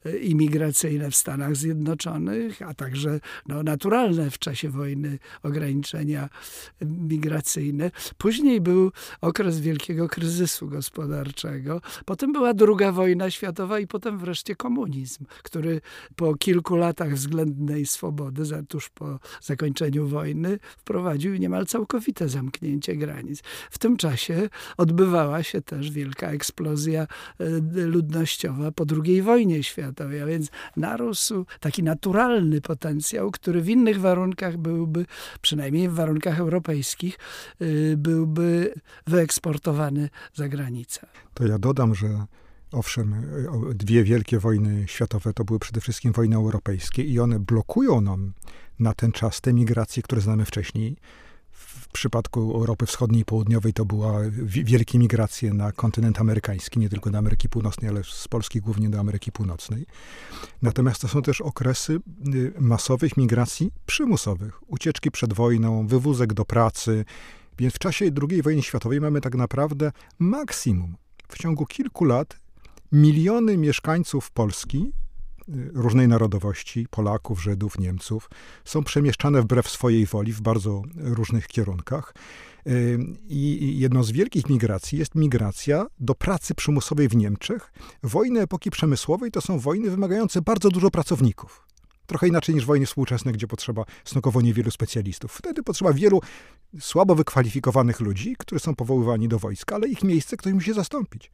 e, 0.05 0.17
imigracyjne 0.17 1.11
w 1.11 1.17
Stanach 1.17 1.57
Zjednoczonych, 1.57 2.63
a 2.63 2.75
także 2.75 3.21
no, 3.47 3.63
naturalne 3.63 4.31
w 4.31 4.39
czasie 4.39 4.69
wojny 4.69 5.19
ograniczenia 5.43 6.29
migracyjne. 6.83 7.91
Później 8.19 8.61
był 8.61 8.93
okres 9.21 9.61
wielkiego 9.61 10.09
kryzysu 10.09 10.69
gospodarczego. 10.69 11.81
Potem 12.05 12.33
była 12.33 12.55
druga 12.55 12.93
wojna 12.93 13.31
światowa 13.31 13.79
i 13.79 13.87
potem 13.87 14.19
wreszcie 14.19 14.57
komunizm, 14.57 15.25
który 15.43 15.81
po 16.17 16.35
kilku 16.35 16.77
latach 16.77 17.15
względnej 17.15 17.87
swobody, 17.87 18.43
tuż 18.69 18.89
po 18.89 19.19
zakończeniu 19.43 20.07
wojny, 20.07 20.59
wprowadził 20.79 21.37
niemal 21.37 21.67
całkowite 21.67 22.29
zamknięcie 22.29 22.97
granic. 22.97 23.43
W 23.71 23.79
tym 23.83 23.97
czasie 23.97 24.49
odbywała 24.77 25.43
się 25.43 25.63
też 25.63 25.91
wielka 25.91 26.31
eksplozja 26.31 27.03
e, 27.03 27.07
ludnościowa 27.87 28.73
po 28.73 28.85
II 29.05 29.23
wojnie 29.23 29.63
światowej, 29.63 30.23
a 30.23 30.27
więc 30.27 30.51
narósł 30.77 31.47
taki 31.61 31.83
naturalny 31.83 32.61
potencjał, 32.61 33.31
który 33.31 33.63
w 33.63 33.69
innych 33.69 34.01
warunkach 34.01 34.57
byłby, 34.57 35.07
przynajmniej 35.41 35.89
w 35.89 35.93
warunkach 35.95 36.39
europejskich, 36.39 37.19
e, 37.61 37.97
byłby 37.97 38.75
wyeksportowany 39.07 40.09
za 40.35 40.49
granicę. 40.49 41.07
To 41.35 41.47
ja 41.47 41.59
dodam, 41.59 41.95
że 41.95 42.27
Owszem, 42.73 43.15
dwie 43.75 44.05
wielkie 44.05 44.39
wojny 44.39 44.85
światowe 44.89 45.33
to 45.33 45.45
były 45.45 45.59
przede 45.59 45.81
wszystkim 45.81 46.13
wojny 46.13 46.37
europejskie 46.37 47.03
i 47.03 47.21
one 47.21 47.39
blokują 47.39 48.01
nam 48.01 48.33
na 48.79 48.95
ten 48.95 49.13
czas 49.13 49.41
te 49.41 49.53
migracje, 49.53 50.03
które 50.03 50.21
znamy 50.21 50.45
wcześniej. 50.45 50.97
W 51.93 51.95
przypadku 51.95 52.55
Europy 52.55 52.87
Wschodniej 52.87 53.23
i 53.23 53.25
Południowej 53.25 53.73
to 53.73 53.85
była 53.85 54.21
wielkie 54.47 54.99
migracje 54.99 55.55
na 55.55 55.73
kontynent 55.73 56.21
amerykański, 56.21 56.81
nie 56.81 56.89
tylko 56.89 57.11
do 57.11 57.19
Ameryki 57.19 57.49
Północnej, 57.49 57.91
ale 57.91 58.05
z 58.05 58.29
Polski 58.29 58.61
głównie 58.61 58.91
do 58.91 59.01
Ameryki 59.01 59.33
Północnej. 59.33 59.87
Natomiast 60.63 61.01
to 61.01 61.09
są 61.09 61.23
też 61.23 61.41
okresy 61.41 62.01
y, 62.35 62.53
masowych 62.61 63.17
migracji 63.17 63.71
przymusowych, 63.87 64.71
ucieczki 64.71 65.11
przed 65.11 65.33
wojną, 65.33 65.87
wywózek 65.87 66.35
do 66.35 66.45
pracy. 66.45 67.05
Więc 67.59 67.75
w 67.75 67.79
czasie 67.79 68.11
II 68.31 68.43
wojny 68.43 68.63
światowej 68.63 69.01
mamy 69.01 69.21
tak 69.21 69.35
naprawdę 69.35 69.93
maksimum 70.19 70.97
w 71.29 71.39
ciągu 71.39 71.67
kilku 71.67 72.05
lat 72.05 72.41
miliony 72.93 73.57
mieszkańców 73.57 74.31
Polski 74.31 74.93
różnej 75.73 76.09
narodowości, 76.09 76.87
Polaków, 76.91 77.43
Żydów, 77.43 77.79
Niemców, 77.79 78.31
są 78.65 78.85
przemieszczane 78.85 79.43
wbrew 79.43 79.69
swojej 79.69 80.07
woli 80.07 80.33
w 80.33 80.41
bardzo 80.41 80.83
różnych 80.97 81.47
kierunkach. 81.47 82.15
Y, 82.67 82.99
I 83.29 83.79
jedną 83.79 84.03
z 84.03 84.11
wielkich 84.11 84.49
migracji 84.49 84.99
jest 84.99 85.15
migracja 85.15 85.87
do 86.01 86.15
pracy 86.15 86.55
przymusowej 86.55 87.09
w 87.09 87.17
Niemczech. 87.17 87.73
Wojny 88.03 88.41
epoki 88.41 88.71
przemysłowej 88.71 89.31
to 89.31 89.41
są 89.41 89.59
wojny 89.59 89.91
wymagające 89.91 90.43
bardzo 90.43 90.69
dużo 90.69 90.91
pracowników. 90.91 91.67
Trochę 92.07 92.29
inaczej 92.29 92.55
niż 92.55 92.65
wojny 92.65 92.87
współczesne, 92.87 93.33
gdzie 93.33 93.47
potrzeba 93.47 93.85
stosunkowo 94.05 94.41
niewielu 94.41 94.71
specjalistów. 94.71 95.33
Wtedy 95.33 95.63
potrzeba 95.63 95.93
wielu 95.93 96.21
słabo 96.81 97.15
wykwalifikowanych 97.15 98.01
ludzi, 98.01 98.37
którzy 98.39 98.61
są 98.61 98.75
powoływani 98.75 99.29
do 99.29 99.39
wojska, 99.39 99.75
ale 99.75 99.89
ich 99.89 100.03
miejsce 100.05 100.37
ktoś 100.37 100.53
musi 100.53 100.73
zastąpić. 100.73 101.31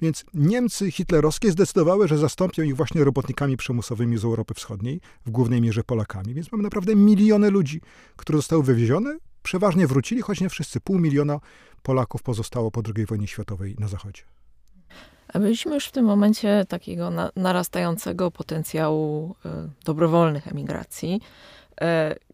Więc 0.00 0.24
Niemcy 0.34 0.90
hitlerowskie 0.90 1.50
zdecydowały, 1.50 2.08
że 2.08 2.18
zastąpią 2.18 2.62
ich 2.62 2.76
właśnie 2.76 3.04
robotnikami 3.04 3.56
przymusowymi 3.56 4.18
z 4.18 4.24
Europy 4.24 4.54
Wschodniej, 4.54 5.00
w 5.26 5.30
głównej 5.30 5.60
mierze 5.60 5.84
Polakami. 5.84 6.34
Więc 6.34 6.52
mamy 6.52 6.64
naprawdę 6.64 6.94
miliony 6.94 7.50
ludzi, 7.50 7.80
które 8.16 8.38
zostały 8.38 8.62
wywiezione, 8.62 9.18
przeważnie 9.42 9.86
wrócili, 9.86 10.22
choć 10.22 10.40
nie 10.40 10.48
wszyscy. 10.48 10.80
Pół 10.80 10.98
miliona 10.98 11.40
Polaków 11.82 12.22
pozostało 12.22 12.70
po 12.70 12.82
II 12.96 13.06
wojnie 13.06 13.26
światowej 13.26 13.76
na 13.78 13.88
zachodzie. 13.88 14.22
A 15.28 15.38
byliśmy 15.38 15.74
już 15.74 15.86
w 15.86 15.92
tym 15.92 16.04
momencie 16.04 16.64
takiego 16.68 17.10
na, 17.10 17.30
narastającego 17.36 18.30
potencjału 18.30 19.34
y, 19.46 19.48
dobrowolnych 19.84 20.48
emigracji, 20.48 21.20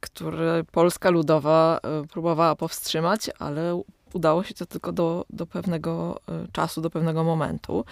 który 0.00 0.64
Polska 0.72 1.10
Ludowa 1.10 1.80
y, 2.04 2.06
próbowała 2.06 2.56
powstrzymać, 2.56 3.30
ale 3.38 3.82
udało 4.12 4.44
się 4.44 4.54
to 4.54 4.66
tylko 4.66 4.92
do, 4.92 5.24
do 5.30 5.46
pewnego 5.46 6.20
czasu, 6.52 6.80
do 6.80 6.90
pewnego 6.90 7.24
momentu. 7.24 7.84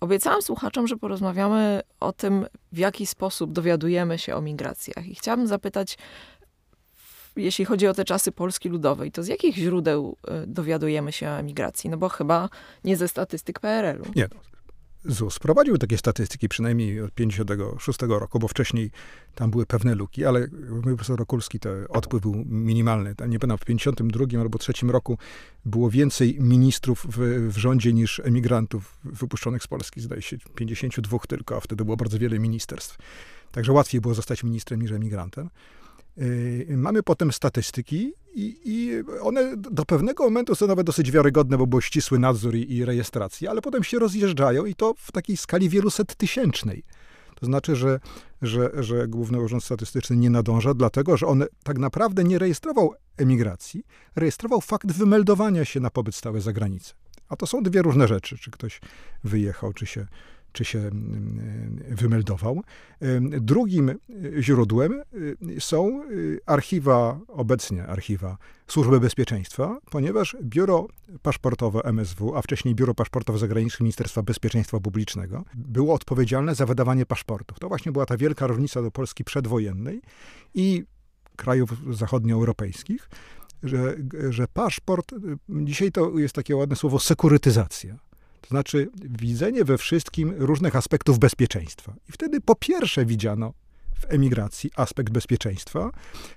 Obiecałam 0.00 0.42
słuchaczom, 0.42 0.86
że 0.86 0.96
porozmawiamy 0.96 1.80
o 2.00 2.12
tym, 2.12 2.46
w 2.72 2.78
jaki 2.78 3.06
sposób 3.06 3.52
dowiadujemy 3.52 4.18
się 4.18 4.36
o 4.36 4.40
migracjach. 4.40 5.06
I 5.06 5.14
chciałabym 5.14 5.46
zapytać, 5.46 5.98
jeśli 7.36 7.64
chodzi 7.64 7.86
o 7.86 7.94
te 7.94 8.04
czasy 8.04 8.32
Polski 8.32 8.68
Ludowej, 8.68 9.12
to 9.12 9.22
z 9.22 9.28
jakich 9.28 9.56
źródeł 9.56 10.16
dowiadujemy 10.46 11.12
się 11.12 11.28
o 11.28 11.38
emigracji? 11.38 11.90
No 11.90 11.96
bo 11.96 12.08
chyba 12.08 12.48
nie 12.84 12.96
ze 12.96 13.08
statystyk 13.08 13.60
PRL-u. 13.60 14.04
Nie, 14.16 14.28
no, 14.34 14.40
ZUS 15.04 15.38
prowadził 15.38 15.78
takie 15.78 15.98
statystyki 15.98 16.48
przynajmniej 16.48 17.00
od 17.00 17.14
56 17.14 17.98
roku, 18.08 18.38
bo 18.38 18.48
wcześniej 18.48 18.90
tam 19.34 19.50
były 19.50 19.66
pewne 19.66 19.94
luki, 19.94 20.24
ale 20.24 20.48
profesor 20.82 21.22
Okulski 21.22 21.60
to 21.60 21.70
odpływ 21.88 22.22
był 22.22 22.34
minimalny. 22.46 23.14
Nie 23.28 23.38
pamiętam, 23.38 23.58
w 23.58 23.64
52 23.64 24.40
albo 24.40 24.58
3 24.58 24.72
roku 24.86 25.18
było 25.64 25.90
więcej 25.90 26.36
ministrów 26.40 27.06
w, 27.10 27.48
w 27.52 27.58
rządzie 27.58 27.92
niż 27.92 28.20
emigrantów 28.20 28.98
wypuszczonych 29.04 29.62
z 29.62 29.66
Polski. 29.66 30.00
Zdaje 30.00 30.22
się 30.22 30.36
52 30.54 31.18
tylko, 31.18 31.56
a 31.56 31.60
wtedy 31.60 31.84
było 31.84 31.96
bardzo 31.96 32.18
wiele 32.18 32.38
ministerstw. 32.38 32.98
Także 33.52 33.72
łatwiej 33.72 34.00
było 34.00 34.14
zostać 34.14 34.44
ministrem 34.44 34.82
niż 34.82 34.90
emigrantem. 34.92 35.50
Yy, 36.16 36.76
mamy 36.76 37.02
potem 37.02 37.32
statystyki 37.32 38.12
i, 38.38 38.56
i, 38.64 39.04
one 39.20 39.56
do 39.56 39.84
pewnego 39.84 40.24
momentu 40.24 40.54
są 40.54 40.66
nawet 40.66 40.86
dosyć 40.86 41.10
wiarygodne, 41.10 41.58
bo 41.58 41.66
był 41.66 41.80
ścisły 41.80 42.18
nadzór 42.18 42.54
i, 42.54 42.72
i 42.72 42.84
rejestracja, 42.84 43.50
ale 43.50 43.62
potem 43.62 43.84
się 43.84 43.98
rozjeżdżają 43.98 44.64
i 44.64 44.74
to 44.74 44.94
w 44.98 45.12
takiej 45.12 45.36
skali 45.36 45.68
wieluset 45.68 46.14
tysięcznej. 46.16 46.82
To 47.34 47.46
znaczy, 47.46 47.76
że, 47.76 48.00
że, 48.42 48.70
że 48.78 49.08
Główny 49.08 49.40
Urząd 49.40 49.64
Statystyczny 49.64 50.16
nie 50.16 50.30
nadąża, 50.30 50.74
dlatego 50.74 51.16
że 51.16 51.26
on 51.26 51.44
tak 51.62 51.78
naprawdę 51.78 52.24
nie 52.24 52.38
rejestrował 52.38 52.94
emigracji, 53.16 53.84
rejestrował 54.16 54.60
fakt 54.60 54.92
wymeldowania 54.92 55.64
się 55.64 55.80
na 55.80 55.90
pobyt 55.90 56.14
stały 56.14 56.40
za 56.40 56.52
granicę. 56.52 56.94
A 57.28 57.36
to 57.36 57.46
są 57.46 57.62
dwie 57.62 57.82
różne 57.82 58.08
rzeczy, 58.08 58.38
czy 58.38 58.50
ktoś 58.50 58.80
wyjechał, 59.24 59.72
czy 59.72 59.86
się 59.86 60.06
czy 60.52 60.64
się 60.64 60.78
mm, 60.78 61.80
wymeldował. 61.88 62.62
Drugim 63.40 63.94
źródłem 64.40 65.02
y, 65.14 65.60
są 65.60 66.02
y, 66.10 66.40
archiwa, 66.46 67.20
obecnie 67.28 67.86
archiwa 67.86 68.38
Służby 68.66 69.00
Bezpieczeństwa, 69.00 69.78
ponieważ 69.90 70.36
Biuro 70.42 70.86
Paszportowe 71.22 71.80
MSW, 71.84 72.36
a 72.36 72.42
wcześniej 72.42 72.74
Biuro 72.74 72.94
Paszportowe 72.94 73.38
Zagraniczne 73.38 73.84
Ministerstwa 73.84 74.22
Bezpieczeństwa 74.22 74.80
Publicznego, 74.80 75.44
było 75.54 75.94
odpowiedzialne 75.94 76.54
za 76.54 76.66
wydawanie 76.66 77.06
paszportów. 77.06 77.58
To 77.58 77.68
właśnie 77.68 77.92
była 77.92 78.06
ta 78.06 78.16
wielka 78.16 78.46
różnica 78.46 78.82
do 78.82 78.90
Polski 78.90 79.24
przedwojennej 79.24 80.02
i 80.54 80.84
krajów 81.36 81.70
zachodnioeuropejskich, 81.90 83.10
że, 83.62 83.96
że 84.30 84.48
paszport, 84.48 85.14
dzisiaj 85.48 85.92
to 85.92 86.18
jest 86.18 86.34
takie 86.34 86.56
ładne 86.56 86.76
słowo, 86.76 86.98
sekurytyzacja 86.98 88.07
to 88.40 88.48
znaczy 88.48 88.88
widzenie 88.94 89.64
we 89.64 89.78
wszystkim 89.78 90.34
różnych 90.36 90.76
aspektów 90.76 91.18
bezpieczeństwa. 91.18 91.94
I 92.08 92.12
wtedy 92.12 92.40
po 92.40 92.54
pierwsze 92.54 93.06
widziano 93.06 93.54
w 94.00 94.04
emigracji 94.08 94.70
aspekt 94.76 95.12
bezpieczeństwa. 95.12 95.90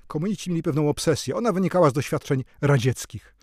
Komuniści 0.08 0.50
mieli 0.50 0.64
pewną 0.64 0.90
obsesję. 0.90 1.36
Ona 1.36 1.52
wynikała 1.52 1.90
z 1.90 1.94
doświadczeń 1.94 2.44
radzieckich. 2.62 3.36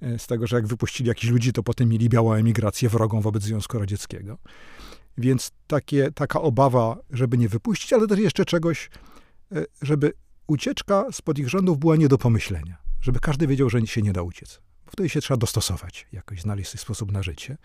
E, 0.00 0.18
z 0.18 0.26
tego, 0.26 0.46
że 0.46 0.56
jak 0.56 0.66
wypuścili 0.66 1.08
jakichś 1.08 1.32
ludzi, 1.32 1.52
to 1.52 1.62
potem 1.62 1.88
mieli 1.88 2.08
białą 2.08 2.32
emigrację 2.32 2.88
wrogą 2.88 3.20
wobec 3.20 3.42
Związku 3.42 3.78
Radzieckiego. 3.78 4.38
Więc 5.18 5.50
takie, 5.66 6.10
taka 6.10 6.40
obawa, 6.40 6.96
żeby 7.10 7.38
nie 7.38 7.48
wypuścić, 7.48 7.92
ale 7.92 8.06
też 8.06 8.18
jeszcze 8.18 8.44
czegoś, 8.44 8.90
e, 9.52 9.64
żeby 9.82 10.12
ucieczka 10.46 11.04
spod 11.12 11.38
ich 11.38 11.48
rządów 11.48 11.78
była 11.78 11.96
nie 11.96 12.08
do 12.08 12.18
pomyślenia. 12.18 12.76
Żeby 13.00 13.20
każdy 13.20 13.46
wiedział, 13.46 13.70
że 13.70 13.86
się 13.86 14.02
nie 14.02 14.12
da 14.12 14.22
uciec 14.22 14.60
wtedy 14.94 15.08
się 15.08 15.20
trzeba 15.20 15.38
dostosować, 15.38 16.06
jakoś 16.12 16.40
znaleźć 16.40 16.68
swój 16.68 16.80
sposób 16.80 17.12
na 17.12 17.22
życie. 17.22 17.56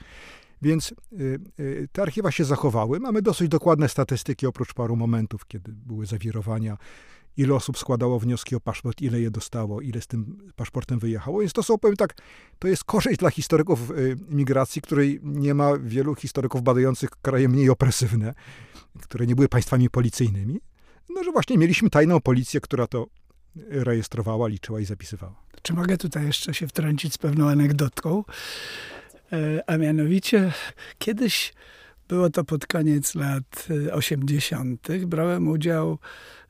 Więc 0.62 0.92
y, 0.92 1.40
y, 1.60 1.88
te 1.92 2.02
archiwa 2.02 2.32
się 2.32 2.46
zachowały. 2.46 3.00
Mamy 3.00 3.22
dosyć 3.22 3.50
dokładne 3.50 3.90
statystyki, 3.90 4.48
oprócz 4.48 4.74
paru 4.74 4.96
momentów, 4.96 5.48
kiedy 5.48 5.72
były 5.72 6.06
zawirowania, 6.06 6.78
ile 7.38 7.56
osób 7.56 7.78
składało 7.78 8.20
wnioski 8.20 8.56
o 8.56 8.60
paszport, 8.60 9.02
ile 9.02 9.22
je 9.22 9.32
dostało, 9.32 9.82
ile 9.82 10.02
z 10.02 10.08
tym 10.08 10.38
paszportem 10.56 11.00
wyjechało. 11.00 11.40
Więc 11.40 11.54
to 11.54 11.64
są, 11.64 11.78
powiem 11.78 11.98
tak, 11.98 12.16
to 12.60 12.68
jest 12.68 12.84
korzyść 12.84 13.20
dla 13.20 13.30
historyków 13.30 13.92
y, 13.92 14.18
migracji, 14.30 14.82
której 14.82 15.20
nie 15.24 15.54
ma 15.54 15.78
wielu 15.78 16.16
historyków 16.16 16.62
badających 16.62 17.10
kraje 17.10 17.50
mniej 17.50 17.70
opresywne, 17.70 18.34
które 19.02 19.28
nie 19.28 19.36
były 19.36 19.48
państwami 19.48 19.90
policyjnymi. 19.90 20.60
No, 21.10 21.24
że 21.24 21.32
właśnie 21.32 21.58
mieliśmy 21.58 21.90
tajną 21.90 22.22
policję, 22.22 22.62
która 22.62 22.88
to 22.88 23.08
rejestrowała, 23.70 24.48
liczyła 24.48 24.80
i 24.80 24.86
zapisywała. 24.86 25.36
Czy 25.62 25.74
mogę 25.74 25.98
tutaj 25.98 26.26
jeszcze 26.26 26.54
się 26.54 26.68
wtrącić 26.68 27.14
z 27.14 27.18
pewną 27.18 27.50
anegdotką? 27.50 28.24
E, 29.34 29.64
a 29.68 29.78
mianowicie 29.78 30.54
kiedyś 30.98 31.54
było 32.08 32.30
to 32.30 32.44
pod 32.44 32.68
koniec 32.68 33.16
lat 33.16 33.68
80. 33.92 34.90
E, 34.90 34.98
brałem 35.00 35.48
udział 35.48 35.98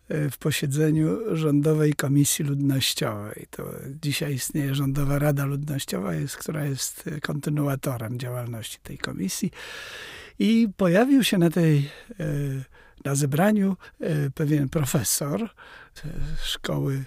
e, 0.10 0.30
w 0.30 0.38
posiedzeniu 0.38 1.36
Rządowej 1.38 1.94
Komisji 1.94 2.46
Ludnościowej. 2.46 3.48
To 3.52 3.64
dzisiaj 4.02 4.34
istnieje 4.34 4.76
Rządowa 4.76 5.20
Rada 5.20 5.46
Ludnościowa, 5.46 6.14
jest, 6.14 6.38
która 6.38 6.66
jest 6.66 7.10
kontynuatorem 7.22 8.20
działalności 8.20 8.78
tej 8.84 8.98
komisji. 8.98 9.52
I 10.40 10.68
pojawił 10.78 11.24
się 11.24 11.38
na 11.38 11.50
tej 11.50 11.90
na 13.06 13.16
zebraniu 13.16 13.78
pewien 14.36 14.70
profesor 14.70 15.50
szkoły 16.44 17.06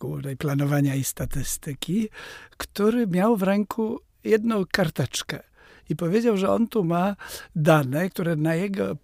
Głównej 0.00 0.36
Planowania 0.36 0.94
i 0.94 1.04
Statystyki, 1.04 2.08
który 2.56 3.06
miał 3.06 3.36
w 3.36 3.42
ręku 3.42 4.00
jedną 4.24 4.64
karteczkę 4.72 5.40
i 5.88 5.96
powiedział, 5.96 6.36
że 6.36 6.50
on 6.50 6.68
tu 6.68 6.84
ma 6.84 7.16
dane, 7.56 8.10
które 8.10 8.36
na 8.36 8.54
jego 8.54 8.96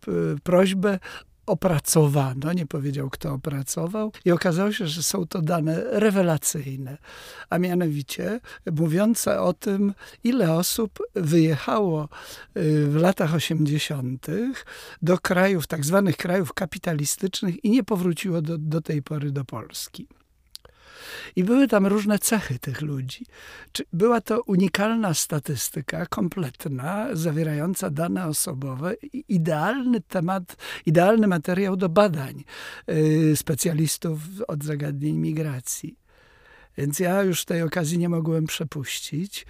prośbę 0.43 0.99
opracowano, 1.47 2.53
nie 2.53 2.67
powiedział 2.67 3.11
kto 3.11 3.33
opracował 3.33 4.13
i 4.25 4.31
okazało 4.31 4.73
się, 4.73 4.87
że 4.87 5.03
są 5.03 5.27
to 5.27 5.43
dane 5.43 5.85
rewelacyjne, 5.85 6.99
a 7.51 7.59
mianowicie 7.59 8.41
mówiące 8.73 9.41
o 9.41 9.53
tym, 9.53 9.95
ile 10.25 10.53
osób 10.53 10.99
wyjechało 11.15 12.09
y, 12.57 12.87
w 12.87 12.97
latach 12.97 13.35
80. 13.35 14.27
do 15.03 15.19
krajów, 15.19 15.67
tak 15.67 15.85
zwanych 15.85 16.17
krajów 16.17 16.53
kapitalistycznych 16.53 17.65
i 17.65 17.71
nie 17.71 17.85
powróciło 17.85 18.43
do, 18.43 18.59
do 18.59 18.81
tej 18.81 19.03
pory 19.03 19.31
do 19.31 19.45
Polski. 19.45 20.09
I 21.37 21.45
były 21.45 21.69
tam 21.69 21.87
różne 21.87 22.19
cechy 22.19 22.59
tych 22.59 22.83
ludzi. 22.83 23.27
Była 23.93 24.21
to 24.21 24.43
unikalna 24.43 25.15
statystyka, 25.15 26.07
kompletna, 26.07 27.09
zawierająca 27.13 27.91
dane 27.91 28.27
osobowe, 28.27 28.95
idealny 29.29 30.01
temat, 30.01 30.57
idealny 30.87 31.27
materiał 31.27 31.77
do 31.77 31.89
badań 31.89 32.45
y, 32.89 33.37
specjalistów 33.37 34.19
od 34.49 34.65
zagadnień 34.65 35.17
migracji. 35.17 35.99
Więc 36.79 36.99
ja 36.99 37.23
już 37.23 37.45
tej 37.45 37.63
okazji 37.63 37.99
nie 37.99 38.09
mogłem 38.09 38.47
przepuścić. 38.47 39.47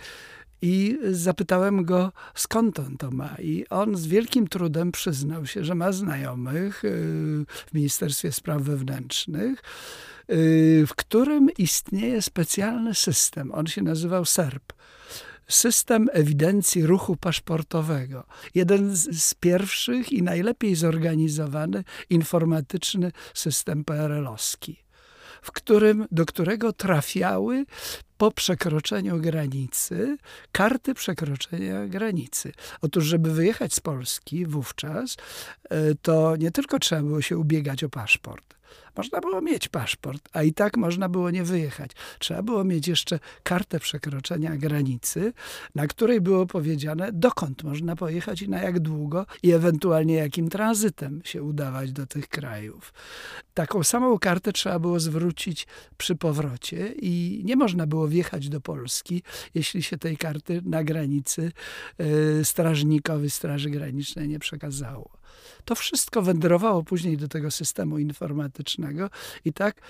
I 0.63 0.99
zapytałem 1.11 1.85
go, 1.85 2.13
skąd 2.35 2.79
on 2.79 2.97
to 2.97 3.11
ma. 3.11 3.37
I 3.39 3.65
on 3.71 3.97
z 3.97 4.07
wielkim 4.07 4.49
trudem 4.49 4.93
przyznał 4.93 5.47
się, 5.47 5.65
że 5.65 5.75
ma 5.75 5.93
znajomych 5.93 6.85
y, 6.85 6.89
w 7.49 7.75
Ministerstwie 7.75 8.33
Spraw 8.33 8.63
Wewnętrznych, 8.63 9.63
w 10.87 10.91
którym 10.97 11.49
istnieje 11.59 12.23
specjalny 12.23 12.95
system. 12.95 13.53
On 13.53 13.67
się 13.67 13.83
nazywał 13.83 14.25
SERP 14.25 14.73
system 15.49 16.09
ewidencji 16.13 16.87
ruchu 16.87 17.17
paszportowego. 17.17 18.25
Jeden 18.55 18.97
z 18.97 19.35
pierwszych 19.35 20.13
i 20.13 20.23
najlepiej 20.23 20.75
zorganizowany 20.75 21.85
informatyczny 22.11 23.13
system 23.35 23.85
PRL-owski, 23.85 24.85
w 25.43 25.53
którym, 25.53 26.07
do 26.11 26.27
którego 26.27 26.73
trafiały 26.73 27.65
po 28.19 28.31
przekroczeniu 28.31 29.21
granicy 29.21 30.17
karty 30.53 30.95
przekroczenia 30.95 31.87
granicy. 31.87 32.53
Otóż, 32.81 33.05
żeby 33.05 33.31
wyjechać 33.31 33.75
z 33.75 33.81
Polski 33.81 34.47
wówczas, 34.47 35.17
e, 35.71 35.95
to 35.95 36.37
nie 36.37 36.51
tylko 36.51 36.79
trzeba 36.79 37.03
było 37.03 37.23
się 37.23 37.39
ubiegać 37.39 37.85
o 37.85 37.89
paszport, 37.89 38.55
można 38.97 39.21
było 39.21 39.41
mieć 39.41 39.69
paszport, 39.69 40.29
a 40.33 40.43
i 40.43 40.53
tak 40.53 40.77
można 40.77 41.09
było 41.09 41.31
nie 41.31 41.45
wyjechać. 41.45 41.91
Trzeba 42.19 42.43
było 42.43 42.65
mieć 42.65 42.89
jeszcze 42.89 43.19
kartę 43.43 43.81
przekroczenia 43.81 44.57
granicy, 44.57 45.33
na 45.75 45.87
której 45.87 46.21
było 46.21 46.47
powiedziane, 46.47 47.13
dokąd 47.13 47.63
można 47.63 47.97
pojechać 47.97 48.43
i 48.43 48.49
na 48.49 48.63
jak 48.63 48.81
długo, 48.81 49.27
i 49.43 49.53
ewentualnie 49.53 50.15
jakim 50.15 50.49
tranzytem 50.49 51.21
się 51.25 51.43
udawać 51.43 51.93
do 51.93 52.07
tych 52.07 52.29
krajów. 52.29 52.93
Taką 53.55 53.85
samą 53.85 54.19
kartę 54.19 54.53
trzeba 54.53 54.79
było 54.79 55.01
zwrócić 55.01 55.67
przy 55.97 56.17
powrocie 56.17 56.95
i 57.03 57.43
nie 57.45 57.57
można 57.57 57.87
było 57.87 58.09
wjechać 58.09 58.49
do 58.49 58.61
Polski, 58.61 59.23
jeśli 59.55 59.83
się 59.83 59.99
tej 59.99 60.17
karty 60.17 60.63
na 60.65 60.85
granicy 60.85 61.53
yy, 61.99 62.45
strażnikowi 62.45 63.31
Straży 63.31 63.71
Granicznej 63.71 64.29
nie 64.29 64.39
przekazało. 64.39 65.11
To 65.65 65.75
wszystko 65.75 66.23
wędrowało 66.23 66.83
później 66.83 67.17
do 67.17 67.29
tego 67.29 67.51
systemu 67.51 67.99
informatycznego 67.99 68.84
i 69.45 69.53
tak 69.53 69.81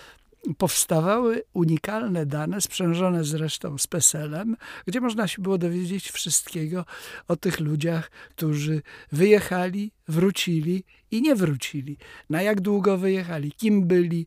powstawały 0.58 1.42
unikalne 1.52 2.26
dane, 2.26 2.60
sprzężone 2.60 3.24
zresztą 3.24 3.78
z 3.78 3.86
PESEL-em, 3.86 4.56
gdzie 4.86 5.00
można 5.00 5.28
się 5.28 5.42
było 5.42 5.58
dowiedzieć 5.58 6.10
wszystkiego 6.10 6.84
o 7.28 7.36
tych 7.36 7.60
ludziach, 7.60 8.10
którzy 8.10 8.82
wyjechali, 9.12 9.92
wrócili 10.08 10.84
i 11.10 11.22
nie 11.22 11.34
wrócili. 11.34 11.96
Na 12.30 12.42
jak 12.42 12.60
długo 12.60 12.98
wyjechali, 12.98 13.52
kim 13.52 13.86
byli, 13.86 14.26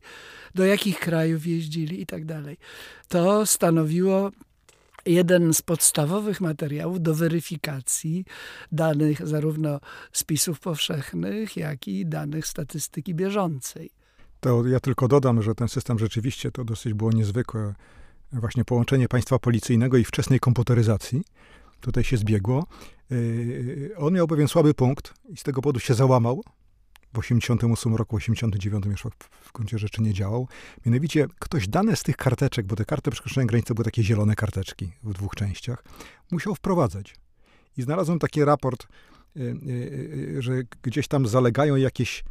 do 0.54 0.64
jakich 0.64 1.00
krajów 1.00 1.46
jeździli 1.46 2.00
i 2.00 2.06
tak 2.06 2.24
dalej. 2.24 2.56
To 3.08 3.46
stanowiło 3.46 4.30
jeden 5.06 5.54
z 5.54 5.62
podstawowych 5.62 6.40
materiałów 6.40 7.02
do 7.02 7.14
weryfikacji 7.14 8.24
danych 8.72 9.26
zarówno 9.26 9.80
spisów 10.12 10.60
powszechnych, 10.60 11.56
jak 11.56 11.88
i 11.88 12.06
danych 12.06 12.46
statystyki 12.46 13.14
bieżącej. 13.14 13.97
To 14.40 14.66
ja 14.66 14.80
tylko 14.80 15.08
dodam, 15.08 15.42
że 15.42 15.54
ten 15.54 15.68
system 15.68 15.98
rzeczywiście 15.98 16.52
to 16.52 16.64
dosyć 16.64 16.94
było 16.94 17.12
niezwykłe. 17.12 17.74
Właśnie 18.32 18.64
połączenie 18.64 19.08
państwa 19.08 19.38
policyjnego 19.38 19.96
i 19.96 20.04
wczesnej 20.04 20.40
komputeryzacji. 20.40 21.22
Tutaj 21.80 22.04
się 22.04 22.16
zbiegło. 22.16 22.66
Yy, 23.10 23.90
on 23.96 24.14
miał 24.14 24.26
pewien 24.26 24.48
słaby 24.48 24.74
punkt 24.74 25.14
i 25.28 25.36
z 25.36 25.42
tego 25.42 25.62
powodu 25.62 25.80
się 25.80 25.94
załamał 25.94 26.42
w 27.14 27.18
88 27.18 27.96
roku, 27.96 28.16
89 28.16 28.84
już 28.86 29.02
w 29.30 29.52
gruncie 29.52 29.78
rzeczy 29.78 30.02
nie 30.02 30.14
działał. 30.14 30.48
Mianowicie 30.86 31.26
ktoś 31.38 31.68
dane 31.68 31.96
z 31.96 32.02
tych 32.02 32.16
karteczek, 32.16 32.66
bo 32.66 32.76
te 32.76 32.84
karty 32.84 33.10
przekroczenia 33.10 33.46
granicy 33.46 33.74
były 33.74 33.84
takie 33.84 34.02
zielone 34.02 34.36
karteczki 34.36 34.92
w 35.02 35.12
dwóch 35.12 35.34
częściach, 35.34 35.84
musiał 36.30 36.54
wprowadzać. 36.54 37.16
I 37.76 37.82
znalazłem 37.82 38.18
taki 38.18 38.44
raport, 38.44 38.86
że 40.38 40.52
gdzieś 40.82 41.08
tam 41.08 41.26
zalegają 41.26 41.76
jakieś 41.76 42.24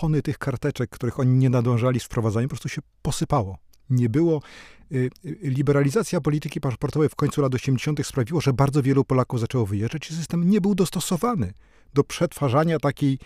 tony 0.00 0.22
tych 0.22 0.38
karteczek, 0.38 0.90
których 0.90 1.20
oni 1.20 1.36
nie 1.36 1.50
nadążali 1.50 2.00
z 2.00 2.04
wprowadzaniem, 2.04 2.48
po 2.48 2.52
prostu 2.52 2.68
się 2.68 2.80
posypało. 3.02 3.58
Nie 3.90 4.08
było. 4.08 4.42
Liberalizacja 5.42 6.20
polityki 6.20 6.60
paszportowej 6.60 7.08
w 7.08 7.14
końcu 7.14 7.42
lat 7.42 7.54
80. 7.54 8.06
sprawiło, 8.06 8.40
że 8.40 8.52
bardzo 8.52 8.82
wielu 8.82 9.04
Polaków 9.04 9.40
zaczęło 9.40 9.66
wyjeżdżać 9.66 10.10
i 10.10 10.14
system 10.14 10.50
nie 10.50 10.60
był 10.60 10.74
dostosowany 10.74 11.52
do 11.94 12.04
przetwarzania 12.04 12.78
takiej 12.78 13.18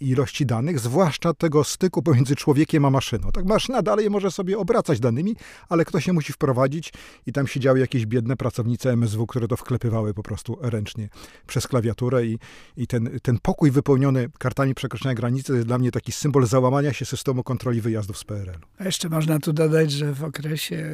ilości 0.00 0.46
danych, 0.46 0.78
zwłaszcza 0.78 1.34
tego 1.34 1.64
styku 1.64 2.02
pomiędzy 2.02 2.36
człowiekiem 2.36 2.84
a 2.84 2.90
maszyną. 2.90 3.32
Tak 3.32 3.44
maszyna 3.44 3.82
dalej 3.82 4.10
może 4.10 4.30
sobie 4.30 4.58
obracać 4.58 5.00
danymi, 5.00 5.36
ale 5.68 5.84
ktoś 5.84 6.04
się 6.04 6.12
musi 6.12 6.32
wprowadzić 6.32 6.92
i 7.26 7.32
tam 7.32 7.46
siedziały 7.46 7.78
jakieś 7.78 8.06
biedne 8.06 8.36
pracownice 8.36 8.90
MSW, 8.92 9.26
które 9.26 9.48
to 9.48 9.56
wklepywały 9.56 10.14
po 10.14 10.22
prostu 10.22 10.58
ręcznie 10.60 11.08
przez 11.46 11.68
klawiaturę 11.68 12.26
i, 12.26 12.38
i 12.76 12.86
ten, 12.86 13.20
ten 13.22 13.38
pokój 13.42 13.70
wypełniony 13.70 14.28
kartami 14.38 14.74
przekroczenia 14.74 15.14
granicy 15.14 15.54
jest 15.54 15.66
dla 15.66 15.78
mnie 15.78 15.90
taki 15.90 16.12
symbol 16.12 16.46
załamania 16.46 16.92
się 16.92 17.04
systemu 17.04 17.42
kontroli 17.42 17.80
wyjazdów 17.80 18.18
z 18.18 18.24
PRL-u. 18.24 18.66
A 18.78 18.84
jeszcze 18.84 19.08
można 19.08 19.38
tu 19.38 19.52
dodać, 19.52 19.92
że 19.92 20.12
w 20.14 20.24
okresie 20.24 20.90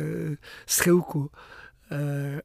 schyłku 0.66 1.30
e, 1.90 2.40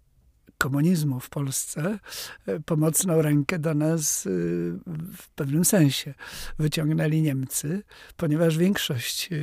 komunizmu 0.62 1.20
w 1.20 1.30
Polsce 1.30 2.00
e, 2.48 2.60
pomocną 2.60 3.22
rękę 3.22 3.60
do 3.60 3.74
nas 3.74 4.28
e, 4.28 4.30
w 5.18 5.30
pewnym 5.36 5.66
sensie 5.66 6.14
wyciągnęli 6.60 7.22
Niemcy, 7.22 7.84
ponieważ 8.18 8.58
większość 8.58 9.30
e, 9.34 9.38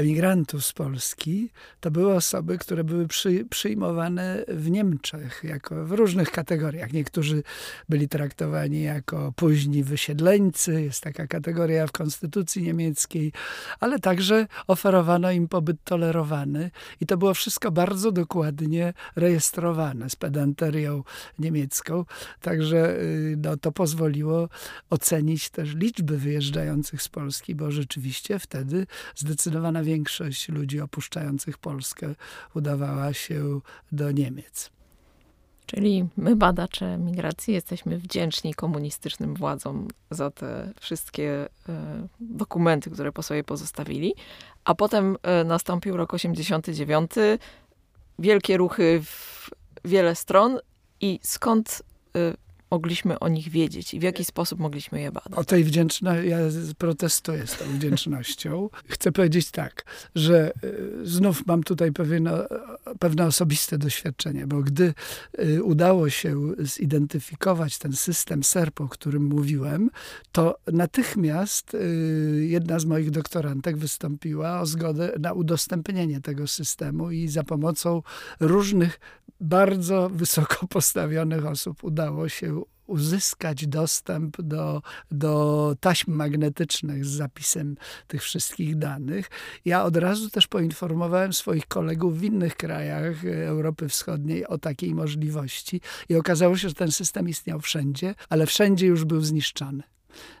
emigrantów 0.00 0.64
z 0.64 0.72
Polski 0.72 1.50
to 1.80 1.90
były 1.90 2.14
osoby, 2.14 2.58
które 2.58 2.84
były 2.84 3.08
przy, 3.08 3.44
przyjmowane 3.50 4.44
w 4.48 4.70
Niemczech 4.70 5.40
jako 5.44 5.84
w 5.84 5.92
różnych 5.92 6.30
kategoriach. 6.30 6.92
Niektórzy 6.92 7.42
byli 7.88 8.08
traktowani 8.08 8.82
jako 8.82 9.32
późni 9.36 9.84
wysiedleńcy, 9.84 10.82
jest 10.82 11.02
taka 11.02 11.26
kategoria 11.26 11.86
w 11.86 11.92
konstytucji 11.92 12.62
niemieckiej, 12.62 13.32
ale 13.80 13.98
także 13.98 14.46
oferowano 14.66 15.30
im 15.30 15.48
pobyt 15.48 15.76
tolerowany 15.84 16.70
i 17.00 17.06
to 17.06 17.16
było 17.16 17.34
wszystko 17.34 17.70
bardzo 17.70 18.12
dokładnie 18.12 18.92
rejestrowane 19.16 20.10
z 20.10 20.16
pedanterią 20.16 21.04
niemiecką. 21.38 22.04
Także 22.40 23.00
y, 23.00 23.36
no, 23.38 23.56
to 23.56 23.72
pozwoliło 23.72 24.48
ocenić 24.90 25.50
też 25.50 25.74
liczby 25.74 26.18
wyjeżdżających 26.18 27.02
z 27.02 27.08
Polski, 27.08 27.54
bo 27.54 27.70
rzeczywiście 27.70 28.38
wtedy 28.38 28.86
zdecydowana 29.16 29.82
większość 29.82 29.89
ludzi 30.48 30.80
opuszczających 30.80 31.58
Polskę 31.58 32.14
udawała 32.54 33.12
się 33.12 33.60
do 33.92 34.10
Niemiec. 34.10 34.70
Czyli 35.66 36.06
my, 36.16 36.36
badacze 36.36 36.98
migracji, 36.98 37.54
jesteśmy 37.54 37.98
wdzięczni 37.98 38.54
komunistycznym 38.54 39.34
władzom 39.34 39.88
za 40.10 40.30
te 40.30 40.72
wszystkie 40.80 41.48
e, 41.68 42.06
dokumenty, 42.20 42.90
które 42.90 43.12
po 43.12 43.22
sobie 43.22 43.44
pozostawili. 43.44 44.14
A 44.64 44.74
potem 44.74 45.16
e, 45.22 45.44
nastąpił 45.44 45.96
rok 45.96 46.14
89, 46.14 47.10
wielkie 48.18 48.56
ruchy 48.56 49.00
w 49.04 49.50
wiele 49.84 50.14
stron. 50.14 50.58
I 51.00 51.20
skąd 51.22 51.82
e, 52.16 52.34
mogliśmy 52.70 53.18
o 53.18 53.28
nich 53.28 53.48
wiedzieć 53.48 53.94
i 53.94 54.00
w 54.00 54.02
jaki 54.02 54.24
sposób 54.24 54.60
mogliśmy 54.60 55.00
je 55.00 55.12
badać? 55.12 55.38
O 55.38 55.44
tej 55.44 55.64
wdzięczności, 55.64 56.28
ja 56.28 56.38
protestuję 56.78 57.46
z 57.46 57.56
tą 57.56 57.64
wdzięcznością. 57.64 58.68
Chcę 58.86 59.12
powiedzieć 59.12 59.50
tak, 59.50 59.84
że 60.14 60.52
y, 60.64 61.06
znów 61.06 61.46
mam 61.46 61.62
tutaj 61.62 61.92
pewne, 61.92 62.46
pewne 62.98 63.26
osobiste 63.26 63.78
doświadczenie, 63.78 64.46
bo 64.46 64.60
gdy 64.60 64.94
y, 65.38 65.62
udało 65.62 66.10
się 66.10 66.52
zidentyfikować 66.58 67.78
ten 67.78 67.92
system 67.92 68.44
SERP, 68.44 68.80
o 68.80 68.88
którym 68.88 69.24
mówiłem, 69.24 69.90
to 70.32 70.58
natychmiast 70.72 71.74
y, 71.74 72.46
jedna 72.48 72.78
z 72.78 72.84
moich 72.84 73.10
doktorantek 73.10 73.76
wystąpiła 73.76 74.60
o 74.60 74.66
zgodę 74.66 75.12
na 75.18 75.32
udostępnienie 75.32 76.20
tego 76.20 76.46
systemu 76.46 77.10
i 77.10 77.28
za 77.28 77.44
pomocą 77.44 78.02
różnych 78.40 79.00
bardzo 79.40 80.10
wysoko 80.10 80.66
postawionych 80.76 81.46
osób 81.46 81.84
udało 81.84 82.28
się 82.28 82.62
uzyskać 82.86 83.66
dostęp 83.66 84.42
do, 84.42 84.82
do 85.10 85.76
taśm 85.80 86.12
magnetycznych 86.12 87.04
z 87.04 87.08
zapisem 87.08 87.76
tych 88.06 88.22
wszystkich 88.22 88.78
danych. 88.78 89.30
Ja 89.64 89.84
od 89.84 89.96
razu 89.96 90.30
też 90.30 90.46
poinformowałem 90.46 91.32
swoich 91.32 91.66
kolegów 91.66 92.18
w 92.18 92.24
innych 92.24 92.56
krajach 92.56 93.24
Europy 93.24 93.88
Wschodniej 93.88 94.46
o 94.46 94.58
takiej 94.58 94.94
możliwości 94.94 95.80
i 96.08 96.16
okazało 96.16 96.56
się, 96.56 96.68
że 96.68 96.74
ten 96.74 96.92
system 96.92 97.28
istniał 97.28 97.60
wszędzie, 97.60 98.14
ale 98.28 98.46
wszędzie 98.46 98.86
już 98.86 99.04
był 99.04 99.20
zniszczony. 99.20 99.82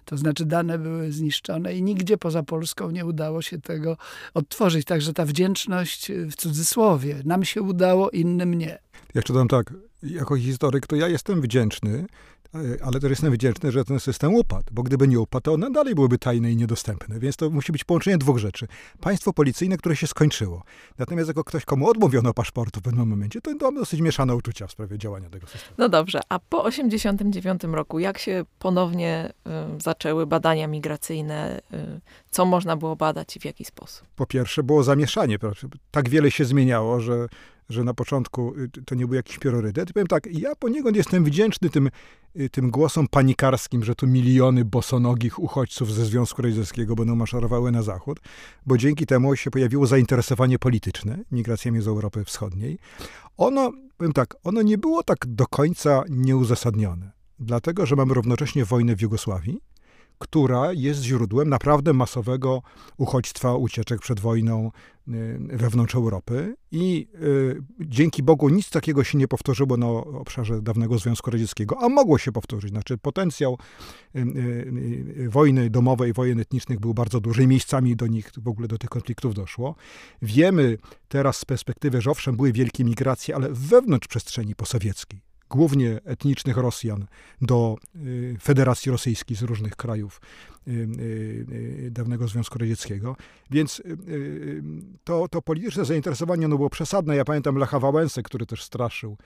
To 0.04 0.16
znaczy 0.16 0.44
dane 0.46 0.78
były 0.78 1.12
zniszczone 1.12 1.74
i 1.74 1.82
nigdzie 1.82 2.18
poza 2.18 2.42
Polską 2.42 2.90
nie 2.90 3.06
udało 3.06 3.42
się 3.42 3.60
tego 3.60 3.96
odtworzyć. 4.34 4.84
Także 4.84 5.12
ta 5.12 5.24
wdzięczność 5.24 6.12
w 6.30 6.36
cudzysłowie. 6.36 7.16
Nam 7.24 7.44
się 7.44 7.62
udało, 7.62 8.10
innym 8.10 8.54
nie. 8.54 8.78
Ja 9.14 9.22
czytam 9.22 9.48
tak, 9.48 9.74
jako 10.02 10.36
historyk 10.36 10.86
to 10.86 10.96
ja 10.96 11.08
jestem 11.08 11.40
wdzięczny, 11.40 12.06
ale 12.84 13.00
też 13.00 13.10
jestem 13.10 13.32
wdzięczny, 13.32 13.72
że 13.72 13.84
ten 13.84 14.00
system 14.00 14.34
upadł, 14.34 14.64
bo 14.72 14.82
gdyby 14.82 15.08
nie 15.08 15.20
upadł, 15.20 15.42
to 15.42 15.52
one 15.52 15.70
dalej 15.70 15.94
byłyby 15.94 16.18
tajne 16.18 16.52
i 16.52 16.56
niedostępne, 16.56 17.18
więc 17.18 17.36
to 17.36 17.50
musi 17.50 17.72
być 17.72 17.84
połączenie 17.84 18.18
dwóch 18.18 18.38
rzeczy. 18.38 18.66
Państwo 19.00 19.32
policyjne, 19.32 19.76
które 19.76 19.96
się 19.96 20.06
skończyło. 20.06 20.62
Natomiast 20.98 21.28
jako 21.28 21.44
ktoś, 21.44 21.64
komu 21.64 21.88
odmówiono 21.88 22.34
paszportu 22.34 22.80
w 22.80 22.82
pewnym 22.82 23.08
momencie, 23.08 23.40
to 23.40 23.50
mam 23.60 23.74
dosyć 23.74 24.00
mieszane 24.00 24.34
uczucia 24.34 24.66
w 24.66 24.70
sprawie 24.70 24.98
działania 24.98 25.30
tego 25.30 25.46
systemu. 25.46 25.74
No 25.78 25.88
dobrze, 25.88 26.20
a 26.28 26.38
po 26.38 26.64
89 26.64 27.62
roku, 27.64 27.98
jak 27.98 28.18
się 28.18 28.44
ponownie 28.58 29.32
y, 29.76 29.80
zaczęły 29.80 30.26
badania 30.26 30.66
migracyjne? 30.66 31.60
Y, 31.74 32.00
co 32.30 32.44
można 32.44 32.76
było 32.76 32.96
badać 32.96 33.36
i 33.36 33.40
w 33.40 33.44
jaki 33.44 33.64
sposób? 33.64 34.08
Po 34.16 34.26
pierwsze 34.26 34.62
było 34.62 34.82
zamieszanie. 34.82 35.38
Tak 35.90 36.08
wiele 36.08 36.30
się 36.30 36.44
zmieniało, 36.44 37.00
że 37.00 37.26
że 37.70 37.84
na 37.84 37.94
początku 37.94 38.54
y, 38.54 38.84
to 38.84 38.94
nie 38.94 39.06
był 39.06 39.14
jakiś 39.14 39.38
priorytet. 39.38 39.90
I 39.90 39.92
powiem 39.92 40.06
tak, 40.06 40.26
ja 40.32 40.54
poniekąd 40.54 40.96
jestem 40.96 41.24
wdzięczny 41.24 41.70
tym, 41.70 41.90
y, 42.40 42.50
tym 42.50 42.70
głosom 42.70 43.08
panikarskim, 43.08 43.84
że 43.84 43.94
tu 43.94 44.06
miliony 44.06 44.64
bosonogich 44.64 45.38
uchodźców 45.38 45.92
ze 45.92 46.04
Związku 46.04 46.42
Radzieckiego 46.42 46.94
będą 46.94 47.16
maszerowały 47.16 47.72
na 47.72 47.82
zachód, 47.82 48.20
bo 48.66 48.78
dzięki 48.78 49.06
temu 49.06 49.36
się 49.36 49.50
pojawiło 49.50 49.86
zainteresowanie 49.86 50.58
polityczne 50.58 51.18
migracjami 51.32 51.82
z 51.82 51.88
Europy 51.88 52.24
Wschodniej. 52.24 52.78
Ono, 53.36 53.72
powiem 53.96 54.12
tak, 54.12 54.36
ono 54.44 54.62
nie 54.62 54.78
było 54.78 55.02
tak 55.02 55.26
do 55.26 55.46
końca 55.46 56.02
nieuzasadnione, 56.08 57.10
dlatego 57.38 57.86
że 57.86 57.96
mamy 57.96 58.14
równocześnie 58.14 58.64
wojnę 58.64 58.96
w 58.96 59.00
Jugosławii, 59.02 59.60
która 60.20 60.72
jest 60.72 61.02
źródłem 61.02 61.48
naprawdę 61.48 61.92
masowego 61.92 62.62
uchodźstwa, 62.96 63.54
ucieczek 63.54 64.00
przed 64.00 64.20
wojną 64.20 64.70
y, 65.08 65.38
wewnątrz 65.52 65.94
Europy. 65.94 66.54
I 66.72 67.08
y, 67.22 67.62
dzięki 67.80 68.22
Bogu 68.22 68.48
nic 68.48 68.70
takiego 68.70 69.04
się 69.04 69.18
nie 69.18 69.28
powtórzyło 69.28 69.76
na 69.76 69.86
obszarze 69.86 70.62
dawnego 70.62 70.98
Związku 70.98 71.30
Radzieckiego, 71.30 71.78
a 71.80 71.88
mogło 71.88 72.18
się 72.18 72.32
powtórzyć. 72.32 72.70
Znaczy 72.70 72.98
potencjał 72.98 73.58
y, 74.16 75.28
wojny 75.28 75.70
domowej, 75.70 76.12
wojen 76.12 76.40
etnicznych 76.40 76.80
był 76.80 76.94
bardzo 76.94 77.20
duży 77.20 77.46
miejscami 77.46 77.96
do 77.96 78.06
nich, 78.06 78.30
w 78.36 78.48
ogóle 78.48 78.68
do 78.68 78.78
tych 78.78 78.90
konfliktów 78.90 79.34
doszło. 79.34 79.74
Wiemy 80.22 80.78
teraz 81.08 81.36
z 81.36 81.44
perspektywy, 81.44 82.00
że 82.00 82.10
owszem, 82.10 82.36
były 82.36 82.52
wielkie 82.52 82.84
migracje, 82.84 83.34
ale 83.34 83.48
wewnątrz 83.50 84.08
przestrzeni 84.08 84.54
posowieckiej 84.54 85.29
głównie 85.50 86.00
etnicznych 86.04 86.56
Rosjan, 86.56 87.06
do 87.40 87.76
y, 87.96 88.36
Federacji 88.42 88.92
Rosyjskiej 88.92 89.36
z 89.36 89.42
różnych 89.42 89.76
krajów 89.76 90.20
y, 90.68 90.70
y, 90.70 91.90
dawnego 91.90 92.28
Związku 92.28 92.58
Radzieckiego. 92.58 93.16
Więc 93.50 93.82
to, 95.04 95.28
to 95.28 95.42
polityczne 95.42 95.84
zainteresowanie 95.84 96.48
no, 96.48 96.56
było 96.56 96.70
przesadne. 96.70 97.16
Ja 97.16 97.24
pamiętam 97.24 97.56
Lecha 97.56 97.78
Wałęsę, 97.78 98.22
który 98.22 98.46
też 98.46 98.62
straszył 98.64 99.16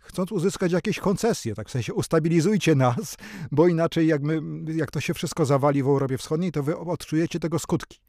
chcąc 0.00 0.32
uzyskać 0.32 0.72
jakieś 0.72 0.98
koncesje, 0.98 1.54
tak 1.54 1.68
w 1.68 1.70
sensie 1.70 1.94
ustabilizujcie 1.94 2.74
nas, 2.74 3.16
bo 3.52 3.68
inaczej 3.68 4.06
jak, 4.06 4.22
my, 4.22 4.42
jak 4.74 4.90
to 4.90 5.00
się 5.00 5.14
wszystko 5.14 5.44
zawali 5.44 5.82
w 5.82 5.86
Europie 5.86 6.18
Wschodniej, 6.18 6.52
to 6.52 6.62
wy 6.62 6.78
odczujecie 6.78 7.40
tego 7.40 7.58
skutki. 7.58 8.00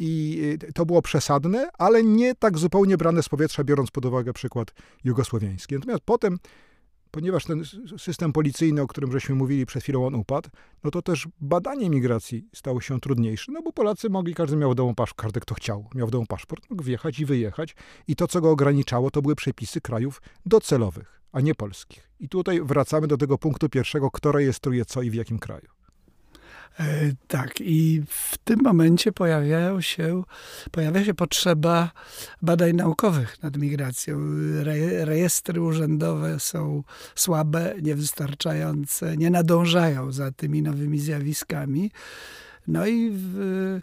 I 0.00 0.42
to 0.74 0.86
było 0.86 1.02
przesadne, 1.02 1.68
ale 1.78 2.04
nie 2.04 2.34
tak 2.34 2.58
zupełnie 2.58 2.96
brane 2.96 3.22
z 3.22 3.28
powietrza, 3.28 3.64
biorąc 3.64 3.90
pod 3.90 4.04
uwagę 4.04 4.32
przykład 4.32 4.74
jugosłowiański. 5.04 5.74
Natomiast 5.74 6.02
potem 6.04 6.38
ponieważ 7.18 7.44
ten 7.44 7.62
system 7.98 8.32
policyjny, 8.32 8.82
o 8.82 8.86
którym 8.86 9.12
żeśmy 9.12 9.34
mówili 9.34 9.66
przed 9.66 9.82
chwilą, 9.82 10.06
on 10.06 10.14
upadł, 10.14 10.48
no 10.84 10.90
to 10.90 11.02
też 11.02 11.28
badanie 11.40 11.90
migracji 11.90 12.48
stało 12.54 12.80
się 12.80 13.00
trudniejsze, 13.00 13.52
no 13.52 13.62
bo 13.62 13.72
Polacy 13.72 14.10
mogli, 14.10 14.34
każdy 14.34 14.56
miał 14.56 14.72
w 14.72 14.74
domu 14.74 14.94
paszport, 14.94 15.22
każdy 15.22 15.40
kto 15.40 15.54
chciał, 15.54 15.88
miał 15.94 16.06
w 16.06 16.10
domu 16.10 16.26
paszport, 16.26 16.70
mógł 16.70 16.82
wjechać 16.82 17.18
i 17.18 17.26
wyjechać 17.26 17.76
i 18.08 18.16
to, 18.16 18.28
co 18.28 18.40
go 18.40 18.50
ograniczało, 18.50 19.10
to 19.10 19.22
były 19.22 19.34
przepisy 19.34 19.80
krajów 19.80 20.22
docelowych, 20.46 21.20
a 21.32 21.40
nie 21.40 21.54
polskich. 21.54 22.10
I 22.20 22.28
tutaj 22.28 22.60
wracamy 22.62 23.06
do 23.06 23.16
tego 23.16 23.38
punktu 23.38 23.68
pierwszego, 23.68 24.10
kto 24.10 24.32
rejestruje 24.32 24.84
co 24.84 25.02
i 25.02 25.10
w 25.10 25.14
jakim 25.14 25.38
kraju. 25.38 25.77
E, 26.80 27.12
tak, 27.28 27.60
i 27.60 28.02
w 28.08 28.38
tym 28.38 28.60
momencie 28.62 29.12
pojawiają 29.12 29.80
się, 29.80 30.22
pojawia 30.70 31.04
się 31.04 31.14
potrzeba 31.14 31.90
badań 32.42 32.72
naukowych 32.72 33.42
nad 33.42 33.56
migracją. 33.56 34.18
Re, 34.60 35.04
rejestry 35.04 35.60
urzędowe 35.60 36.40
są 36.40 36.82
słabe, 37.14 37.74
niewystarczające, 37.82 39.16
nie 39.16 39.30
nadążają 39.30 40.12
za 40.12 40.32
tymi 40.32 40.62
nowymi 40.62 40.98
zjawiskami. 40.98 41.90
No 42.68 42.86
i 42.86 43.10
w, 43.14 43.80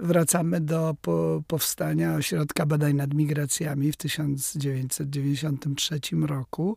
wracamy 0.00 0.60
do 0.60 0.96
po, 1.02 1.42
powstania 1.46 2.14
Ośrodka 2.14 2.66
Badań 2.66 2.94
nad 2.94 3.14
Migracjami 3.14 3.92
w 3.92 3.96
1993 3.96 6.00
roku, 6.26 6.76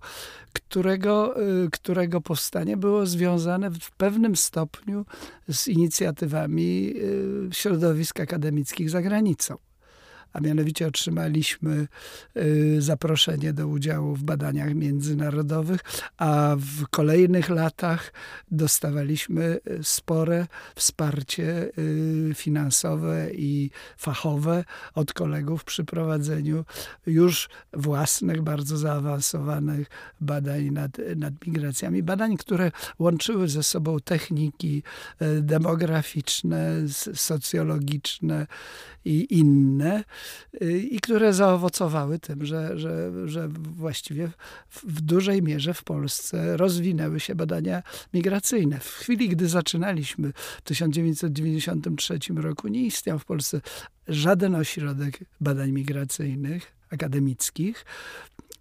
którego, 0.53 1.41
y, 1.65 1.69
którego 1.71 2.21
powstanie 2.21 2.77
było 2.77 3.05
związane 3.05 3.71
w 3.71 3.91
pewnym 3.91 4.35
stopniu 4.35 5.05
z 5.47 5.67
inicjatywami 5.67 6.93
y, 6.95 7.49
środowisk 7.51 8.19
akademickich 8.19 8.89
za 8.89 9.01
granicą 9.01 9.57
a 10.36 10.39
mianowicie 10.39 10.88
otrzymaliśmy 10.88 11.88
y, 12.38 12.81
zaproszenie 12.81 13.53
do 13.53 13.67
udziału 13.67 14.15
w 14.15 14.23
badaniach 14.23 14.73
międzynarodowych, 14.73 15.81
a 16.17 16.55
w 16.59 16.88
kolejnych 16.88 17.49
latach 17.49 18.13
dostawaliśmy 18.51 19.59
y, 19.67 19.83
spore 19.83 20.47
wsparcie 20.75 21.71
y, 21.77 22.33
finansowe 22.36 23.27
i 23.33 23.71
fachowe 23.97 24.63
od 24.93 25.13
kolegów 25.13 25.63
przy 25.63 25.83
prowadzeniu 25.83 26.65
już 27.05 27.49
własnych, 27.73 28.41
bardzo 28.41 28.77
zaawansowanych 28.77 29.88
badań 30.21 30.69
nad, 30.69 30.97
nad 31.15 31.33
migracjami. 31.47 32.03
Badań, 32.03 32.38
które 32.38 32.71
łączyły 32.99 33.47
ze 33.47 33.63
sobą 33.63 33.99
techniki 33.99 34.83
demograficzne, 35.41 36.73
socjologiczne 37.13 38.47
i 39.05 39.39
inne. 39.39 40.03
Y, 40.61 40.80
i 40.80 40.99
które 40.99 41.34
zaowocowały 41.34 42.19
tym, 42.19 42.45
że, 42.45 42.80
że, 42.80 43.11
że 43.26 43.47
właściwie 43.49 44.30
w, 44.69 44.84
w 44.84 45.01
dużej 45.01 45.41
mierze 45.41 45.73
w 45.73 45.84
Polsce 45.84 46.57
rozwinęły 46.57 47.19
się 47.19 47.36
badania 47.36 47.84
migracyjne. 48.13 48.80
W 48.80 48.89
chwili, 48.89 49.30
gdy 49.30 49.47
zaczynaliśmy 49.49 50.34
w 50.34 50.61
1993 50.61 52.19
roku, 52.36 52.67
nie 52.67 52.82
istniał 52.82 53.19
w 53.19 53.26
Polsce 53.26 53.61
żaden 54.07 54.55
ośrodek 54.55 55.19
badań 55.41 55.71
migracyjnych 55.71 56.76
akademickich 56.89 57.86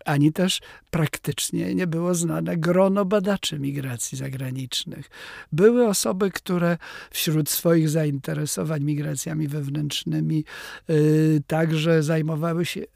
ani 0.05 0.33
też 0.33 0.61
praktycznie 0.91 1.75
nie 1.75 1.87
było 1.87 2.15
znane 2.15 2.57
grono 2.57 3.05
badaczy 3.05 3.59
migracji 3.59 4.19
zagranicznych. 4.19 5.11
Były 5.53 5.89
osoby, 5.89 6.31
które 6.31 6.79
wśród 7.11 7.51
swoich 7.51 7.89
zainteresowań 7.89 8.83
migracjami 8.85 9.49
wewnętrznymi 9.49 10.45
y, 10.91 11.43
także 11.47 12.03
zajmowały 12.03 12.65
się 12.65 12.81
y, 12.81 12.87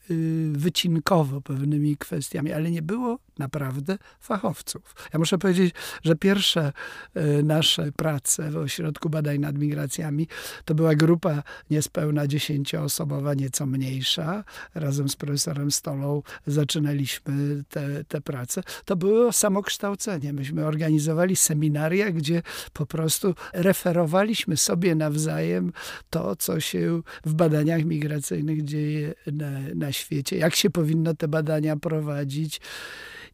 wycinkowo 0.53 1.41
pewnymi 1.41 1.97
kwestiami, 1.97 2.53
ale 2.53 2.71
nie 2.71 2.83
było 2.83 3.19
naprawdę 3.39 3.99
fachowców. 4.21 4.95
Ja 5.13 5.19
muszę 5.19 5.39
powiedzieć, 5.39 5.75
że 6.03 6.17
pierwsze 6.17 6.73
y, 7.17 7.43
nasze 7.43 7.93
prace 7.93 8.51
w 8.51 8.57
Ośrodku 8.57 9.11
Badań 9.11 9.39
nad 9.39 9.59
Migracjami 9.59 10.29
to 10.65 10.75
była 10.75 10.95
grupa 10.95 11.43
niespełna 11.71 12.27
dziesięcioosobowa, 12.27 13.35
nieco 13.35 13.67
mniejsza. 13.67 14.45
Razem 14.75 15.09
z 15.09 15.17
profesorem 15.17 15.71
Stolą 15.71 16.23
zaczynaliśmy 16.47 17.65
te, 17.69 18.05
te 18.05 18.21
prace. 18.21 18.63
To 18.85 18.97
było 18.97 19.33
samokształcenie. 19.33 20.33
Myśmy 20.33 20.67
organizowali 20.67 21.37
seminaria, 21.37 22.11
gdzie 22.11 22.43
po 22.73 22.87
prostu 22.87 23.35
referowaliśmy 23.53 24.57
sobie 24.57 24.95
nawzajem 24.95 25.73
to, 26.11 26.37
co 26.37 26.61
się 26.61 27.03
w 27.25 27.35
badaniach 27.35 27.85
migracyjnych 27.85 28.65
dzieje 28.65 29.15
na, 29.27 29.51
na 29.75 29.93
świecie, 29.93 30.37
jak 30.37 30.55
się 30.55 30.71
powinno 30.71 31.15
te 31.15 31.29
badania 31.29 31.77
prowadzić. 31.77 32.61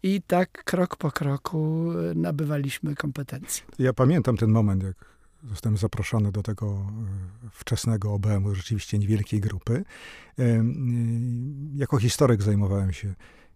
I 0.04 0.22
tak 0.26 0.64
krok 0.64 0.96
po 0.96 1.10
kroku 1.10 1.92
e, 1.92 2.14
nabywaliśmy 2.14 2.94
kompetencji. 2.94 3.62
Ja 3.78 3.92
pamiętam 3.92 4.36
ten 4.36 4.50
moment, 4.50 4.82
jak 4.82 5.04
zostałem 5.44 5.76
zaproszony 5.76 6.32
do 6.32 6.42
tego 6.42 6.66
e, 6.66 7.50
wczesnego 7.50 8.12
OBM-u, 8.12 8.54
rzeczywiście 8.54 8.98
niewielkiej 8.98 9.40
grupy. 9.40 9.84
E, 10.38 10.64
jako 11.76 11.98
historyk 11.98 12.42
zajmowałem 12.42 12.92
się 12.92 13.14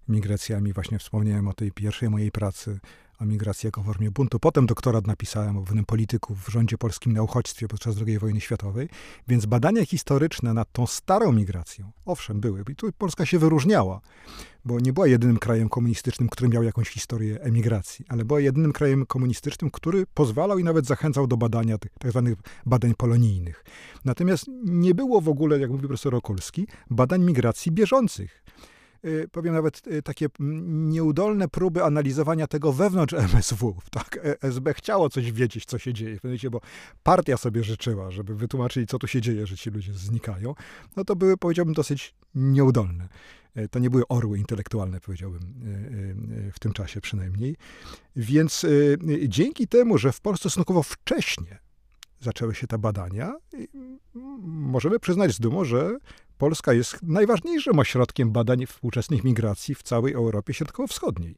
migracjami. 0.09 0.73
Właśnie 0.73 0.99
wspomniałem 0.99 1.49
o 1.49 1.53
tej 1.53 1.73
pierwszej 1.73 2.11
mojej 2.11 2.31
pracy 2.31 2.81
o 3.19 3.25
migracji 3.25 3.67
jako 3.67 3.83
formie 3.83 4.11
buntu. 4.11 4.41
Potem 4.41 4.67
doktorat 4.67 5.07
napisałem 5.07 5.57
o 5.57 5.63
pewnym 5.63 5.85
polityku 5.85 6.35
w 6.35 6.49
rządzie 6.49 6.79
polskim 6.79 7.13
na 7.13 7.23
uchodźstwie 7.23 7.69
podczas 7.69 7.97
II 8.07 8.19
wojny 8.19 8.41
światowej, 8.41 8.89
więc 9.29 9.47
badania 9.47 9.87
historyczne 9.87 10.55
nad 10.55 10.73
tą 10.73 10.87
starą 10.87 11.33
migracją, 11.33 11.93
owszem, 12.05 12.41
były. 12.41 12.65
I 12.71 12.77
tu 12.77 12.93
Polska 12.99 13.27
się 13.27 13.39
wyróżniała, 13.39 14.01
bo 14.65 14.81
nie 14.81 14.93
była 14.93 15.07
jedynym 15.07 15.39
krajem 15.39 15.69
komunistycznym, 15.69 16.29
który 16.29 16.51
miał 16.51 16.63
jakąś 16.63 16.89
historię 16.89 17.41
emigracji, 17.41 18.05
ale 18.09 18.25
była 18.25 18.41
jedynym 18.41 18.73
krajem 18.73 19.07
komunistycznym, 19.07 19.71
który 19.71 20.07
pozwalał 20.15 20.59
i 20.59 20.65
nawet 20.65 20.87
zachęcał 20.87 21.27
do 21.27 21.37
badania 21.37 21.79
tych 21.79 21.93
tak 21.99 22.11
zwanych 22.11 22.35
badań 22.67 22.95
polonijnych. 22.95 23.65
Natomiast 24.05 24.47
nie 24.65 24.95
było 24.95 25.21
w 25.21 25.29
ogóle, 25.29 25.59
jak 25.59 25.71
mówi 25.71 25.87
profesor 25.87 26.15
Okolski, 26.15 26.67
badań 26.91 27.25
migracji 27.25 27.73
bieżących. 27.73 28.43
Y, 29.05 29.29
powiem 29.33 29.55
nawet 29.55 29.87
y, 29.87 30.03
takie 30.03 30.27
mm, 30.41 30.91
nieudolne 30.91 31.49
próby 31.49 31.85
analizowania 31.85 32.47
tego 32.47 32.73
wewnątrz 32.73 33.15
MSW. 33.35 33.77
Tak, 33.91 34.21
e, 34.25 34.43
SB 34.43 34.75
chciało 34.75 35.09
coś 35.11 35.33
wiedzieć, 35.33 35.65
co 35.65 35.79
się 35.79 35.93
dzieje, 35.93 36.19
bo 36.51 36.61
partia 37.03 37.37
sobie 37.37 37.65
życzyła, 37.65 38.11
żeby 38.11 38.35
wytłumaczyli, 38.35 38.87
co 38.87 38.99
tu 38.99 39.07
się 39.07 39.21
dzieje, 39.21 39.47
że 39.47 39.57
ci 39.57 39.71
ludzie 39.71 39.93
znikają. 39.93 40.55
No 40.97 41.05
to 41.05 41.17
były, 41.17 41.37
powiedziałbym, 41.37 41.75
dosyć 41.75 42.15
nieudolne. 42.35 43.09
E, 43.55 43.69
to 43.69 43.79
nie 43.79 43.91
były 43.91 44.03
orły 44.09 44.39
intelektualne, 44.39 45.01
powiedziałbym, 45.01 45.43
e, 45.43 46.53
w 46.53 46.59
tym 46.59 46.73
czasie 46.73 47.01
przynajmniej. 47.01 47.57
Więc 48.17 48.67
dzięki 49.29 49.69
temu, 49.69 49.99
że 49.99 50.13
w 50.13 50.21
Polsce 50.21 50.51
stosunkowo 50.51 50.83
wcześnie 50.83 51.59
zaczęły 52.21 52.55
się 52.55 52.67
te 52.67 52.79
badania, 52.79 53.37
możemy 54.43 54.99
przyznać 54.99 55.33
z 55.33 55.41
dumą, 55.41 55.65
że 55.65 55.99
Polska 56.39 56.73
jest 56.73 57.03
najważniejszym 57.03 57.79
ośrodkiem 57.79 58.33
badań 58.33 58.67
współczesnych 58.67 59.25
migracji 59.25 59.75
w 59.75 59.83
całej 59.83 60.13
Europie 60.13 60.55
Środkowo-Wschodniej. 60.55 61.35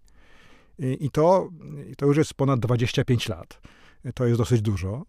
I 0.78 1.10
to, 1.10 1.48
to 1.96 2.06
już 2.06 2.16
jest 2.16 2.34
ponad 2.34 2.60
25 2.60 3.28
lat. 3.28 3.60
To 4.14 4.26
jest 4.26 4.38
dosyć 4.38 4.62
dużo. 4.62 5.02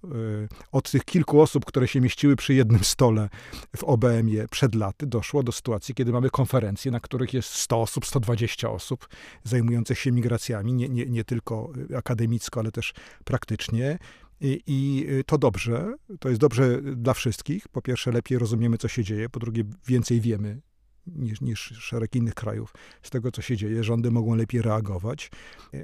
Od 0.71 0.91
tych 0.91 1.05
kilku 1.05 1.41
osób, 1.41 1.65
które 1.65 1.87
się 1.87 2.01
mieściły 2.01 2.35
przy 2.35 2.53
jednym 2.53 2.83
stole 2.83 3.29
w 3.77 3.83
OBM-ie 3.83 4.47
przed 4.47 4.75
laty, 4.75 5.07
doszło 5.07 5.43
do 5.43 5.51
sytuacji, 5.51 5.95
kiedy 5.95 6.11
mamy 6.11 6.29
konferencje, 6.29 6.91
na 6.91 6.99
których 6.99 7.33
jest 7.33 7.49
100 7.49 7.81
osób, 7.81 8.05
120 8.05 8.69
osób 8.69 9.07
zajmujących 9.43 9.99
się 9.99 10.11
migracjami, 10.11 10.73
nie, 10.73 10.89
nie, 10.89 11.05
nie 11.05 11.23
tylko 11.23 11.71
akademicko, 11.97 12.59
ale 12.59 12.71
też 12.71 12.93
praktycznie. 13.23 13.99
I, 14.41 14.61
I, 14.67 15.05
to 15.25 15.37
dobrze, 15.37 15.93
to 16.19 16.29
jest 16.29 16.41
dobrze 16.41 16.81
dla 16.81 17.13
wszystkich. 17.13 17.67
Po 17.67 17.81
pierwsze, 17.81 18.11
lepiej 18.11 18.37
rozumiemy, 18.37 18.77
co 18.77 18.87
się 18.87 19.03
dzieje, 19.03 19.29
po 19.29 19.39
drugie, 19.39 19.63
więcej 19.87 20.21
wiemy 20.21 20.61
niż, 21.07 21.41
niż 21.41 21.59
szereg 21.59 22.15
innych 22.15 22.33
krajów 22.33 22.73
z 23.01 23.09
tego, 23.09 23.31
co 23.31 23.41
się 23.41 23.57
dzieje. 23.57 23.83
Rządy 23.83 24.11
mogą 24.11 24.35
lepiej 24.35 24.61
reagować. 24.61 25.31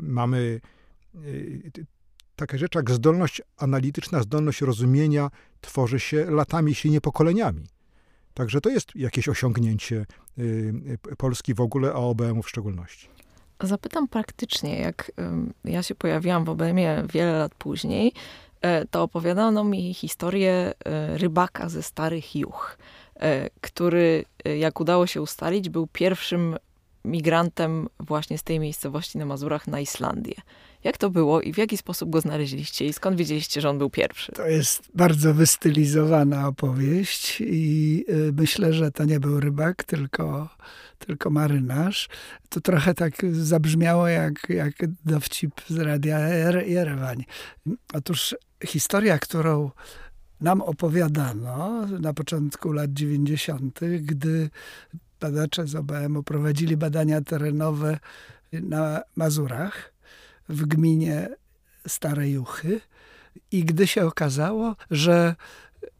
Mamy 0.01 0.61
y, 1.25 1.71
taka 2.35 2.57
rzecz 2.57 2.75
jak 2.75 2.91
zdolność 2.91 3.41
analityczna, 3.57 4.21
zdolność 4.21 4.61
rozumienia 4.61 5.29
tworzy 5.61 5.99
się 5.99 6.31
latami, 6.31 6.71
jeśli 6.71 6.91
nie 6.91 7.01
pokoleniami. 7.01 7.67
Także 8.33 8.61
to 8.61 8.69
jest 8.69 8.95
jakieś 8.95 9.29
osiągnięcie 9.29 10.05
y, 10.37 10.97
Polski 11.17 11.53
w 11.53 11.61
ogóle, 11.61 11.89
a 11.89 11.95
OBM-u 11.95 12.43
w 12.43 12.49
szczególności. 12.49 13.09
Zapytam 13.63 14.07
praktycznie, 14.07 14.79
jak 14.79 15.11
ja 15.65 15.83
się 15.83 15.95
pojawiłam 15.95 16.45
w 16.45 16.49
OBM-ie 16.49 17.03
wiele 17.13 17.37
lat 17.37 17.55
później, 17.55 18.13
to 18.91 19.03
opowiadano 19.03 19.63
mi 19.63 19.93
historię 19.93 20.73
e, 20.85 21.17
rybaka 21.17 21.69
ze 21.69 21.83
Starych 21.83 22.35
Juch, 22.35 22.77
e, 23.15 23.49
który, 23.61 24.25
jak 24.59 24.79
udało 24.79 25.07
się 25.07 25.21
ustalić, 25.21 25.69
był 25.69 25.87
pierwszym 25.87 26.55
migrantem 27.05 27.87
właśnie 27.99 28.37
z 28.37 28.43
tej 28.43 28.59
miejscowości 28.59 29.17
na 29.17 29.25
Mazurach 29.25 29.67
na 29.67 29.79
Islandię. 29.79 30.35
Jak 30.83 30.97
to 30.97 31.09
było 31.09 31.41
i 31.41 31.53
w 31.53 31.57
jaki 31.57 31.77
sposób 31.77 32.09
go 32.09 32.21
znaleźliście 32.21 32.85
i 32.85 32.93
skąd 32.93 33.17
wiedzieliście, 33.17 33.61
że 33.61 33.69
on 33.69 33.77
był 33.77 33.89
pierwszy? 33.89 34.31
To 34.31 34.47
jest 34.47 34.89
bardzo 34.95 35.33
wystylizowana 35.33 36.47
opowieść 36.47 37.41
i 37.41 38.05
myślę, 38.33 38.73
że 38.73 38.91
to 38.91 39.05
nie 39.05 39.19
był 39.19 39.39
rybak, 39.39 39.83
tylko, 39.83 40.49
tylko 40.99 41.29
marynarz. 41.29 42.09
To 42.49 42.61
trochę 42.61 42.93
tak 42.93 43.13
zabrzmiało 43.31 44.07
jak, 44.07 44.49
jak 44.49 44.73
dowcip 45.05 45.51
z 45.67 45.77
radia 45.77 46.19
Jerewań. 46.65 47.25
Otóż 47.93 48.35
historia, 48.65 49.19
którą 49.19 49.71
nam 50.41 50.61
opowiadano 50.61 51.85
na 51.99 52.13
początku 52.13 52.71
lat 52.71 52.93
90., 52.93 53.79
gdy 54.01 54.49
badacze 55.19 55.67
z 55.67 55.75
OBM-u 55.75 56.23
prowadzili 56.23 56.77
badania 56.77 57.21
terenowe 57.21 57.99
na 58.53 59.01
Mazurach 59.15 59.93
w 60.49 60.65
gminie 60.65 61.29
Stare 61.87 62.29
Juchy 62.29 62.81
i 63.51 63.65
gdy 63.65 63.87
się 63.87 64.05
okazało, 64.05 64.75
że 64.91 65.35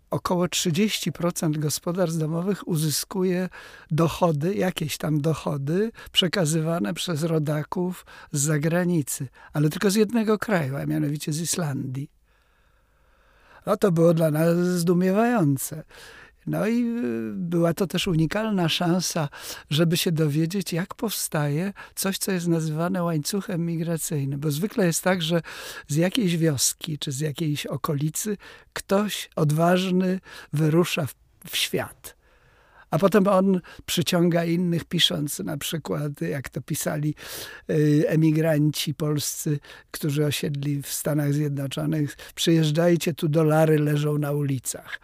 około 0.10 0.46
30% 0.46 1.58
gospodarstw 1.58 2.20
domowych 2.20 2.68
uzyskuje 2.68 3.50
dochody, 3.92 4.56
jakieś 4.56 4.98
tam 4.98 5.22
dochody 5.22 5.92
przekazywane 6.12 6.94
przez 6.94 7.24
rodaków 7.24 8.06
z 8.32 8.42
zagranicy, 8.42 9.28
ale 9.54 9.70
tylko 9.70 9.92
z 9.92 9.96
jednego 9.96 10.38
kraju, 10.38 10.76
a 10.76 10.86
mianowicie 10.86 11.34
z 11.34 11.42
Islandii. 11.42 12.17
No 13.68 13.78
to 13.78 13.92
było 13.92 14.14
dla 14.14 14.32
nas 14.32 14.58
zdumiewające. 14.58 15.84
No 16.46 16.68
i 16.68 16.82
y, 16.82 17.32
była 17.34 17.74
to 17.74 17.88
też 17.88 18.08
unikalna 18.08 18.70
szansa, 18.70 19.30
żeby 19.70 19.98
się 19.98 20.12
dowiedzieć, 20.12 20.74
jak 20.74 20.96
powstaje 20.96 21.74
coś, 21.96 22.18
co 22.18 22.32
jest 22.32 22.48
nazywane 22.48 23.04
łańcuchem 23.04 23.66
migracyjnym. 23.66 24.40
Bo 24.40 24.52
zwykle 24.52 24.86
jest 24.86 25.04
tak, 25.04 25.22
że 25.22 25.42
z 25.88 25.96
jakiejś 25.96 26.38
wioski 26.38 27.00
czy 27.00 27.12
z 27.12 27.20
jakiejś 27.20 27.66
okolicy 27.66 28.38
ktoś 28.74 29.30
odważny 29.36 30.20
wyrusza 30.54 31.06
w, 31.06 31.16
w 31.50 31.58
świat 31.58 32.17
a 32.92 33.00
potem 33.00 33.28
on 33.28 33.62
przyciąga 33.86 34.46
innych, 34.46 34.86
pisząc 34.86 35.40
na 35.40 35.58
przykład, 35.58 36.22
jak 36.22 36.50
to 36.50 36.62
pisali 36.62 37.16
y, 37.70 38.04
emigranci 38.08 38.94
polscy, 38.94 39.60
którzy 39.92 40.26
osiedli 40.26 40.82
w 40.82 40.88
Stanach 40.88 41.34
Zjednoczonych, 41.34 42.18
przyjeżdżajcie, 42.36 43.14
tu 43.14 43.28
dolary 43.28 43.80
leżą 43.80 44.18
na 44.18 44.32
ulicach. 44.32 45.00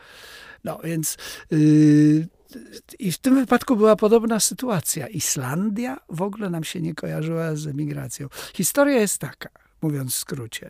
No 0.64 0.80
więc 0.84 1.18
yy, 1.52 2.28
i 3.00 3.12
w 3.12 3.18
tym 3.18 3.36
wypadku 3.36 3.76
była 3.76 3.96
podobna 3.96 4.40
sytuacja. 4.40 5.08
Islandia 5.08 6.00
w 6.10 6.22
ogóle 6.22 6.50
nam 6.50 6.64
się 6.64 6.82
nie 6.82 6.96
kojarzyła 6.96 7.56
z 7.56 7.68
emigracją. 7.68 8.28
Historia 8.54 9.00
jest 9.00 9.18
taka, 9.18 9.50
mówiąc 9.82 10.14
w 10.14 10.18
skrócie. 10.18 10.70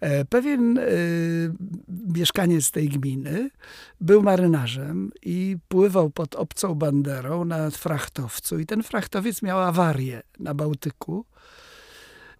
E, 0.00 0.24
pewien 0.24 0.78
y, 0.78 1.52
mieszkaniec 2.14 2.70
tej 2.70 2.88
gminy 2.88 3.50
był 4.00 4.22
marynarzem 4.22 5.10
i 5.22 5.56
pływał 5.68 6.10
pod 6.10 6.34
obcą 6.34 6.74
banderą 6.74 7.44
na 7.44 7.70
frachtowcu. 7.70 8.58
I 8.58 8.66
ten 8.66 8.82
frachtowiec 8.82 9.42
miał 9.42 9.60
awarię 9.60 10.22
na 10.38 10.54
Bałtyku. 10.54 11.24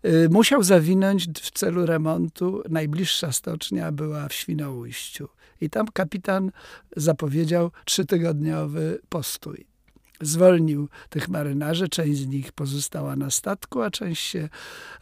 Y, 0.05 0.29
musiał 0.31 0.63
zawinąć 0.63 1.29
w 1.41 1.51
celu 1.51 1.87
remontu. 1.87 2.63
Najbliższa 2.69 3.33
stocznia 3.33 3.93
była 3.93 4.29
w 4.29 4.33
Świnoujściu. 4.33 5.29
I 5.61 5.71
tam 5.71 5.87
kapitan 5.87 6.51
zapowiedział 6.97 7.71
trzytygodniowy 7.85 8.99
postój 9.09 9.76
zwolnił 10.21 10.89
tych 11.11 11.29
marynarzy, 11.29 11.89
część 11.89 12.19
z 12.19 12.27
nich 12.27 12.53
pozostała 12.53 13.17
na 13.17 13.31
statku, 13.31 13.83
a 13.83 13.91
część 13.91 14.27
się 14.27 14.49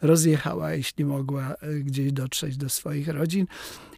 rozjechała, 0.01 0.73
jeśli 0.73 1.05
mogła 1.05 1.53
e, 1.53 1.73
gdzieś 1.73 2.11
dotrzeć 2.11 2.57
do 2.57 2.69
swoich 2.69 3.07
rodzin. 3.07 3.47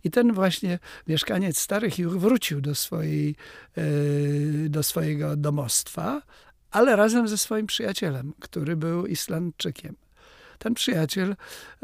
I 0.04 0.12
ten 0.12 0.34
właśnie 0.34 0.80
mieszkaniec 1.08 1.60
Starych 1.60 2.00
Juch 2.00 2.18
wrócił 2.18 2.62
do, 2.62 2.76
swojej, 2.76 3.36
e, 3.78 3.84
do 4.70 4.84
swojego 4.84 5.36
domostwa, 5.36 6.22
ale 6.72 6.96
razem 6.96 7.28
ze 7.28 7.38
swoim 7.38 7.68
przyjacielem, 7.68 8.34
który 8.40 8.76
był 8.76 9.06
Islandczykiem. 9.06 9.96
Ten 10.60 10.74
przyjaciel 10.74 11.36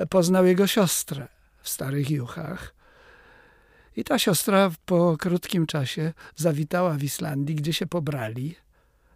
poznał 0.09 0.45
jego 0.45 0.67
siostrę 0.67 1.27
w 1.61 1.69
Starych 1.69 2.11
Juchach. 2.11 2.73
I 3.95 4.03
ta 4.03 4.19
siostra 4.19 4.71
po 4.86 5.17
krótkim 5.17 5.65
czasie 5.65 6.13
zawitała 6.36 6.93
w 6.93 7.03
Islandii, 7.03 7.55
gdzie 7.55 7.73
się 7.73 7.86
pobrali 7.86 8.55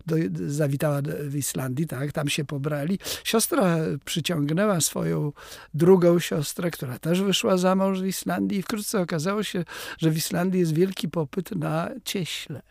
do, 0.07 0.15
zawitała 0.47 1.01
w 1.21 1.35
Islandii, 1.35 1.87
tak, 1.87 2.11
tam 2.11 2.29
się 2.29 2.45
pobrali. 2.45 2.99
Siostra 3.23 3.77
przyciągnęła 4.05 4.81
swoją 4.81 5.31
drugą 5.73 6.19
siostrę, 6.19 6.71
która 6.71 6.99
też 6.99 7.21
wyszła 7.21 7.57
za 7.57 7.75
mąż 7.75 8.01
w 8.01 8.05
Islandii 8.05 8.59
i 8.59 8.61
wkrótce 8.61 9.01
okazało 9.01 9.43
się, 9.43 9.65
że 9.97 10.11
w 10.11 10.17
Islandii 10.17 10.59
jest 10.59 10.73
wielki 10.73 11.09
popyt 11.09 11.51
na 11.51 11.89
cieśle. 12.03 12.61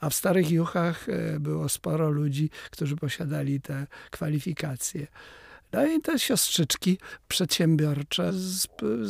A 0.00 0.10
w 0.10 0.14
Starych 0.14 0.50
Juchach 0.50 1.08
e, 1.08 1.40
było 1.40 1.68
sporo 1.68 2.10
ludzi, 2.10 2.50
którzy 2.70 2.96
posiadali 2.96 3.60
te 3.60 3.86
kwalifikacje. 4.10 5.06
No 5.72 5.86
i 5.86 6.00
te 6.00 6.18
siostrzyczki 6.18 6.98
przedsiębiorcze 7.28 8.32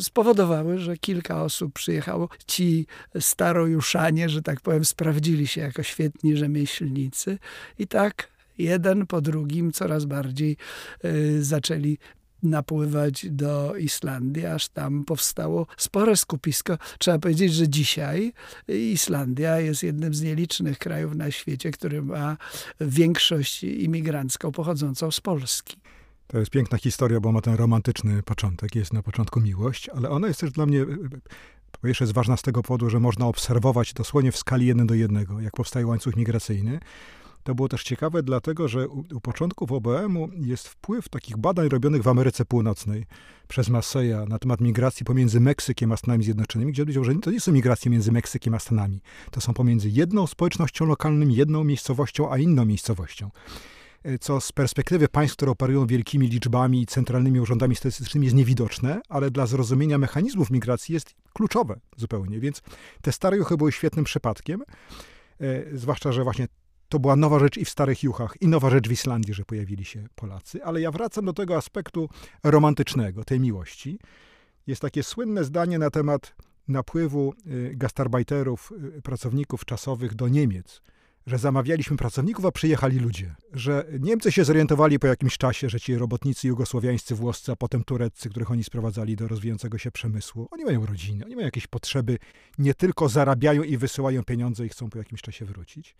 spowodowały, 0.00 0.78
że 0.78 0.96
kilka 0.96 1.42
osób 1.42 1.72
przyjechało. 1.72 2.28
Ci 2.46 2.86
starojuszanie, 3.20 4.28
że 4.28 4.42
tak 4.42 4.60
powiem, 4.60 4.84
sprawdzili 4.84 5.46
się 5.46 5.60
jako 5.60 5.82
świetni 5.82 6.36
rzemieślnicy 6.36 7.38
i 7.78 7.86
tak 7.86 8.28
jeden 8.58 9.06
po 9.06 9.20
drugim 9.20 9.72
coraz 9.72 10.04
bardziej 10.04 10.56
y, 11.04 11.44
zaczęli 11.44 11.98
napływać 12.42 13.26
do 13.30 13.76
Islandii, 13.76 14.46
aż 14.46 14.68
tam 14.68 15.04
powstało 15.04 15.66
spore 15.76 16.16
skupisko. 16.16 16.78
Trzeba 16.98 17.18
powiedzieć, 17.18 17.54
że 17.54 17.68
dzisiaj 17.68 18.32
Islandia 18.68 19.60
jest 19.60 19.82
jednym 19.82 20.14
z 20.14 20.22
nielicznych 20.22 20.78
krajów 20.78 21.14
na 21.14 21.30
świecie, 21.30 21.70
który 21.70 22.02
ma 22.02 22.36
większość 22.80 23.64
imigrancką 23.64 24.52
pochodzącą 24.52 25.10
z 25.10 25.20
Polski. 25.20 25.76
To 26.28 26.38
jest 26.38 26.50
piękna 26.50 26.78
historia, 26.78 27.20
bo 27.20 27.32
ma 27.32 27.40
ten 27.40 27.54
romantyczny 27.54 28.22
początek. 28.22 28.74
Jest 28.74 28.92
na 28.92 29.02
początku 29.02 29.40
miłość, 29.40 29.88
ale 29.88 30.10
ona 30.10 30.28
jest 30.28 30.40
też 30.40 30.52
dla 30.52 30.66
mnie 30.66 30.86
po 31.72 31.78
pierwsze 31.86 32.04
jest 32.04 32.14
ważna 32.14 32.36
z 32.36 32.42
tego 32.42 32.62
powodu, 32.62 32.90
że 32.90 33.00
można 33.00 33.26
obserwować 33.26 33.92
dosłownie 33.92 34.32
w 34.32 34.36
skali 34.36 34.66
1 34.66 34.86
do 34.86 34.94
1, 34.94 35.26
jak 35.40 35.56
powstaje 35.56 35.86
łańcuch 35.86 36.16
migracyjny. 36.16 36.80
To 37.42 37.54
było 37.54 37.68
też 37.68 37.82
ciekawe, 37.82 38.22
dlatego 38.22 38.68
że 38.68 38.88
u, 38.88 39.04
u 39.14 39.20
początków 39.20 39.72
OBM-u 39.72 40.28
jest 40.36 40.68
wpływ 40.68 41.08
takich 41.08 41.36
badań 41.36 41.68
robionych 41.68 42.02
w 42.02 42.08
Ameryce 42.08 42.44
Północnej 42.44 43.06
przez 43.48 43.68
Masseja 43.68 44.24
na 44.26 44.38
temat 44.38 44.60
migracji 44.60 45.04
pomiędzy 45.04 45.40
Meksykiem 45.40 45.92
a 45.92 45.96
Stanami 45.96 46.24
Zjednoczonymi, 46.24 46.72
gdzie 46.72 46.82
powiedział, 46.82 47.04
że 47.04 47.14
to 47.14 47.30
nie 47.30 47.40
są 47.40 47.52
migracje 47.52 47.90
między 47.90 48.12
Meksykiem 48.12 48.54
a 48.54 48.58
Stanami. 48.58 49.00
To 49.30 49.40
są 49.40 49.54
pomiędzy 49.54 49.90
jedną 49.90 50.26
społecznością 50.26 50.86
lokalną, 50.86 51.28
jedną 51.28 51.64
miejscowością, 51.64 52.32
a 52.32 52.38
inną 52.38 52.64
miejscowością 52.64 53.30
co 54.20 54.40
z 54.40 54.52
perspektywy 54.52 55.08
państw, 55.08 55.36
które 55.36 55.50
operują 55.50 55.86
wielkimi 55.86 56.28
liczbami 56.28 56.82
i 56.82 56.86
centralnymi 56.86 57.40
urządami 57.40 57.76
statystycznymi 57.76 58.26
jest 58.26 58.36
niewidoczne, 58.36 59.00
ale 59.08 59.30
dla 59.30 59.46
zrozumienia 59.46 59.98
mechanizmów 59.98 60.50
migracji 60.50 60.92
jest 60.92 61.14
kluczowe 61.32 61.80
zupełnie. 61.96 62.40
Więc 62.40 62.62
te 63.02 63.12
stare 63.12 63.36
juchy 63.36 63.56
były 63.56 63.72
świetnym 63.72 64.04
przypadkiem, 64.04 64.62
e, 65.40 65.76
zwłaszcza, 65.78 66.12
że 66.12 66.24
właśnie 66.24 66.46
to 66.88 66.98
była 66.98 67.16
nowa 67.16 67.38
rzecz 67.38 67.56
i 67.56 67.64
w 67.64 67.68
Starych 67.68 68.02
Juchach, 68.02 68.34
i 68.40 68.48
nowa 68.48 68.70
rzecz 68.70 68.88
w 68.88 68.92
Islandii, 68.92 69.34
że 69.34 69.44
pojawili 69.44 69.84
się 69.84 70.08
Polacy. 70.14 70.64
Ale 70.64 70.80
ja 70.80 70.90
wracam 70.90 71.24
do 71.24 71.32
tego 71.32 71.56
aspektu 71.56 72.08
romantycznego, 72.44 73.24
tej 73.24 73.40
miłości. 73.40 73.98
Jest 74.66 74.82
takie 74.82 75.02
słynne 75.02 75.44
zdanie 75.44 75.78
na 75.78 75.90
temat 75.90 76.34
napływu 76.68 77.34
y, 77.46 77.72
gastarbajterów, 77.74 78.72
pracowników 79.02 79.64
czasowych 79.64 80.14
do 80.14 80.28
Niemiec 80.28 80.82
że 81.28 81.38
zamawialiśmy 81.38 81.96
pracowników, 81.96 82.44
a 82.44 82.52
przyjechali 82.52 82.98
ludzie. 82.98 83.34
Że 83.52 83.84
Niemcy 84.00 84.32
się 84.32 84.44
zorientowali 84.44 84.98
po 84.98 85.06
jakimś 85.06 85.38
czasie, 85.38 85.68
że 85.68 85.80
ci 85.80 85.94
robotnicy 85.94 86.48
jugosłowiańscy, 86.48 87.14
włoscy, 87.14 87.52
a 87.52 87.56
potem 87.56 87.84
tureccy, 87.84 88.30
których 88.30 88.50
oni 88.50 88.64
sprowadzali 88.64 89.16
do 89.16 89.28
rozwijającego 89.28 89.78
się 89.78 89.90
przemysłu, 89.90 90.48
oni 90.50 90.64
mają 90.64 90.86
rodziny, 90.86 91.24
oni 91.24 91.36
mają 91.36 91.46
jakieś 91.46 91.66
potrzeby, 91.66 92.18
nie 92.58 92.74
tylko 92.74 93.08
zarabiają 93.08 93.62
i 93.62 93.76
wysyłają 93.76 94.24
pieniądze 94.24 94.66
i 94.66 94.68
chcą 94.68 94.90
po 94.90 94.98
jakimś 94.98 95.22
czasie 95.22 95.44
wrócić. 95.44 95.96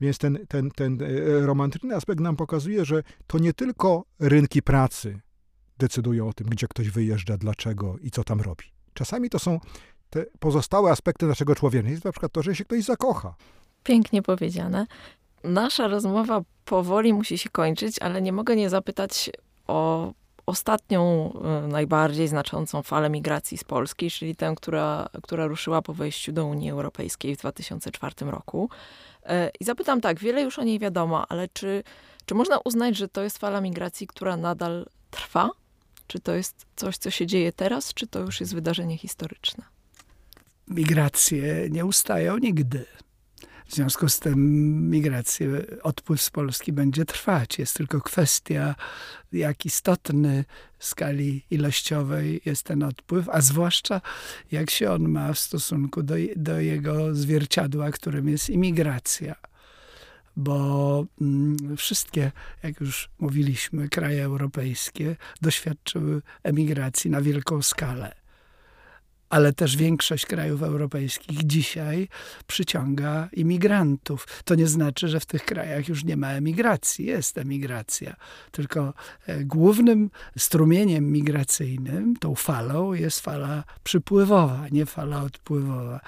Więc 0.00 0.18
ten, 0.18 0.38
ten, 0.48 0.70
ten 0.70 0.98
e, 1.02 1.06
romantyczny 1.46 1.96
aspekt 1.96 2.20
nam 2.20 2.36
pokazuje, 2.36 2.84
że 2.84 3.02
to 3.26 3.38
nie 3.38 3.52
tylko 3.52 4.04
rynki 4.18 4.62
pracy 4.62 5.20
decydują 5.78 6.28
o 6.28 6.32
tym, 6.32 6.46
gdzie 6.46 6.68
ktoś 6.68 6.90
wyjeżdża, 6.90 7.36
dlaczego 7.36 7.98
i 7.98 8.10
co 8.10 8.24
tam 8.24 8.40
robi. 8.40 8.64
Czasami 8.94 9.30
to 9.30 9.38
są 9.38 9.60
te 10.10 10.26
pozostałe 10.38 10.90
aspekty 10.90 11.26
naszego 11.26 11.54
człowieka. 11.54 11.88
Jest 11.88 12.04
na 12.04 12.12
przykład 12.12 12.32
to, 12.32 12.42
że 12.42 12.54
się 12.54 12.64
ktoś 12.64 12.84
zakocha. 12.84 13.34
Pięknie 13.84 14.22
powiedziane. 14.22 14.86
Nasza 15.44 15.88
rozmowa 15.88 16.40
powoli 16.64 17.12
musi 17.12 17.38
się 17.38 17.50
kończyć, 17.50 17.98
ale 17.98 18.22
nie 18.22 18.32
mogę 18.32 18.56
nie 18.56 18.70
zapytać 18.70 19.30
o 19.66 20.12
ostatnią, 20.46 21.32
y, 21.64 21.68
najbardziej 21.68 22.28
znaczącą 22.28 22.82
falę 22.82 23.10
migracji 23.10 23.58
z 23.58 23.64
Polski, 23.64 24.10
czyli 24.10 24.36
tę, 24.36 24.54
która, 24.56 25.08
która 25.22 25.46
ruszyła 25.46 25.82
po 25.82 25.94
wejściu 25.94 26.32
do 26.32 26.46
Unii 26.46 26.70
Europejskiej 26.70 27.36
w 27.36 27.38
2004 27.38 28.30
roku. 28.30 28.70
Y, 29.22 29.28
I 29.60 29.64
zapytam 29.64 30.00
tak, 30.00 30.18
wiele 30.18 30.42
już 30.42 30.58
o 30.58 30.64
niej 30.64 30.78
wiadomo, 30.78 31.26
ale 31.28 31.48
czy, 31.48 31.82
czy 32.26 32.34
można 32.34 32.58
uznać, 32.64 32.96
że 32.96 33.08
to 33.08 33.22
jest 33.22 33.38
fala 33.38 33.60
migracji, 33.60 34.06
która 34.06 34.36
nadal 34.36 34.86
trwa? 35.10 35.50
Czy 36.06 36.20
to 36.20 36.34
jest 36.34 36.66
coś, 36.76 36.96
co 36.96 37.10
się 37.10 37.26
dzieje 37.26 37.52
teraz, 37.52 37.94
czy 37.94 38.06
to 38.06 38.18
już 38.18 38.40
jest 38.40 38.54
wydarzenie 38.54 38.98
historyczne? 38.98 39.64
Migracje 40.68 41.68
nie 41.70 41.84
ustają 41.84 42.38
nigdy. 42.38 42.86
W 43.70 43.74
związku 43.74 44.08
z 44.08 44.18
tym 44.18 44.40
migracja, 44.90 45.46
odpływ 45.82 46.22
z 46.22 46.30
Polski 46.30 46.72
będzie 46.72 47.04
trwać. 47.04 47.58
Jest 47.58 47.76
tylko 47.76 48.00
kwestia, 48.00 48.74
jak 49.32 49.66
istotny 49.66 50.44
w 50.78 50.84
skali 50.84 51.44
ilościowej 51.50 52.40
jest 52.44 52.62
ten 52.62 52.82
odpływ, 52.82 53.28
a 53.28 53.40
zwłaszcza 53.40 54.00
jak 54.52 54.70
się 54.70 54.90
on 54.90 55.08
ma 55.08 55.32
w 55.32 55.38
stosunku 55.38 56.02
do, 56.02 56.14
do 56.36 56.60
jego 56.60 57.14
zwierciadła, 57.14 57.90
którym 57.90 58.28
jest 58.28 58.50
imigracja 58.50 59.34
bo 60.36 61.04
mm, 61.20 61.76
wszystkie, 61.76 62.32
jak 62.62 62.80
już 62.80 63.10
mówiliśmy, 63.18 63.88
kraje 63.88 64.24
europejskie 64.24 65.16
doświadczyły 65.42 66.22
emigracji 66.42 67.10
na 67.10 67.20
wielką 67.20 67.62
skalę 67.62 68.19
ale 69.30 69.52
też 69.52 69.76
większość 69.76 70.26
krajów 70.26 70.62
europejskich 70.62 71.46
dzisiaj 71.46 72.08
przyciąga 72.46 73.28
imigrantów. 73.32 74.26
To 74.44 74.54
nie 74.54 74.66
znaczy, 74.66 75.08
że 75.08 75.20
w 75.20 75.26
tych 75.26 75.44
krajach 75.44 75.88
już 75.88 76.04
nie 76.04 76.16
ma 76.16 76.32
emigracji. 76.32 77.06
Jest 77.06 77.38
emigracja. 77.38 78.16
Tylko 78.50 78.94
e, 79.26 79.44
głównym 79.44 80.10
strumieniem 80.38 81.12
migracyjnym, 81.12 82.16
tą 82.16 82.34
falą, 82.34 82.92
jest 82.92 83.20
fala 83.20 83.64
przypływowa, 83.84 84.66
nie 84.70 84.86
fala 84.86 85.22
odpływowa. 85.22 86.00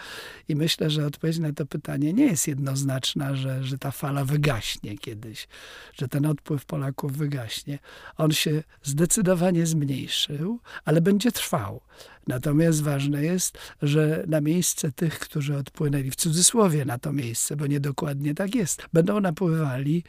I 0.48 0.56
myślę, 0.56 0.90
że 0.90 1.06
odpowiedź 1.06 1.38
na 1.38 1.52
to 1.52 1.66
pytanie 1.66 2.12
nie 2.12 2.26
jest 2.26 2.48
jednoznaczna, 2.48 3.36
że, 3.36 3.64
że 3.64 3.78
ta 3.78 3.90
fala 3.90 4.24
wygaśnie 4.24 4.98
kiedyś, 4.98 5.48
że 5.94 6.08
ten 6.08 6.26
odpływ 6.26 6.64
Polaków 6.64 7.16
wygaśnie. 7.16 7.78
On 8.16 8.32
się 8.32 8.62
zdecydowanie 8.82 9.66
zmniejszył, 9.66 10.60
ale 10.84 11.00
będzie 11.00 11.32
trwał. 11.32 11.80
Natomiast 12.26 12.82
ważne 12.82 13.22
jest, 13.22 13.58
że 13.82 14.24
na 14.26 14.40
miejsce 14.40 14.92
tych, 14.92 15.18
którzy 15.18 15.56
odpłynęli, 15.56 16.10
w 16.10 16.16
cudzysłowie 16.16 16.84
na 16.84 16.98
to 16.98 17.12
miejsce, 17.12 17.56
bo 17.56 17.66
niedokładnie 17.66 18.34
tak 18.34 18.54
jest, 18.54 18.82
będą 18.92 19.20
napływali 19.20 20.04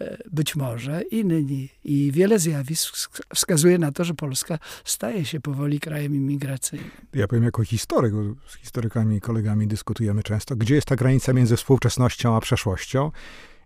e, 0.00 0.18
być 0.32 0.56
może 0.56 1.02
inni. 1.02 1.68
I 1.84 2.12
wiele 2.12 2.38
zjawisk 2.38 2.94
wskazuje 3.34 3.78
na 3.78 3.92
to, 3.92 4.04
że 4.04 4.14
Polska 4.14 4.58
staje 4.84 5.24
się 5.24 5.40
powoli 5.40 5.80
krajem 5.80 6.14
imigracyjnym. 6.14 6.90
Ja 7.14 7.28
powiem 7.28 7.44
jako 7.44 7.64
historyk, 7.64 8.14
z 8.48 8.54
historykami 8.54 9.16
i 9.16 9.20
kolegami 9.20 9.66
dyskutujemy 9.66 10.22
często, 10.22 10.56
gdzie 10.56 10.74
jest 10.74 10.86
ta 10.86 10.96
granica 10.96 11.32
między 11.32 11.56
współczesnością 11.56 12.36
a 12.36 12.40
przeszłością. 12.40 13.10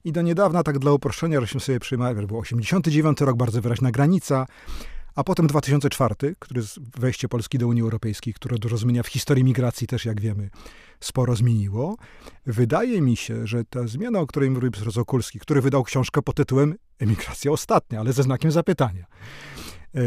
I 0.05 0.13
do 0.13 0.23
niedawna, 0.23 0.63
tak 0.63 0.79
dla 0.79 0.93
uproszczenia, 0.93 1.41
żeśmy 1.41 1.61
sobie 1.61 1.81
przyjmowali, 1.81 2.27
był 2.27 2.39
89 2.39 3.21
rok, 3.21 3.37
bardzo 3.37 3.63
wyraźna 3.63 3.91
granica, 3.91 4.47
a 5.21 5.25
potem 5.25 5.47
2004, 5.47 6.15
który 6.39 6.61
jest 6.61 6.81
wejście 7.01 7.29
Polski 7.29 7.59
do 7.59 7.69
Unii 7.69 7.83
Europejskiej, 7.83 8.35
które 8.35 8.59
dużo 8.59 8.77
zmienia 8.77 9.03
w 9.03 9.07
historii 9.07 9.45
migracji 9.45 9.87
też, 9.87 10.05
jak 10.05 10.21
wiemy, 10.21 10.51
sporo 11.01 11.37
zmieniło. 11.37 11.97
Wydaje 12.47 13.01
mi 13.01 13.17
się, 13.17 13.47
że 13.47 13.65
ta 13.65 13.87
zmiana, 13.87 14.21
o 14.21 14.27
której 14.27 14.51
mówił 14.51 14.71
profesor 14.71 15.03
Okulski, 15.03 15.39
który 15.39 15.61
wydał 15.61 15.85
książkę 15.85 16.23
pod 16.23 16.37
tytułem 16.37 16.75
Emigracja 16.99 17.51
ostatnia, 17.51 18.01
ale 18.01 18.13
ze 18.13 18.23
znakiem 18.23 18.51
zapytania. 18.51 19.05
E, 19.95 20.01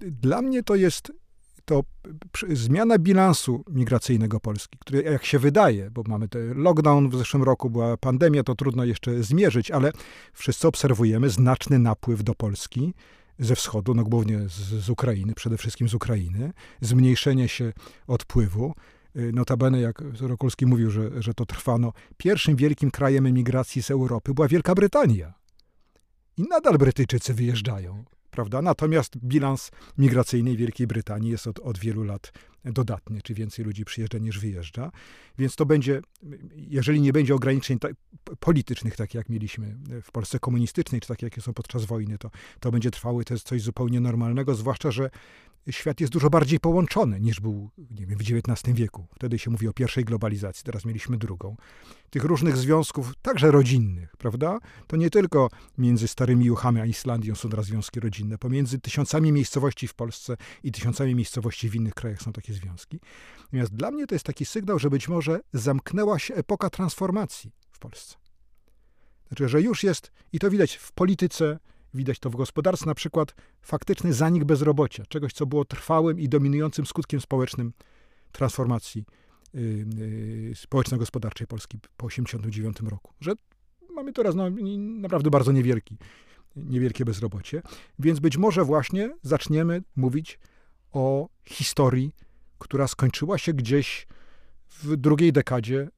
dla 0.00 0.42
mnie 0.42 0.62
to 0.62 0.74
jest 0.74 1.12
to 1.64 1.82
zmiana 2.50 2.98
bilansu 2.98 3.64
migracyjnego 3.70 4.40
Polski, 4.40 4.78
który 4.78 5.02
jak 5.02 5.24
się 5.24 5.38
wydaje, 5.38 5.90
bo 5.90 6.02
mamy 6.06 6.28
ten 6.28 6.62
lockdown 6.62 7.10
w 7.10 7.16
zeszłym 7.16 7.42
roku, 7.42 7.70
była 7.70 7.96
pandemia, 7.96 8.42
to 8.42 8.54
trudno 8.54 8.84
jeszcze 8.84 9.22
zmierzyć, 9.22 9.70
ale 9.70 9.92
wszyscy 10.32 10.68
obserwujemy 10.68 11.30
znaczny 11.30 11.78
napływ 11.78 12.22
do 12.22 12.34
Polski 12.34 12.94
ze 13.38 13.56
wschodu, 13.56 13.94
no 13.94 14.04
głównie 14.04 14.48
z, 14.48 14.84
z 14.84 14.90
Ukrainy, 14.90 15.34
przede 15.34 15.56
wszystkim 15.56 15.88
z 15.88 15.94
Ukrainy, 15.94 16.52
zmniejszenie 16.80 17.48
się 17.48 17.72
odpływu. 18.06 18.74
Y, 19.16 19.32
notabene, 19.32 19.80
jak 19.80 20.02
Rokulski 20.20 20.66
mówił, 20.66 20.90
że, 20.90 21.22
że 21.22 21.34
to 21.34 21.46
trwano, 21.46 21.92
pierwszym 22.16 22.56
wielkim 22.56 22.90
krajem 22.90 23.26
emigracji 23.26 23.82
z 23.82 23.90
Europy 23.90 24.34
była 24.34 24.48
Wielka 24.48 24.74
Brytania. 24.74 25.34
I 26.36 26.42
nadal 26.42 26.78
Brytyjczycy 26.78 27.34
wyjeżdżają 27.34 28.04
prawda? 28.30 28.62
Natomiast 28.62 29.18
bilans 29.18 29.70
migracyjny 29.98 30.56
Wielkiej 30.56 30.86
Brytanii 30.86 31.30
jest 31.30 31.46
od, 31.46 31.58
od 31.58 31.78
wielu 31.78 32.02
lat 32.02 32.32
dodatny, 32.64 33.22
czy 33.22 33.34
więcej 33.34 33.64
ludzi 33.64 33.84
przyjeżdża 33.84 34.18
niż 34.18 34.38
wyjeżdża. 34.38 34.92
Więc 35.38 35.56
to 35.56 35.66
będzie, 35.66 36.00
jeżeli 36.56 37.00
nie 37.00 37.12
będzie 37.12 37.34
ograniczeń 37.34 37.78
ta, 37.78 37.88
politycznych, 38.40 38.96
tak 38.96 39.14
jak 39.14 39.28
mieliśmy 39.28 39.76
w 40.02 40.10
Polsce 40.12 40.38
komunistycznej, 40.38 41.00
czy 41.00 41.08
takie, 41.08 41.26
jakie 41.26 41.40
są 41.40 41.54
podczas 41.54 41.84
wojny, 41.84 42.18
to, 42.18 42.30
to 42.60 42.70
będzie 42.70 42.90
trwały, 42.90 43.24
to 43.24 43.34
jest 43.34 43.46
coś 43.46 43.62
zupełnie 43.62 44.00
normalnego, 44.00 44.54
zwłaszcza, 44.54 44.90
że 44.90 45.10
świat 45.70 46.00
jest 46.00 46.12
dużo 46.12 46.30
bardziej 46.30 46.60
połączony 46.60 47.20
niż 47.20 47.40
był 47.40 47.70
nie 47.90 48.06
wiem, 48.06 48.18
w 48.18 48.22
XIX 48.22 48.76
wieku. 48.76 49.06
Wtedy 49.14 49.38
się 49.38 49.50
mówi 49.50 49.68
o 49.68 49.72
pierwszej 49.72 50.04
globalizacji, 50.04 50.64
teraz 50.64 50.84
mieliśmy 50.84 51.16
drugą. 51.16 51.56
Tych 52.10 52.24
różnych 52.24 52.56
związków, 52.56 53.12
także 53.22 53.50
rodzinnych, 53.50 54.16
prawda? 54.16 54.58
To 54.86 54.96
nie 54.96 55.10
tylko 55.10 55.50
między 55.78 56.08
Starymi 56.08 56.44
Juchami 56.44 56.80
a 56.80 56.86
Islandią 56.86 57.34
są 57.34 57.48
teraz 57.48 57.66
związki 57.66 58.00
rodzinne. 58.00 58.38
Pomiędzy 58.38 58.78
tysiącami 58.78 59.32
miejscowości 59.32 59.88
w 59.88 59.94
Polsce 59.94 60.36
i 60.62 60.72
tysiącami 60.72 61.14
miejscowości 61.14 61.70
w 61.70 61.74
innych 61.74 61.94
krajach 61.94 62.22
są 62.22 62.32
takie 62.32 62.52
związki. 62.52 63.00
Natomiast 63.38 63.74
dla 63.74 63.90
mnie 63.90 64.06
to 64.06 64.14
jest 64.14 64.24
taki 64.24 64.44
sygnał, 64.44 64.78
że 64.78 64.90
być 64.90 65.08
może 65.08 65.40
zamknęła 65.52 66.18
się 66.18 66.34
epoka 66.34 66.70
transformacji 66.70 67.52
w 67.70 67.78
Polsce. 67.78 68.16
Znaczy, 69.28 69.48
że 69.48 69.62
już 69.62 69.82
jest, 69.82 70.12
i 70.32 70.38
to 70.38 70.50
widać 70.50 70.74
w 70.74 70.92
polityce, 70.92 71.58
Widać 71.96 72.18
to 72.18 72.30
w 72.30 72.36
gospodarce, 72.36 72.86
na 72.86 72.94
przykład 72.94 73.34
faktyczny 73.62 74.12
zanik 74.12 74.44
bezrobocia, 74.44 75.04
czegoś, 75.08 75.32
co 75.32 75.46
było 75.46 75.64
trwałym 75.64 76.20
i 76.20 76.28
dominującym 76.28 76.86
skutkiem 76.86 77.20
społecznym 77.20 77.72
transformacji 78.32 79.04
y, 79.54 79.58
y, 79.60 80.52
społeczno-gospodarczej 80.54 81.46
Polski 81.46 81.78
po 81.96 82.08
1989 82.08 82.90
roku. 82.90 83.12
Że 83.20 83.32
mamy 83.90 84.12
teraz 84.12 84.34
no, 84.34 84.44
naprawdę 84.76 85.30
bardzo 85.30 85.52
niewielki, 85.52 85.96
niewielkie 86.56 87.04
bezrobocie, 87.04 87.62
więc 87.98 88.20
być 88.20 88.36
może 88.36 88.64
właśnie 88.64 89.14
zaczniemy 89.22 89.82
mówić 89.96 90.38
o 90.92 91.28
historii, 91.44 92.12
która 92.58 92.88
skończyła 92.88 93.38
się 93.38 93.52
gdzieś 93.52 94.06
w 94.68 94.96
drugiej 94.96 95.32
dekadzie 95.32 95.88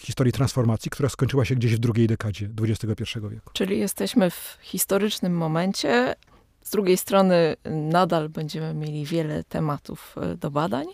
historii 0.00 0.32
transformacji, 0.32 0.90
która 0.90 1.08
skończyła 1.08 1.44
się 1.44 1.54
gdzieś 1.54 1.76
w 1.76 1.78
drugiej 1.78 2.06
dekadzie 2.06 2.48
XXI 2.62 3.04
wieku. 3.30 3.50
Czyli 3.52 3.78
jesteśmy 3.78 4.30
w 4.30 4.58
historycznym 4.62 5.36
momencie. 5.36 6.14
Z 6.62 6.70
drugiej 6.70 6.96
strony 6.96 7.56
nadal 7.70 8.28
będziemy 8.28 8.74
mieli 8.74 9.04
wiele 9.04 9.44
tematów 9.44 10.16
do 10.38 10.50
badań. 10.50 10.86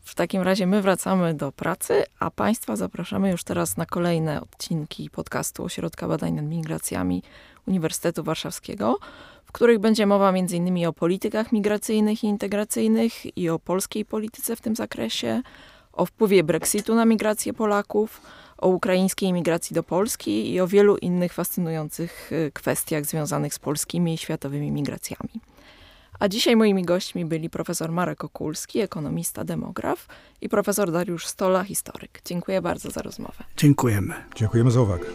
W 0.00 0.14
takim 0.14 0.42
razie 0.42 0.66
my 0.66 0.82
wracamy 0.82 1.34
do 1.34 1.52
pracy, 1.52 2.04
a 2.18 2.30
Państwa 2.30 2.76
zapraszamy 2.76 3.30
już 3.30 3.44
teraz 3.44 3.76
na 3.76 3.86
kolejne 3.86 4.40
odcinki 4.40 5.10
podcastu 5.10 5.64
Ośrodka 5.64 6.08
Badań 6.08 6.32
nad 6.32 6.44
Migracjami 6.44 7.22
Uniwersytetu 7.66 8.24
Warszawskiego, 8.24 8.98
w 9.44 9.52
których 9.52 9.78
będzie 9.78 10.06
mowa 10.06 10.28
m.in. 10.28 10.86
o 10.86 10.92
politykach 10.92 11.52
migracyjnych 11.52 12.24
i 12.24 12.26
integracyjnych 12.26 13.38
i 13.38 13.48
o 13.48 13.58
polskiej 13.58 14.04
polityce 14.04 14.56
w 14.56 14.60
tym 14.60 14.76
zakresie, 14.76 15.42
o 15.98 16.06
wpływie 16.06 16.44
Brexitu 16.44 16.94
na 16.94 17.04
migrację 17.04 17.52
Polaków, 17.52 18.20
o 18.58 18.68
ukraińskiej 18.68 19.32
migracji 19.32 19.74
do 19.74 19.82
Polski 19.82 20.52
i 20.52 20.60
o 20.60 20.66
wielu 20.66 20.96
innych 20.96 21.32
fascynujących 21.32 22.32
y, 22.32 22.50
kwestiach 22.54 23.04
związanych 23.04 23.54
z 23.54 23.58
polskimi 23.58 24.14
i 24.14 24.18
światowymi 24.18 24.70
migracjami. 24.70 25.30
A 26.18 26.28
dzisiaj 26.28 26.56
moimi 26.56 26.82
gośćmi 26.82 27.24
byli 27.24 27.50
profesor 27.50 27.92
Marek 27.92 28.24
Okulski, 28.24 28.80
ekonomista, 28.80 29.44
demograf 29.44 30.06
i 30.40 30.48
profesor 30.48 30.92
Dariusz 30.92 31.26
Stola, 31.26 31.64
historyk. 31.64 32.20
Dziękuję 32.24 32.62
bardzo 32.62 32.90
za 32.90 33.02
rozmowę. 33.02 33.44
Dziękujemy. 33.56 34.14
Dziękujemy 34.34 34.70
za 34.70 34.80
uwagę. 34.80 35.06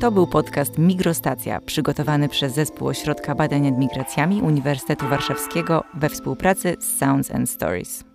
To 0.00 0.10
był 0.10 0.26
podcast 0.26 0.78
Migrostacja, 0.78 1.60
przygotowany 1.60 2.28
przez 2.28 2.54
Zespół 2.54 2.88
Ośrodka 2.88 3.34
Badań 3.34 3.62
nad 3.62 3.78
Migracjami 3.78 4.42
Uniwersytetu 4.42 5.08
Warszawskiego 5.08 5.84
we 5.94 6.08
współpracy 6.08 6.76
z 6.80 6.98
Sounds 6.98 7.30
and 7.30 7.50
Stories. 7.50 8.09